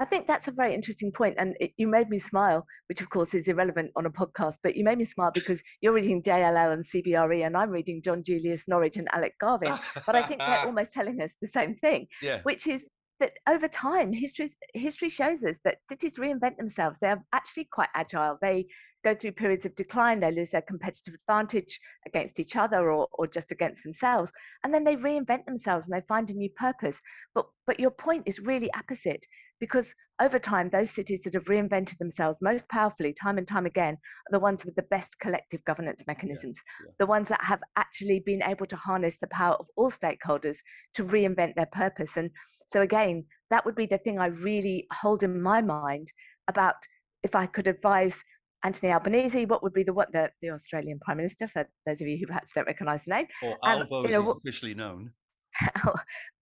I 0.01 0.05
think 0.05 0.27
that's 0.27 0.47
a 0.47 0.51
very 0.51 0.73
interesting 0.73 1.11
point, 1.11 1.35
and 1.37 1.57
it, 1.59 1.71
you 1.75 1.85
made 1.85 2.09
me 2.09 2.19
smile, 2.19 2.65
which 2.87 3.01
of 3.01 3.09
course 3.09 3.33
is 3.33 3.49
irrelevant 3.49 3.91
on 3.97 4.05
a 4.05 4.09
podcast. 4.09 4.59
But 4.63 4.77
you 4.77 4.85
made 4.85 4.97
me 4.97 5.03
smile 5.03 5.31
because 5.33 5.61
you're 5.81 5.91
reading 5.91 6.21
JLL 6.21 6.71
and 6.71 6.85
CBRE, 6.85 7.45
and 7.45 7.57
I'm 7.57 7.69
reading 7.69 8.01
John 8.01 8.23
Julius 8.23 8.65
Norwich 8.69 8.95
and 8.95 9.09
Alec 9.11 9.33
Garvin. 9.41 9.77
but 10.05 10.15
I 10.15 10.23
think 10.23 10.39
they're 10.39 10.59
almost 10.65 10.93
telling 10.93 11.21
us 11.21 11.35
the 11.41 11.47
same 11.47 11.75
thing, 11.75 12.07
yeah. 12.21 12.39
which 12.43 12.65
is 12.65 12.89
that 13.19 13.33
over 13.47 13.67
time, 13.67 14.13
history 14.13 14.49
history 14.73 15.09
shows 15.09 15.43
us 15.43 15.59
that 15.63 15.79
cities 15.89 16.17
reinvent 16.17 16.57
themselves. 16.57 16.99
They're 16.99 17.23
actually 17.33 17.65
quite 17.65 17.89
agile. 17.95 18.37
They 18.41 18.67
go 19.03 19.15
through 19.15 19.31
periods 19.31 19.65
of 19.65 19.75
decline, 19.75 20.19
they 20.19 20.31
lose 20.31 20.49
their 20.49 20.61
competitive 20.61 21.13
advantage 21.13 21.79
against 22.05 22.39
each 22.39 22.55
other 22.55 22.91
or, 22.91 23.07
or 23.13 23.27
just 23.27 23.51
against 23.51 23.83
themselves, 23.83 24.31
and 24.63 24.73
then 24.73 24.83
they 24.83 24.95
reinvent 24.95 25.45
themselves 25.45 25.85
and 25.85 25.93
they 25.93 26.05
find 26.05 26.29
a 26.29 26.33
new 26.33 26.49
purpose. 26.57 27.01
But 27.33 27.47
but 27.65 27.79
your 27.79 27.91
point 27.91 28.23
is 28.25 28.39
really 28.39 28.71
opposite 28.73 29.25
because 29.59 29.93
over 30.21 30.39
time, 30.39 30.69
those 30.69 30.91
cities 30.91 31.21
that 31.21 31.33
have 31.33 31.45
reinvented 31.45 31.97
themselves 31.97 32.39
most 32.41 32.67
powerfully, 32.69 33.13
time 33.13 33.37
and 33.37 33.47
time 33.47 33.65
again, 33.65 33.93
are 33.93 34.31
the 34.31 34.39
ones 34.39 34.65
with 34.65 34.75
the 34.75 34.83
best 34.83 35.17
collective 35.19 35.63
governance 35.65 36.03
mechanisms, 36.07 36.61
yeah, 36.81 36.87
yeah. 36.87 36.93
the 36.99 37.05
ones 37.05 37.29
that 37.29 37.43
have 37.43 37.61
actually 37.77 38.21
been 38.25 38.43
able 38.43 38.65
to 38.65 38.75
harness 38.75 39.17
the 39.19 39.27
power 39.27 39.55
of 39.55 39.67
all 39.77 39.91
stakeholders 39.91 40.57
to 40.93 41.03
reinvent 41.03 41.55
their 41.55 41.69
purpose. 41.71 42.17
And 42.17 42.29
so, 42.69 42.81
again, 42.81 43.25
that 43.49 43.65
would 43.65 43.75
be 43.75 43.87
the 43.87 43.97
thing 43.97 44.19
I 44.19 44.27
really 44.27 44.87
hold 44.93 45.23
in 45.23 45.41
my 45.41 45.61
mind 45.61 46.11
about 46.47 46.75
if 47.23 47.35
I 47.35 47.47
could 47.47 47.67
advise 47.67 48.23
Anthony 48.63 48.91
Albanese, 48.91 49.45
what 49.45 49.63
would 49.63 49.73
be 49.73 49.83
the 49.83 49.93
what 49.93 50.11
the, 50.11 50.29
the 50.41 50.51
Australian 50.51 50.99
Prime 50.99 51.17
Minister 51.17 51.47
for 51.47 51.67
those 51.85 52.01
of 52.01 52.07
you 52.07 52.17
who 52.17 52.27
perhaps 52.27 52.53
don't 52.53 52.67
recognise 52.67 53.05
the 53.05 53.11
name? 53.11 53.27
Or 53.43 53.57
Albo, 53.65 53.99
um, 53.99 54.05
you 54.05 54.11
know, 54.11 54.31
officially 54.31 54.73
known. 54.73 55.11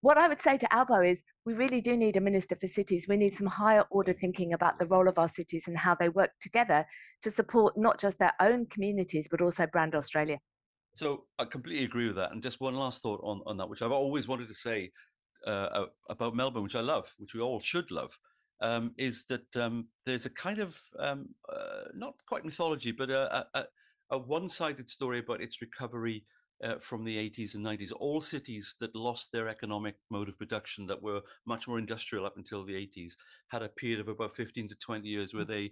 what 0.01 0.17
I 0.17 0.27
would 0.27 0.41
say 0.41 0.57
to 0.57 0.73
Albo 0.73 1.01
is 1.01 1.23
we 1.45 1.53
really 1.53 1.79
do 1.79 1.95
need 1.95 2.17
a 2.17 2.21
minister 2.21 2.57
for 2.59 2.67
cities. 2.67 3.07
We 3.07 3.17
need 3.17 3.35
some 3.35 3.47
higher 3.47 3.85
order 3.89 4.13
thinking 4.13 4.53
about 4.53 4.79
the 4.79 4.85
role 4.87 5.07
of 5.07 5.17
our 5.17 5.29
cities 5.29 5.65
and 5.67 5.77
how 5.77 5.95
they 5.95 6.09
work 6.09 6.31
together 6.41 6.85
to 7.21 7.31
support 7.31 7.77
not 7.77 7.99
just 7.99 8.19
their 8.19 8.33
own 8.41 8.65
communities, 8.65 9.27
but 9.29 9.41
also 9.41 9.65
brand 9.67 9.95
Australia. 9.95 10.39
So 10.93 11.25
I 11.39 11.45
completely 11.45 11.85
agree 11.85 12.07
with 12.07 12.15
that. 12.15 12.31
And 12.31 12.43
just 12.43 12.59
one 12.59 12.75
last 12.75 13.01
thought 13.01 13.21
on, 13.23 13.41
on 13.45 13.57
that, 13.57 13.69
which 13.69 13.81
I've 13.81 13.91
always 13.91 14.27
wanted 14.27 14.49
to 14.49 14.55
say 14.55 14.91
uh, 15.45 15.85
about 16.09 16.35
Melbourne, 16.35 16.63
which 16.63 16.75
I 16.75 16.81
love, 16.81 17.13
which 17.17 17.33
we 17.33 17.41
all 17.41 17.59
should 17.59 17.91
love, 17.91 18.17
um, 18.61 18.93
is 18.97 19.25
that 19.25 19.55
um, 19.55 19.87
there's 20.05 20.25
a 20.25 20.31
kind 20.31 20.59
of 20.59 20.79
um, 20.99 21.29
uh, 21.51 21.89
not 21.95 22.15
quite 22.27 22.45
mythology, 22.45 22.91
but 22.91 23.09
a, 23.09 23.45
a, 23.53 23.65
a 24.11 24.17
one-sided 24.17 24.89
story 24.89 25.19
about 25.19 25.41
its 25.41 25.61
recovery 25.61 26.25
uh, 26.63 26.75
from 26.79 27.03
the 27.03 27.17
80s 27.17 27.55
and 27.55 27.65
90s. 27.65 27.91
All 27.99 28.21
cities 28.21 28.75
that 28.79 28.95
lost 28.95 29.31
their 29.31 29.47
economic 29.47 29.95
mode 30.09 30.29
of 30.29 30.37
production, 30.37 30.87
that 30.87 31.01
were 31.01 31.21
much 31.45 31.67
more 31.67 31.79
industrial 31.79 32.25
up 32.25 32.37
until 32.37 32.65
the 32.65 32.73
80s, 32.73 33.13
had 33.49 33.61
a 33.61 33.69
period 33.69 33.99
of 33.99 34.07
about 34.07 34.31
15 34.31 34.69
to 34.69 34.75
20 34.75 35.07
years 35.07 35.33
where 35.33 35.45
mm. 35.45 35.49
they 35.49 35.71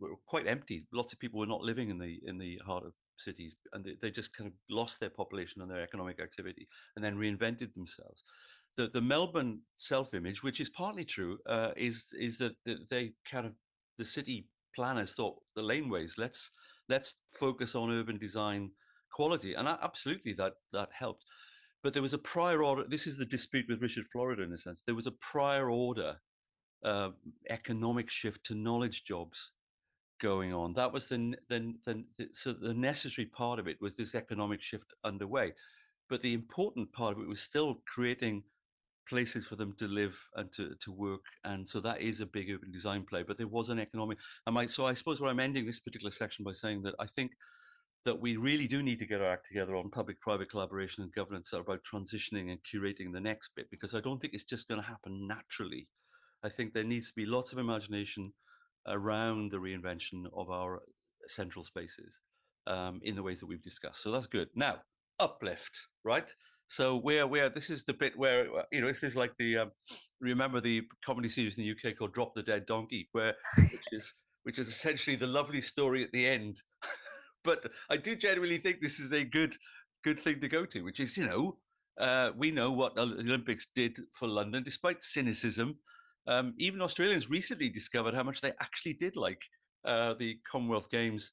were 0.00 0.16
quite 0.26 0.46
empty. 0.46 0.86
Lots 0.92 1.12
of 1.12 1.18
people 1.18 1.40
were 1.40 1.46
not 1.46 1.62
living 1.62 1.90
in 1.90 1.98
the 1.98 2.20
in 2.24 2.38
the 2.38 2.58
heart 2.64 2.84
of 2.84 2.92
cities, 3.18 3.56
and 3.72 3.84
they, 3.84 3.96
they 4.00 4.10
just 4.10 4.36
kind 4.36 4.48
of 4.48 4.54
lost 4.70 5.00
their 5.00 5.10
population 5.10 5.62
and 5.62 5.70
their 5.70 5.82
economic 5.82 6.20
activity, 6.20 6.66
and 6.96 7.04
then 7.04 7.16
reinvented 7.16 7.74
themselves. 7.74 8.24
The 8.76 8.88
the 8.88 9.00
Melbourne 9.00 9.60
self-image, 9.76 10.42
which 10.42 10.60
is 10.60 10.70
partly 10.70 11.04
true, 11.04 11.38
uh, 11.46 11.72
is 11.76 12.06
is 12.18 12.38
that 12.38 12.54
they 12.64 13.12
kind 13.30 13.46
of 13.46 13.52
the 13.98 14.04
city 14.04 14.46
planners 14.74 15.14
thought 15.14 15.36
the 15.54 15.62
laneways. 15.62 16.18
Let's 16.18 16.50
let's 16.88 17.16
focus 17.28 17.74
on 17.74 17.90
urban 17.90 18.18
design 18.18 18.70
quality, 19.12 19.54
and 19.54 19.68
absolutely 19.68 20.32
that 20.34 20.54
that 20.72 20.88
helped. 20.92 21.24
But 21.82 21.92
there 21.92 22.02
was 22.02 22.14
a 22.14 22.18
prior 22.18 22.62
order. 22.62 22.84
This 22.88 23.06
is 23.06 23.16
the 23.16 23.26
dispute 23.26 23.66
with 23.68 23.82
Richard 23.82 24.06
Florida 24.06 24.42
in 24.42 24.52
a 24.52 24.56
sense. 24.56 24.82
There 24.82 24.94
was 24.94 25.08
a 25.08 25.12
prior 25.32 25.68
order 25.68 26.16
uh, 26.84 27.10
economic 27.50 28.08
shift 28.08 28.44
to 28.46 28.54
knowledge 28.54 29.04
jobs 29.04 29.52
going 30.20 30.54
on. 30.54 30.72
That 30.74 30.92
was 30.92 31.08
the, 31.08 31.34
the, 31.48 31.74
the, 31.84 32.04
the 32.16 32.28
so 32.32 32.52
the 32.52 32.72
necessary 32.72 33.26
part 33.26 33.58
of 33.58 33.66
it 33.66 33.78
was 33.80 33.96
this 33.96 34.14
economic 34.14 34.62
shift 34.62 34.94
underway. 35.04 35.52
But 36.08 36.22
the 36.22 36.34
important 36.34 36.92
part 36.92 37.16
of 37.16 37.22
it 37.22 37.28
was 37.28 37.40
still 37.40 37.82
creating 37.86 38.44
places 39.14 39.46
for 39.46 39.56
them 39.56 39.72
to 39.80 39.86
live 40.00 40.16
and 40.38 40.48
to, 40.56 40.64
to 40.84 40.90
work. 41.08 41.24
And 41.44 41.60
so 41.72 41.80
that 41.80 42.00
is 42.00 42.20
a 42.20 42.32
big 42.36 42.50
urban 42.54 42.72
design 42.72 43.02
play. 43.10 43.22
But 43.22 43.36
there 43.38 43.54
was 43.58 43.68
an 43.68 43.78
economic. 43.78 44.18
So 44.68 44.86
I 44.86 44.94
suppose 44.94 45.20
what 45.20 45.30
I'm 45.30 45.46
ending 45.46 45.66
this 45.66 45.84
particular 45.86 46.12
section 46.12 46.44
by 46.44 46.54
saying 46.62 46.82
that 46.84 46.96
I 46.98 47.06
think 47.16 47.30
that 48.04 48.20
we 48.20 48.36
really 48.36 48.68
do 48.74 48.82
need 48.82 48.98
to 48.98 49.06
get 49.06 49.20
our 49.20 49.32
act 49.32 49.46
together 49.46 49.76
on 49.76 49.96
public-private 49.98 50.50
collaboration 50.50 51.04
and 51.04 51.12
governance 51.20 51.52
about 51.52 51.84
transitioning 51.84 52.50
and 52.50 52.58
curating 52.68 53.12
the 53.12 53.20
next 53.30 53.54
bit, 53.56 53.70
because 53.70 53.94
I 53.94 54.00
don't 54.00 54.18
think 54.20 54.34
it's 54.34 54.52
just 54.54 54.68
going 54.68 54.80
to 54.82 54.92
happen 54.94 55.28
naturally. 55.28 55.86
I 56.42 56.48
think 56.48 56.72
there 56.72 56.92
needs 56.92 57.08
to 57.10 57.14
be 57.14 57.26
lots 57.26 57.52
of 57.52 57.58
imagination 57.58 58.32
around 58.86 59.50
the 59.50 59.62
reinvention 59.66 60.24
of 60.40 60.50
our 60.50 60.82
central 61.28 61.64
spaces 61.64 62.20
um, 62.66 63.00
in 63.08 63.14
the 63.14 63.22
ways 63.22 63.38
that 63.40 63.50
we've 63.50 63.68
discussed. 63.70 64.02
So 64.02 64.10
that's 64.10 64.26
good. 64.26 64.48
Now, 64.54 64.74
uplift, 65.20 65.74
right? 66.02 66.34
So 66.72 66.96
where 66.96 67.26
where 67.26 67.50
this 67.50 67.68
is 67.68 67.84
the 67.84 67.92
bit 67.92 68.16
where 68.16 68.46
you 68.72 68.80
know 68.80 68.86
this 68.86 69.02
is 69.02 69.14
like 69.14 69.32
the 69.38 69.58
um, 69.58 69.72
remember 70.22 70.58
the 70.58 70.82
comedy 71.04 71.28
series 71.28 71.58
in 71.58 71.64
the 71.64 71.72
UK 71.72 71.98
called 71.98 72.14
Drop 72.14 72.34
the 72.34 72.42
Dead 72.42 72.64
Donkey, 72.64 73.10
where 73.12 73.34
which 73.58 73.84
is 73.92 74.14
which 74.44 74.58
is 74.58 74.68
essentially 74.68 75.14
the 75.14 75.26
lovely 75.26 75.60
story 75.60 76.02
at 76.02 76.10
the 76.12 76.26
end 76.26 76.56
but 77.44 77.66
I 77.90 77.96
do 77.96 78.16
genuinely 78.16 78.58
think 78.58 78.80
this 78.80 78.98
is 79.00 79.12
a 79.12 79.22
good 79.22 79.54
good 80.02 80.18
thing 80.18 80.40
to 80.40 80.48
go 80.48 80.64
to, 80.64 80.82
which 80.82 80.98
is 80.98 81.14
you 81.16 81.26
know 81.26 81.58
uh, 82.00 82.30
we 82.36 82.50
know 82.50 82.72
what 82.72 82.94
the 82.94 83.02
Olympics 83.02 83.68
did 83.74 83.98
for 84.18 84.26
London, 84.26 84.62
despite 84.62 85.02
cynicism. 85.02 85.76
Um, 86.26 86.54
even 86.56 86.80
Australians 86.80 87.28
recently 87.28 87.68
discovered 87.68 88.14
how 88.14 88.22
much 88.22 88.40
they 88.40 88.52
actually 88.60 88.94
did 88.94 89.16
like 89.16 89.42
uh, 89.84 90.14
the 90.18 90.38
Commonwealth 90.50 90.88
Games, 90.90 91.32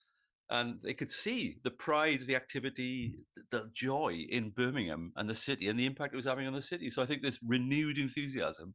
and 0.50 0.80
they 0.84 0.93
could 0.93 1.12
see 1.12 1.58
the 1.64 1.72
pride, 1.72 2.22
the 2.26 2.36
activity, 2.36 3.16
the 3.52 3.70
joy 3.74 4.26
in 4.30 4.50
Birmingham 4.50 5.14
and 5.16 5.30
the 5.30 5.36
city, 5.36 5.68
and 5.68 5.80
the 5.80 5.86
impact 5.86 6.14
it 6.14 6.18
was 6.18 6.26
having 6.26 6.47
on 6.47 6.54
the 6.54 6.62
city. 6.62 6.89
So 6.89 7.04
I 7.04 7.06
think 7.06 7.22
there's 7.22 7.39
renewed 7.45 7.97
enthusiasm 7.97 8.74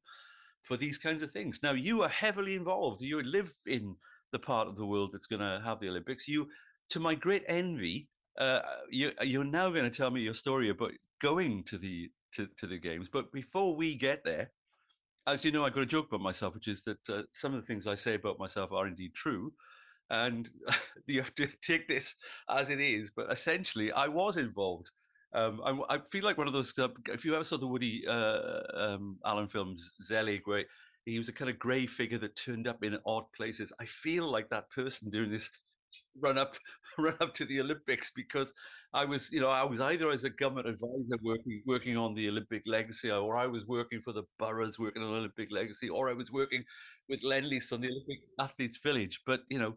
for 0.63 0.77
these 0.77 0.99
kinds 0.99 1.23
of 1.23 1.31
things. 1.31 1.61
Now 1.63 1.73
you 1.73 2.03
are 2.03 2.09
heavily 2.09 2.55
involved. 2.55 3.03
You 3.03 3.23
live 3.23 3.53
in 3.67 3.97
the 4.33 4.39
part 4.39 4.69
of 4.69 4.77
the 4.77 4.87
world 4.87 5.11
that's 5.13 5.27
going 5.27 5.41
to 5.41 5.61
have 5.65 5.81
the 5.81 5.89
Olympics. 5.89 6.29
You 6.29 6.49
to 6.91 7.01
my 7.01 7.15
great 7.15 7.45
envy, 7.49 8.09
uh, 8.39 8.61
you, 8.91 9.13
you're 9.23 9.45
now 9.45 9.71
going 9.71 9.91
to 9.91 9.97
tell 9.97 10.11
me 10.11 10.21
your 10.21 10.35
story 10.35 10.69
about 10.69 10.93
going 11.21 11.65
to 11.65 11.79
the 11.79 12.11
to, 12.35 12.49
to 12.59 12.67
the 12.67 12.79
games. 12.79 13.09
But 13.13 13.33
before 13.33 13.75
we 13.75 13.95
get 13.95 14.25
there, 14.25 14.51
as 15.27 15.45
you 15.45 15.53
know, 15.53 15.65
I 15.65 15.71
got 15.71 15.83
a 15.83 15.87
joke 15.87 16.09
about 16.09 16.21
myself, 16.21 16.55
which 16.55 16.69
is 16.69 16.85
that 16.85 17.09
uh, 17.09 17.23
some 17.33 17.55
of 17.55 17.61
the 17.61 17.67
things 17.67 17.87
I 17.87 17.95
say 17.95 18.15
about 18.15 18.39
myself 18.39 18.73
are 18.73 18.87
indeed 18.87 19.15
true, 19.15 19.53
and 20.11 20.49
you 21.07 21.21
have 21.21 21.35
to 21.35 21.49
take 21.63 21.89
this 21.89 22.17
as 22.49 22.71
it 22.71 22.81
is. 22.81 23.11
But 23.15 23.33
essentially, 23.33 23.93
I 23.93 24.09
was 24.09 24.37
involved. 24.37 24.91
Um, 25.35 25.61
I, 25.65 25.97
I, 25.97 25.99
feel 26.11 26.25
like 26.25 26.39
one 26.39 26.47
of 26.47 26.53
those. 26.53 26.79
Uh, 26.79 26.89
if 27.09 27.25
you 27.25 27.35
ever 27.35 27.45
saw 27.45 27.57
the 27.57 27.67
Woody 27.67 28.05
uh, 28.07 28.61
um, 28.75 29.19
Allen 29.27 29.49
films 29.49 29.93
Zelig, 30.03 30.43
where 30.45 30.65
he 31.07 31.19
was 31.19 31.29
a 31.29 31.33
kind 31.33 31.51
of 31.51 31.59
grey 31.59 31.87
figure 31.87 32.19
that 32.19 32.37
turned 32.37 32.69
up 32.69 32.85
in 32.85 32.97
odd 33.05 33.25
places, 33.37 33.73
I 33.81 33.85
feel 33.85 34.31
like 34.31 34.49
that 34.51 34.71
person 34.71 35.11
doing 35.11 35.31
this 35.31 35.51
run 36.21 36.39
up 36.39 36.57
run 36.99 37.17
up 37.21 37.35
to 37.35 37.45
the 37.45 37.61
Olympics 37.61 38.13
because 38.15 38.53
I 38.93 39.05
was, 39.05 39.31
you 39.33 39.41
know, 39.41 39.51
I 39.51 39.65
was 39.65 39.81
either 39.81 40.11
as 40.11 40.25
a 40.25 40.31
government 40.31 40.69
advisor 40.69 41.17
working 41.23 41.63
working 41.67 41.97
on 41.97 42.15
the 42.15 42.29
Olympic 42.29 42.63
legacy, 42.67 43.11
or 43.11 43.37
I 43.37 43.47
was 43.47 43.67
working 43.67 44.01
for 44.03 44.13
the 44.13 44.23
boroughs 44.39 44.79
working 44.79 45.03
on 45.03 45.15
Olympic 45.15 45.51
legacy, 45.51 45.89
or 45.89 46.09
I 46.09 46.13
was 46.13 46.31
working 46.31 46.65
with 47.09 47.23
Lendlease 47.23 47.73
on 47.73 47.81
the 47.81 47.89
Olympic 47.89 48.21
Athletes 48.39 48.79
Village. 48.79 49.21
But 49.27 49.41
you 49.51 49.59
know, 49.59 49.75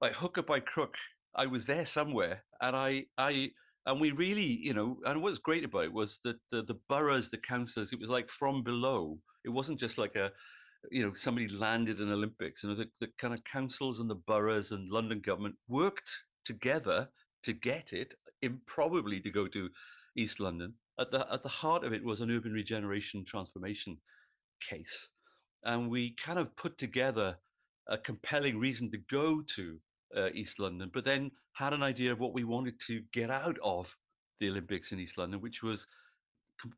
by 0.00 0.10
hook 0.10 0.44
by 0.46 0.60
crook, 0.60 0.96
I 1.34 1.46
was 1.46 1.66
there 1.66 1.86
somewhere, 1.86 2.44
and 2.60 2.76
I, 2.76 3.06
I, 3.18 3.50
and 3.84 4.00
we 4.00 4.10
really, 4.10 4.42
you 4.42 4.74
know, 4.74 4.98
and 5.04 5.22
what's 5.22 5.38
great 5.38 5.64
about 5.64 5.84
it 5.84 5.92
was 5.92 6.18
that 6.24 6.36
the 6.50 6.62
the 6.62 6.78
boroughs, 6.88 7.30
the 7.30 7.38
councillors, 7.38 7.92
it 7.92 8.00
was 8.00 8.10
like 8.10 8.28
from 8.28 8.62
below. 8.62 9.18
It 9.44 9.50
wasn't 9.50 9.80
just 9.80 9.98
like 9.98 10.16
a 10.16 10.32
you 10.90 11.04
know 11.04 11.14
somebody 11.14 11.48
landed 11.48 12.00
in 12.00 12.12
Olympics, 12.12 12.64
and 12.64 12.76
the, 12.76 12.86
the 13.00 13.08
kind 13.18 13.34
of 13.34 13.44
councils 13.44 14.00
and 14.00 14.10
the 14.10 14.14
boroughs 14.26 14.72
and 14.72 14.90
London 14.90 15.20
government 15.20 15.56
worked 15.68 16.10
together 16.44 17.08
to 17.42 17.52
get 17.52 17.92
it, 17.92 18.14
improbably 18.42 19.20
to 19.20 19.30
go 19.30 19.46
to 19.48 19.68
East 20.16 20.40
London. 20.40 20.74
At 20.98 21.10
the 21.10 21.30
at 21.32 21.42
the 21.42 21.48
heart 21.48 21.84
of 21.84 21.92
it 21.92 22.04
was 22.04 22.20
an 22.20 22.30
urban 22.30 22.52
regeneration 22.52 23.24
transformation 23.24 23.98
case, 24.68 25.10
and 25.64 25.90
we 25.90 26.14
kind 26.16 26.38
of 26.38 26.56
put 26.56 26.78
together 26.78 27.36
a 27.88 27.98
compelling 27.98 28.58
reason 28.58 28.90
to 28.90 28.98
go 29.10 29.42
to 29.54 29.78
uh, 30.16 30.28
East 30.32 30.58
London, 30.58 30.90
but 30.92 31.04
then 31.04 31.30
had 31.52 31.72
an 31.72 31.82
idea 31.82 32.12
of 32.12 32.20
what 32.20 32.34
we 32.34 32.44
wanted 32.44 32.78
to 32.86 33.02
get 33.12 33.30
out 33.30 33.58
of 33.62 33.96
the 34.40 34.48
Olympics 34.48 34.92
in 34.92 35.00
East 35.00 35.18
London, 35.18 35.40
which 35.40 35.62
was 35.62 35.86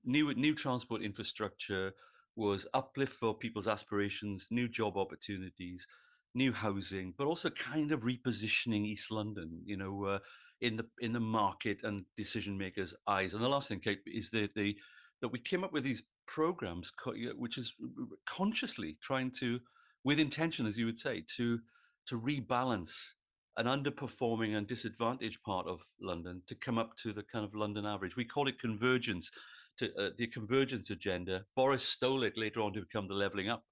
new 0.05 0.33
new 0.35 0.55
transport 0.55 1.03
infrastructure, 1.03 1.93
was 2.37 2.67
uplift 2.75 3.13
for 3.13 3.35
people's 3.35 3.69
aspirations, 3.69 4.47
new 4.51 4.69
job 4.69 4.97
opportunities, 4.97 5.87
new 6.35 6.53
housing, 6.53 7.13
but 7.19 7.27
also 7.27 7.51
kind 7.51 7.93
of 7.93 8.03
repositioning 8.03 8.85
East 8.87 9.11
London, 9.11 9.61
you 9.65 9.77
know, 9.77 10.05
uh, 10.05 10.19
in 10.61 10.77
the 10.77 10.87
in 11.01 11.13
the 11.13 11.21
market 11.21 11.83
and 11.83 12.05
decision 12.17 12.57
makers' 12.57 12.95
eyes. 13.07 13.35
And 13.35 13.43
the 13.43 13.49
last 13.49 13.69
thing, 13.69 13.81
Kate, 13.81 14.01
is 14.07 14.31
the 14.31 14.49
the 14.55 14.77
that 15.21 15.29
we 15.29 15.39
came 15.41 15.65
up 15.65 15.73
with 15.73 15.85
these 15.85 16.05
programs, 16.27 16.93
which 17.37 17.59
is 17.59 17.75
consciously 18.27 18.97
trying 19.03 19.33
to, 19.33 19.59
with 20.05 20.21
intention, 20.21 20.65
as 20.67 20.79
you 20.79 20.87
would 20.87 20.99
say, 20.99 21.25
to 21.37 21.59
to 22.07 22.21
rebalance 22.21 23.15
an 23.59 23.67
underperforming 23.67 24.57
and 24.57 24.67
disadvantaged 24.67 25.43
part 25.43 25.67
of 25.67 25.81
London 26.01 26.41
to 26.47 26.55
come 26.55 26.79
up 26.79 26.97
to 26.97 27.13
the 27.13 27.25
kind 27.25 27.45
of 27.45 27.55
London 27.55 27.85
average. 27.85 28.17
We 28.17 28.25
call 28.25 28.47
it 28.49 28.61
convergence 28.61 29.31
to 29.79 29.95
uh, 29.97 30.11
the 30.17 30.29
convergence 30.29 30.91
agenda. 30.91 31.45
Boris 31.57 31.83
stole 31.83 32.23
it 32.23 32.39
later 32.39 32.61
on 32.61 32.73
to 32.73 32.81
become 32.81 33.09
the 33.09 33.15
leveling 33.15 33.49
up 33.49 33.65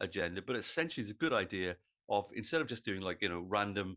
agenda, 0.00 0.42
but 0.44 0.56
essentially 0.56 1.02
it's 1.02 1.12
a 1.12 1.14
good 1.14 1.32
idea 1.32 1.76
of 2.08 2.26
instead 2.34 2.60
of 2.60 2.66
just 2.66 2.84
doing 2.84 3.00
like 3.00 3.22
you 3.22 3.28
know 3.28 3.44
random 3.48 3.96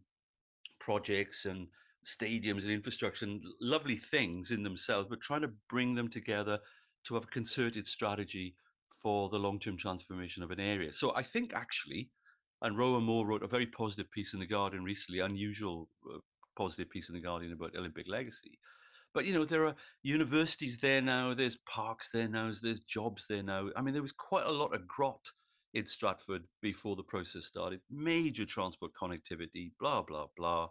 projects 0.80 1.46
and 1.46 1.68
stadiums 2.06 2.62
and 2.62 2.72
infrastructure 2.72 3.26
and 3.26 3.44
lovely 3.60 3.96
things 3.96 4.52
in 4.52 4.62
themselves, 4.62 5.08
but 5.10 5.22
trying 5.22 5.42
to 5.42 5.52
bring 5.70 5.96
them 5.96 6.08
together 6.08 6.60
to 7.04 7.16
have 7.16 7.24
a 7.24 7.28
concerted 7.28 7.88
strategy 7.88 8.56
for 9.02 9.30
the 9.30 9.40
long-term 9.40 9.78
transformation 9.78 10.44
of 10.44 10.52
an 10.52 10.60
area. 10.60 10.94
So 10.94 11.16
I 11.16 11.24
think 11.24 11.52
actually, 11.54 12.10
and 12.66 12.78
Rowan 12.78 13.04
Moore 13.04 13.28
wrote 13.28 13.44
a 13.44 13.48
very 13.48 13.68
positive 13.68 14.10
piece 14.12 14.34
in 14.34 14.40
the 14.40 14.48
Guardian 14.48 14.84
recently, 14.84 15.20
unusual 15.20 15.88
uh, 16.12 16.18
positive 16.58 16.90
piece 16.90 17.10
in 17.10 17.16
the 17.16 17.22
Guardian 17.22 17.54
about 17.54 17.76
Olympic 17.76 18.08
legacy. 18.08 18.58
But 19.14 19.26
you 19.26 19.34
know, 19.34 19.46
there 19.46 19.68
are 19.68 19.76
universities 20.02 20.80
there 20.80 21.00
now. 21.00 21.36
There's 21.36 21.60
parks 21.70 22.10
there 22.12 22.28
now. 22.28 22.52
There's 22.60 22.82
jobs 22.82 23.28
there 23.30 23.44
now. 23.44 23.70
I 23.76 23.82
mean, 23.84 23.94
there 23.94 24.02
was 24.02 24.12
quite 24.12 24.48
a 24.48 24.52
lot 24.52 24.74
of 24.74 24.88
grot 24.88 25.24
in 25.76 25.86
Stratford 25.86 26.42
before 26.64 26.96
the 26.96 27.04
process 27.04 27.46
started. 27.46 27.82
Major 27.92 28.46
transport 28.46 28.94
connectivity, 29.00 29.72
blah 29.80 30.02
blah 30.02 30.26
blah. 30.36 30.70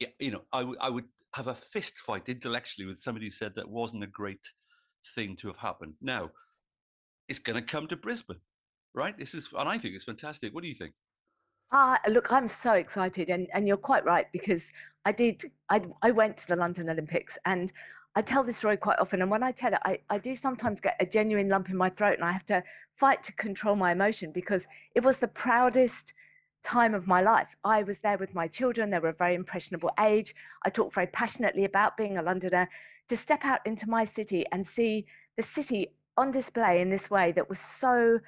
Yeah, 0.00 0.08
you 0.18 0.32
know, 0.32 0.42
I, 0.52 0.60
w- 0.60 0.78
I 0.80 0.90
would 0.90 1.06
have 1.34 1.46
a 1.46 1.54
fist 1.54 1.98
fight 1.98 2.28
intellectually 2.28 2.88
with 2.88 2.98
somebody 2.98 3.26
who 3.26 3.30
said 3.30 3.54
that 3.54 3.70
wasn't 3.70 4.02
a 4.02 4.08
great 4.08 4.48
thing 5.14 5.36
to 5.36 5.46
have 5.46 5.58
happened. 5.58 5.94
Now, 6.02 6.32
it's 7.28 7.38
going 7.38 7.56
to 7.56 7.72
come 7.72 7.86
to 7.86 7.96
Brisbane, 7.96 8.40
right? 8.94 9.16
This 9.16 9.32
is, 9.32 9.50
and 9.56 9.68
I 9.68 9.78
think 9.78 9.94
it's 9.94 10.04
fantastic. 10.04 10.52
What 10.52 10.62
do 10.62 10.68
you 10.68 10.74
think? 10.74 10.94
Ah, 11.76 11.98
look, 12.06 12.30
I'm 12.30 12.46
so 12.46 12.74
excited, 12.74 13.30
and, 13.30 13.48
and 13.52 13.66
you're 13.66 13.76
quite 13.76 14.04
right 14.04 14.30
because 14.30 14.72
I 15.04 15.10
did. 15.10 15.50
I 15.68 15.82
I 16.02 16.12
went 16.12 16.36
to 16.36 16.46
the 16.46 16.54
London 16.54 16.88
Olympics, 16.88 17.36
and 17.46 17.72
I 18.14 18.22
tell 18.22 18.44
this 18.44 18.58
story 18.58 18.76
quite 18.76 19.00
often. 19.00 19.20
And 19.22 19.28
when 19.30 19.42
I 19.42 19.50
tell 19.50 19.72
it, 19.72 19.80
I, 19.84 19.98
I 20.08 20.18
do 20.18 20.36
sometimes 20.36 20.80
get 20.80 20.94
a 21.00 21.04
genuine 21.04 21.48
lump 21.48 21.70
in 21.70 21.76
my 21.76 21.90
throat, 21.90 22.14
and 22.14 22.24
I 22.24 22.30
have 22.30 22.46
to 22.46 22.62
fight 22.94 23.24
to 23.24 23.32
control 23.32 23.74
my 23.74 23.90
emotion 23.90 24.30
because 24.30 24.68
it 24.94 25.02
was 25.02 25.18
the 25.18 25.26
proudest 25.26 26.14
time 26.62 26.94
of 26.94 27.08
my 27.08 27.20
life. 27.22 27.48
I 27.64 27.82
was 27.82 27.98
there 27.98 28.18
with 28.18 28.36
my 28.36 28.46
children. 28.46 28.90
They 28.90 29.00
were 29.00 29.08
a 29.08 29.12
very 29.12 29.34
impressionable 29.34 29.90
age. 29.98 30.32
I 30.64 30.70
talked 30.70 30.94
very 30.94 31.08
passionately 31.08 31.64
about 31.64 31.96
being 31.96 32.18
a 32.18 32.22
Londoner. 32.22 32.68
To 33.08 33.16
step 33.16 33.44
out 33.44 33.66
into 33.66 33.90
my 33.90 34.04
city 34.04 34.46
and 34.52 34.64
see 34.64 35.06
the 35.36 35.42
city 35.42 35.88
on 36.16 36.30
display 36.30 36.80
in 36.80 36.88
this 36.88 37.10
way 37.10 37.32
that 37.32 37.48
was 37.48 37.58
so 37.58 38.20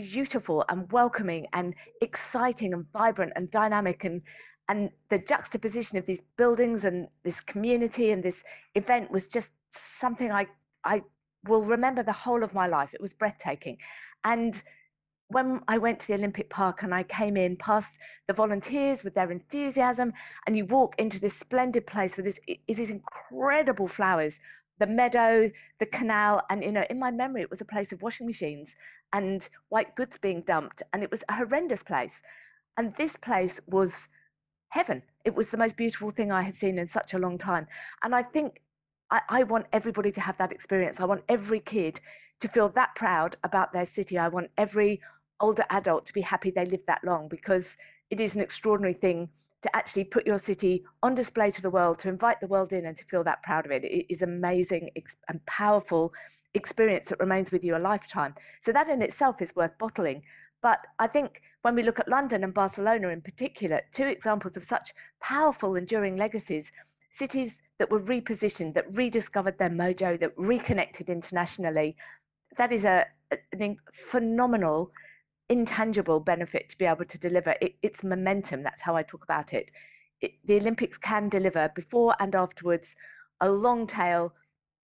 beautiful 0.00 0.64
and 0.68 0.90
welcoming 0.92 1.46
and 1.52 1.74
exciting 2.00 2.72
and 2.72 2.90
vibrant 2.92 3.32
and 3.36 3.50
dynamic 3.50 4.04
and 4.04 4.22
and 4.68 4.90
the 5.08 5.18
juxtaposition 5.18 5.98
of 5.98 6.06
these 6.06 6.22
buildings 6.36 6.84
and 6.84 7.08
this 7.24 7.40
community 7.40 8.12
and 8.12 8.22
this 8.22 8.44
event 8.76 9.10
was 9.10 9.26
just 9.26 9.52
something 9.70 10.30
I 10.30 10.46
I 10.84 11.02
will 11.44 11.64
remember 11.64 12.02
the 12.02 12.12
whole 12.12 12.42
of 12.42 12.54
my 12.54 12.66
life. 12.66 12.90
It 12.94 13.00
was 13.00 13.14
breathtaking. 13.14 13.78
And 14.24 14.62
when 15.28 15.60
I 15.68 15.78
went 15.78 16.00
to 16.00 16.08
the 16.08 16.14
Olympic 16.14 16.50
Park 16.50 16.82
and 16.82 16.94
I 16.94 17.04
came 17.04 17.36
in 17.36 17.56
past 17.56 17.98
the 18.26 18.34
volunteers 18.34 19.04
with 19.04 19.14
their 19.14 19.30
enthusiasm, 19.30 20.12
and 20.46 20.56
you 20.56 20.66
walk 20.66 20.96
into 20.98 21.20
this 21.20 21.34
splendid 21.34 21.86
place 21.86 22.16
with 22.16 22.26
this, 22.26 22.40
these 22.66 22.90
incredible 22.90 23.86
flowers, 23.88 24.38
the 24.80 24.86
meadow, 24.86 25.50
the 25.78 25.86
canal, 25.86 26.42
and 26.50 26.64
you 26.64 26.72
know, 26.72 26.84
in 26.90 26.98
my 26.98 27.10
memory, 27.10 27.42
it 27.42 27.50
was 27.50 27.60
a 27.60 27.66
place 27.66 27.92
of 27.92 28.02
washing 28.02 28.26
machines 28.26 28.74
and 29.12 29.48
white 29.68 29.94
goods 29.94 30.18
being 30.18 30.42
dumped, 30.42 30.82
and 30.92 31.02
it 31.04 31.10
was 31.10 31.22
a 31.28 31.34
horrendous 31.34 31.84
place. 31.84 32.20
And 32.76 32.94
this 32.96 33.16
place 33.16 33.60
was 33.66 34.08
heaven. 34.70 35.02
It 35.24 35.34
was 35.34 35.50
the 35.50 35.58
most 35.58 35.76
beautiful 35.76 36.10
thing 36.10 36.32
I 36.32 36.42
had 36.42 36.56
seen 36.56 36.78
in 36.78 36.88
such 36.88 37.14
a 37.14 37.18
long 37.18 37.36
time. 37.38 37.66
And 38.02 38.14
I 38.14 38.22
think 38.22 38.60
I, 39.10 39.20
I 39.28 39.42
want 39.42 39.66
everybody 39.72 40.10
to 40.12 40.20
have 40.20 40.38
that 40.38 40.52
experience. 40.52 40.98
I 40.98 41.04
want 41.04 41.24
every 41.28 41.60
kid 41.60 42.00
to 42.40 42.48
feel 42.48 42.70
that 42.70 42.94
proud 42.94 43.36
about 43.44 43.72
their 43.72 43.84
city. 43.84 44.16
I 44.16 44.28
want 44.28 44.50
every 44.56 45.00
older 45.40 45.64
adult 45.70 46.06
to 46.06 46.12
be 46.12 46.20
happy 46.22 46.50
they 46.50 46.64
lived 46.64 46.86
that 46.86 47.04
long 47.04 47.28
because 47.28 47.76
it 48.10 48.20
is 48.20 48.34
an 48.34 48.42
extraordinary 48.42 48.94
thing 48.94 49.28
to 49.62 49.76
actually 49.76 50.04
put 50.04 50.26
your 50.26 50.38
city 50.38 50.84
on 51.02 51.14
display 51.14 51.50
to 51.50 51.62
the 51.62 51.70
world, 51.70 51.98
to 51.98 52.08
invite 52.08 52.40
the 52.40 52.46
world 52.46 52.72
in 52.72 52.86
and 52.86 52.96
to 52.96 53.04
feel 53.04 53.24
that 53.24 53.42
proud 53.42 53.66
of 53.66 53.72
it. 53.72 53.84
It 53.84 54.06
is 54.12 54.22
amazing 54.22 54.90
and 55.28 55.44
powerful 55.46 56.12
experience 56.54 57.08
that 57.10 57.20
remains 57.20 57.52
with 57.52 57.64
you 57.64 57.76
a 57.76 57.78
lifetime. 57.78 58.34
So 58.62 58.72
that 58.72 58.88
in 58.88 59.02
itself 59.02 59.40
is 59.42 59.54
worth 59.54 59.76
bottling. 59.78 60.22
But 60.62 60.78
I 60.98 61.06
think 61.06 61.42
when 61.62 61.74
we 61.74 61.82
look 61.82 62.00
at 62.00 62.08
London 62.08 62.44
and 62.44 62.52
Barcelona 62.54 63.08
in 63.08 63.20
particular, 63.22 63.80
two 63.92 64.06
examples 64.06 64.56
of 64.56 64.64
such 64.64 64.92
powerful, 65.20 65.76
enduring 65.76 66.16
legacies, 66.16 66.72
cities 67.10 67.62
that 67.78 67.90
were 67.90 68.00
repositioned, 68.00 68.74
that 68.74 68.96
rediscovered 68.96 69.58
their 69.58 69.70
mojo, 69.70 70.18
that 70.20 70.32
reconnected 70.36 71.08
internationally, 71.08 71.96
that 72.56 72.72
is 72.72 72.84
a, 72.84 73.06
a 73.32 73.76
phenomenal 73.92 74.90
intangible 75.50 76.20
benefit 76.20 76.70
to 76.70 76.78
be 76.78 76.86
able 76.86 77.04
to 77.04 77.18
deliver. 77.18 77.54
It, 77.60 77.74
it's 77.82 78.02
momentum. 78.02 78.62
That's 78.62 78.80
how 78.80 78.96
I 78.96 79.02
talk 79.02 79.24
about 79.24 79.52
it. 79.52 79.70
it. 80.20 80.32
The 80.44 80.56
Olympics 80.56 80.96
can 80.96 81.28
deliver 81.28 81.70
before 81.74 82.14
and 82.20 82.34
afterwards 82.34 82.96
a 83.40 83.50
long 83.50 83.86
tail 83.86 84.32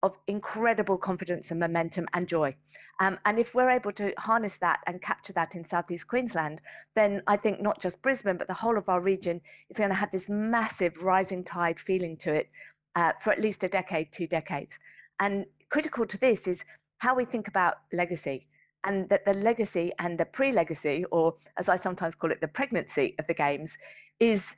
of 0.02 0.18
incredible 0.26 0.98
confidence 0.98 1.50
and 1.50 1.60
momentum 1.60 2.06
and 2.12 2.28
joy. 2.28 2.54
Um, 3.00 3.18
and 3.24 3.38
if 3.38 3.54
we're 3.54 3.70
able 3.70 3.92
to 3.92 4.12
harness 4.18 4.56
that 4.58 4.80
and 4.86 5.00
capture 5.00 5.32
that 5.34 5.54
in 5.54 5.64
Southeast 5.64 6.08
Queensland, 6.08 6.60
then 6.94 7.22
I 7.26 7.36
think 7.36 7.60
not 7.62 7.80
just 7.80 8.02
Brisbane, 8.02 8.36
but 8.36 8.48
the 8.48 8.54
whole 8.54 8.76
of 8.76 8.88
our 8.88 9.00
region 9.00 9.40
is 9.70 9.76
going 9.76 9.90
to 9.90 9.96
have 9.96 10.10
this 10.10 10.28
massive 10.28 11.02
rising 11.02 11.44
tide 11.44 11.78
feeling 11.78 12.16
to 12.18 12.34
it 12.34 12.50
uh, 12.94 13.12
for 13.20 13.32
at 13.32 13.40
least 13.40 13.64
a 13.64 13.68
decade, 13.68 14.12
two 14.12 14.26
decades. 14.26 14.78
And 15.20 15.46
critical 15.68 16.06
to 16.06 16.18
this 16.18 16.48
is 16.48 16.64
how 16.98 17.14
we 17.14 17.24
think 17.24 17.48
about 17.48 17.78
legacy 17.92 18.46
and 18.86 19.08
that 19.08 19.24
the 19.24 19.34
legacy 19.34 19.92
and 19.98 20.18
the 20.18 20.24
pre-legacy, 20.24 21.04
or 21.10 21.34
as 21.58 21.68
I 21.68 21.76
sometimes 21.76 22.14
call 22.14 22.30
it, 22.30 22.40
the 22.40 22.48
pregnancy 22.48 23.14
of 23.18 23.26
the 23.26 23.34
games, 23.34 23.76
is 24.20 24.56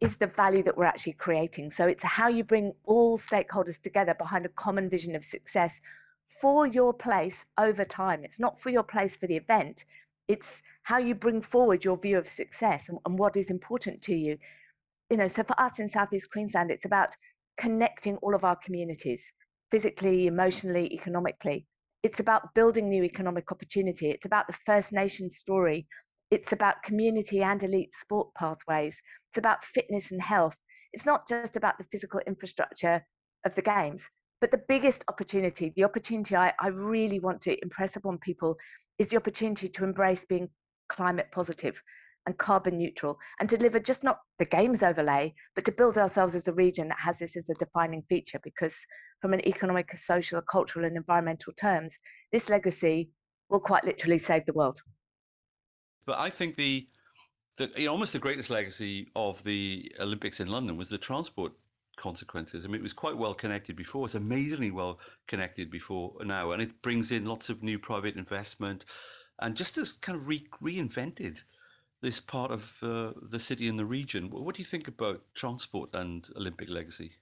is 0.00 0.16
the 0.16 0.26
value 0.26 0.62
that 0.62 0.76
we're 0.76 0.84
actually 0.84 1.14
creating. 1.14 1.70
So 1.70 1.86
it's 1.86 2.04
how 2.04 2.28
you 2.28 2.44
bring 2.44 2.72
all 2.84 3.18
stakeholders 3.18 3.80
together 3.80 4.14
behind 4.14 4.46
a 4.46 4.50
common 4.50 4.88
vision 4.88 5.16
of 5.16 5.24
success 5.24 5.80
for 6.40 6.66
your 6.66 6.92
place 6.92 7.44
over 7.58 7.84
time. 7.84 8.24
It's 8.24 8.38
not 8.38 8.60
for 8.60 8.70
your 8.70 8.84
place 8.84 9.16
for 9.16 9.26
the 9.26 9.36
event. 9.36 9.84
It's 10.28 10.62
how 10.82 10.98
you 10.98 11.14
bring 11.14 11.42
forward 11.42 11.84
your 11.84 11.96
view 11.96 12.18
of 12.18 12.28
success 12.28 12.88
and, 12.88 12.98
and 13.04 13.18
what 13.18 13.36
is 13.36 13.50
important 13.50 14.00
to 14.02 14.14
you. 14.14 14.38
You 15.10 15.16
know, 15.16 15.26
so 15.26 15.42
for 15.42 15.60
us 15.60 15.80
in 15.80 15.88
Southeast 15.88 16.30
Queensland, 16.30 16.70
it's 16.70 16.86
about 16.86 17.16
connecting 17.58 18.16
all 18.18 18.34
of 18.34 18.44
our 18.44 18.56
communities 18.56 19.34
physically, 19.70 20.26
emotionally, 20.26 20.92
economically. 20.92 21.66
It's 22.02 22.20
about 22.20 22.52
building 22.54 22.88
new 22.88 23.04
economic 23.04 23.52
opportunity. 23.52 24.10
It's 24.10 24.26
about 24.26 24.48
the 24.48 24.58
First 24.66 24.92
Nation 24.92 25.30
story. 25.30 25.86
It's 26.32 26.52
about 26.52 26.82
community 26.82 27.42
and 27.42 27.62
elite 27.62 27.94
sport 27.94 28.34
pathways. 28.34 29.00
It's 29.30 29.38
about 29.38 29.64
fitness 29.64 30.10
and 30.10 30.20
health. 30.20 30.58
It's 30.92 31.06
not 31.06 31.28
just 31.28 31.56
about 31.56 31.78
the 31.78 31.86
physical 31.92 32.20
infrastructure 32.26 33.06
of 33.44 33.54
the 33.54 33.62
games, 33.62 34.10
but 34.40 34.50
the 34.50 34.62
biggest 34.66 35.04
opportunity, 35.08 35.72
the 35.76 35.84
opportunity 35.84 36.34
I, 36.34 36.52
I 36.60 36.68
really 36.68 37.20
want 37.20 37.40
to 37.42 37.56
impress 37.62 37.94
upon 37.94 38.18
people 38.18 38.56
is 38.98 39.08
the 39.08 39.16
opportunity 39.16 39.68
to 39.68 39.84
embrace 39.84 40.24
being 40.24 40.48
climate 40.88 41.28
positive 41.30 41.80
and 42.26 42.36
carbon 42.38 42.78
neutral 42.78 43.18
and 43.38 43.48
deliver 43.48 43.78
just 43.78 44.02
not 44.02 44.18
the 44.38 44.44
games 44.44 44.82
overlay, 44.82 45.34
but 45.54 45.64
to 45.64 45.72
build 45.72 45.98
ourselves 45.98 46.34
as 46.34 46.48
a 46.48 46.52
region 46.52 46.88
that 46.88 46.98
has 46.98 47.18
this 47.18 47.36
as 47.36 47.48
a 47.50 47.54
defining 47.54 48.02
feature 48.08 48.40
because 48.42 48.84
from 49.22 49.32
an 49.32 49.48
economic, 49.48 49.96
social, 49.96 50.42
cultural 50.42 50.84
and 50.84 50.96
environmental 50.96 51.52
terms, 51.52 52.00
this 52.32 52.50
legacy 52.50 53.08
will 53.48 53.60
quite 53.60 53.84
literally 53.84 54.18
save 54.18 54.44
the 54.46 54.52
world. 54.52 54.82
But 56.04 56.18
I 56.18 56.28
think 56.28 56.56
the, 56.56 56.88
the 57.56 57.70
you 57.76 57.86
know, 57.86 57.92
almost 57.92 58.12
the 58.12 58.18
greatest 58.18 58.50
legacy 58.50 59.06
of 59.14 59.42
the 59.44 59.92
Olympics 60.00 60.40
in 60.40 60.48
London 60.48 60.76
was 60.76 60.88
the 60.88 60.98
transport 60.98 61.52
consequences. 61.96 62.64
I 62.64 62.68
mean, 62.68 62.80
it 62.80 62.82
was 62.82 62.92
quite 62.92 63.16
well 63.16 63.32
connected 63.32 63.76
before. 63.76 64.06
It's 64.06 64.16
amazingly 64.16 64.72
well 64.72 64.98
connected 65.28 65.70
before 65.70 66.14
now, 66.24 66.50
and 66.50 66.60
it 66.60 66.82
brings 66.82 67.12
in 67.12 67.24
lots 67.24 67.48
of 67.48 67.62
new 67.62 67.78
private 67.78 68.16
investment, 68.16 68.84
and 69.38 69.56
just 69.56 69.76
has 69.76 69.92
kind 69.92 70.18
of 70.18 70.26
re- 70.26 70.48
reinvented 70.60 71.42
this 72.00 72.18
part 72.18 72.50
of 72.50 72.76
uh, 72.82 73.12
the 73.22 73.38
city 73.38 73.68
and 73.68 73.78
the 73.78 73.84
region. 73.84 74.30
What 74.30 74.56
do 74.56 74.62
you 74.62 74.66
think 74.66 74.88
about 74.88 75.22
transport 75.36 75.90
and 75.94 76.28
Olympic 76.36 76.68
legacy? 76.68 77.12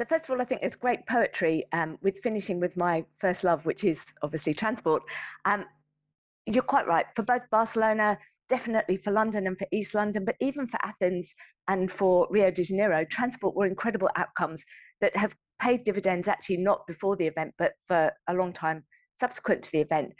So 0.00 0.06
first 0.06 0.24
of 0.24 0.30
all, 0.30 0.40
I 0.40 0.46
think 0.46 0.62
it's 0.62 0.76
great 0.76 1.06
poetry. 1.06 1.66
Um, 1.72 1.98
with 2.00 2.20
finishing 2.20 2.58
with 2.58 2.74
my 2.74 3.04
first 3.18 3.44
love, 3.44 3.66
which 3.66 3.84
is 3.84 4.06
obviously 4.22 4.54
transport. 4.54 5.02
Um, 5.44 5.66
you're 6.46 6.62
quite 6.62 6.86
right. 6.86 7.04
For 7.14 7.22
both 7.22 7.42
Barcelona, 7.50 8.16
definitely 8.48 8.96
for 8.96 9.10
London 9.10 9.46
and 9.46 9.58
for 9.58 9.66
East 9.72 9.94
London, 9.94 10.24
but 10.24 10.36
even 10.40 10.66
for 10.66 10.78
Athens 10.82 11.34
and 11.68 11.92
for 11.92 12.26
Rio 12.30 12.50
de 12.50 12.62
Janeiro, 12.62 13.04
transport 13.04 13.54
were 13.54 13.66
incredible 13.66 14.08
outcomes 14.16 14.64
that 15.02 15.14
have 15.18 15.36
paid 15.60 15.84
dividends 15.84 16.28
actually 16.28 16.56
not 16.56 16.86
before 16.86 17.14
the 17.16 17.26
event, 17.26 17.52
but 17.58 17.74
for 17.86 18.10
a 18.26 18.32
long 18.32 18.54
time 18.54 18.82
subsequent 19.18 19.62
to 19.64 19.72
the 19.72 19.80
event. 19.80 20.14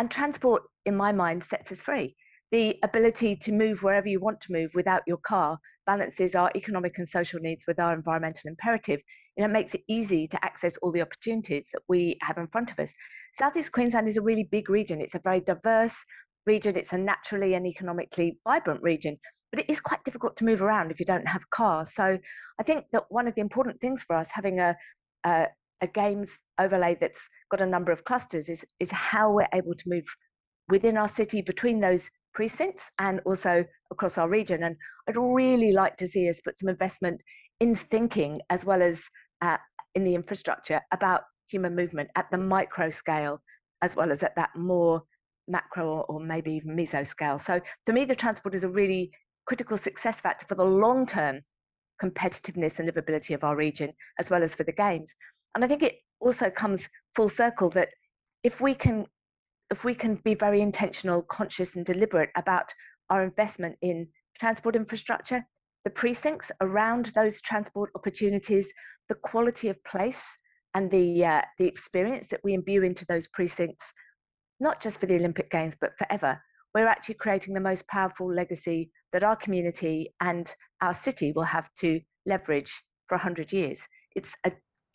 And 0.00 0.10
transport, 0.10 0.64
in 0.86 0.96
my 0.96 1.12
mind, 1.12 1.44
sets 1.44 1.70
us 1.70 1.80
free 1.80 2.16
the 2.50 2.76
ability 2.82 3.36
to 3.36 3.52
move 3.52 3.84
wherever 3.84 4.08
you 4.08 4.18
want 4.18 4.40
to 4.40 4.52
move 4.52 4.72
without 4.74 5.02
your 5.06 5.18
car 5.18 5.56
balances 5.90 6.34
our 6.34 6.50
economic 6.54 6.94
and 6.98 7.08
social 7.08 7.40
needs 7.40 7.64
with 7.66 7.78
our 7.84 7.92
environmental 8.00 8.46
imperative. 8.54 9.00
And 9.36 9.44
it 9.46 9.52
makes 9.58 9.74
it 9.74 9.82
easy 9.88 10.22
to 10.28 10.44
access 10.48 10.76
all 10.78 10.92
the 10.92 11.04
opportunities 11.06 11.66
that 11.72 11.82
we 11.92 12.00
have 12.26 12.38
in 12.38 12.48
front 12.54 12.70
of 12.72 12.78
us. 12.78 12.92
Southeast 13.34 13.72
Queensland 13.72 14.06
is 14.08 14.18
a 14.18 14.22
really 14.30 14.46
big 14.56 14.70
region. 14.70 15.00
It's 15.00 15.18
a 15.20 15.28
very 15.30 15.40
diverse 15.52 15.96
region. 16.46 16.76
It's 16.76 16.92
a 16.92 16.98
naturally 16.98 17.54
and 17.54 17.66
economically 17.66 18.28
vibrant 18.48 18.82
region. 18.82 19.14
but 19.50 19.60
it 19.60 19.70
is 19.70 19.80
quite 19.80 20.02
difficult 20.04 20.36
to 20.36 20.44
move 20.44 20.62
around 20.62 20.90
if 20.90 21.00
you 21.00 21.06
don't 21.06 21.26
have 21.26 21.42
a 21.42 21.56
car. 21.56 21.84
So 21.84 22.18
I 22.60 22.62
think 22.62 22.84
that 22.92 23.04
one 23.08 23.26
of 23.26 23.34
the 23.34 23.40
important 23.40 23.80
things 23.80 24.02
for 24.02 24.16
us 24.16 24.28
having 24.32 24.60
a, 24.60 24.76
a, 25.24 25.46
a 25.80 25.86
games 25.86 26.38
overlay 26.58 26.96
that's 27.00 27.28
got 27.50 27.60
a 27.60 27.66
number 27.66 27.92
of 27.92 28.04
clusters 28.04 28.48
is, 28.48 28.64
is 28.78 28.90
how 28.90 29.32
we're 29.32 29.48
able 29.52 29.74
to 29.74 29.88
move 29.88 30.04
within 30.68 30.96
our 30.96 31.08
city 31.08 31.42
between 31.42 31.80
those 31.80 32.10
precincts 32.34 32.90
and 32.98 33.20
also 33.24 33.64
across 33.90 34.18
our 34.18 34.28
region. 34.28 34.64
And 34.64 34.76
I'd 35.08 35.16
really 35.16 35.72
like 35.72 35.96
to 35.98 36.08
see 36.08 36.28
us 36.28 36.40
put 36.40 36.58
some 36.58 36.68
investment 36.68 37.22
in 37.60 37.74
thinking 37.74 38.40
as 38.50 38.64
well 38.64 38.82
as 38.82 39.04
uh, 39.42 39.58
in 39.94 40.04
the 40.04 40.14
infrastructure 40.14 40.80
about 40.92 41.22
human 41.48 41.74
movement 41.74 42.10
at 42.16 42.30
the 42.30 42.38
micro 42.38 42.90
scale 42.90 43.40
as 43.82 43.96
well 43.96 44.12
as 44.12 44.22
at 44.22 44.36
that 44.36 44.50
more 44.56 45.02
macro 45.48 46.00
or 46.08 46.20
maybe 46.20 46.52
even 46.52 46.76
meso 46.76 47.06
scale. 47.06 47.38
So 47.38 47.60
for 47.86 47.92
me, 47.92 48.04
the 48.04 48.14
transport 48.14 48.54
is 48.54 48.64
a 48.64 48.68
really 48.68 49.10
critical 49.46 49.76
success 49.76 50.20
factor 50.20 50.46
for 50.46 50.54
the 50.54 50.64
long 50.64 51.06
term 51.06 51.40
competitiveness 52.00 52.78
and 52.78 52.88
livability 52.88 53.34
of 53.34 53.44
our 53.44 53.56
region, 53.56 53.92
as 54.18 54.30
well 54.30 54.42
as 54.42 54.54
for 54.54 54.64
the 54.64 54.72
games. 54.72 55.14
And 55.54 55.64
I 55.64 55.68
think 55.68 55.82
it 55.82 55.96
also 56.20 56.50
comes 56.50 56.88
full 57.14 57.28
circle 57.28 57.68
that 57.70 57.88
if 58.42 58.60
we 58.60 58.74
can 58.74 59.06
if 59.70 59.84
we 59.84 59.94
can 59.94 60.16
be 60.16 60.34
very 60.34 60.60
intentional, 60.60 61.22
conscious, 61.22 61.76
and 61.76 61.86
deliberate 61.86 62.30
about 62.36 62.74
our 63.08 63.22
investment 63.22 63.76
in 63.82 64.08
transport 64.38 64.76
infrastructure, 64.76 65.44
the 65.84 65.90
precincts 65.90 66.50
around 66.60 67.06
those 67.14 67.40
transport 67.40 67.90
opportunities, 67.94 68.72
the 69.08 69.14
quality 69.14 69.68
of 69.68 69.82
place, 69.84 70.36
and 70.74 70.90
the 70.90 71.24
uh, 71.24 71.42
the 71.58 71.66
experience 71.66 72.28
that 72.28 72.40
we 72.44 72.54
imbue 72.54 72.82
into 72.82 73.04
those 73.06 73.26
precincts, 73.28 73.92
not 74.60 74.80
just 74.80 75.00
for 75.00 75.06
the 75.06 75.16
Olympic 75.16 75.50
Games 75.50 75.76
but 75.80 75.96
forever, 75.98 76.40
we're 76.74 76.86
actually 76.86 77.16
creating 77.16 77.54
the 77.54 77.60
most 77.60 77.86
powerful 77.88 78.32
legacy 78.32 78.90
that 79.12 79.24
our 79.24 79.36
community 79.36 80.14
and 80.20 80.54
our 80.80 80.94
city 80.94 81.32
will 81.32 81.44
have 81.44 81.68
to 81.76 82.00
leverage 82.26 82.72
for 83.08 83.16
100 83.16 83.52
years. 83.52 83.88
It's 84.14 84.36
a 84.44 84.52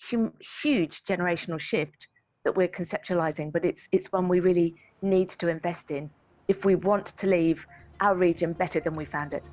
hum- 0.10 0.34
huge 0.62 1.04
generational 1.04 1.60
shift 1.60 2.08
that 2.46 2.56
we're 2.56 2.70
conceptualizing, 2.70 3.52
but 3.52 3.66
it's, 3.66 3.90
it's 3.92 4.12
one 4.12 4.30
we 4.30 4.40
really 4.40 4.76
need 5.02 5.30
to 5.30 5.50
invest 5.50 5.92
in 5.92 6.10
if 6.48 6.64
we 6.64 6.76
want 6.76 7.08
to 7.08 7.28
leave 7.28 7.68
our 8.00 8.16
region 8.16 8.54
better 8.54 8.80
than 8.80 8.96
we 8.96 9.04
found 9.04 9.34
it. 9.34 9.44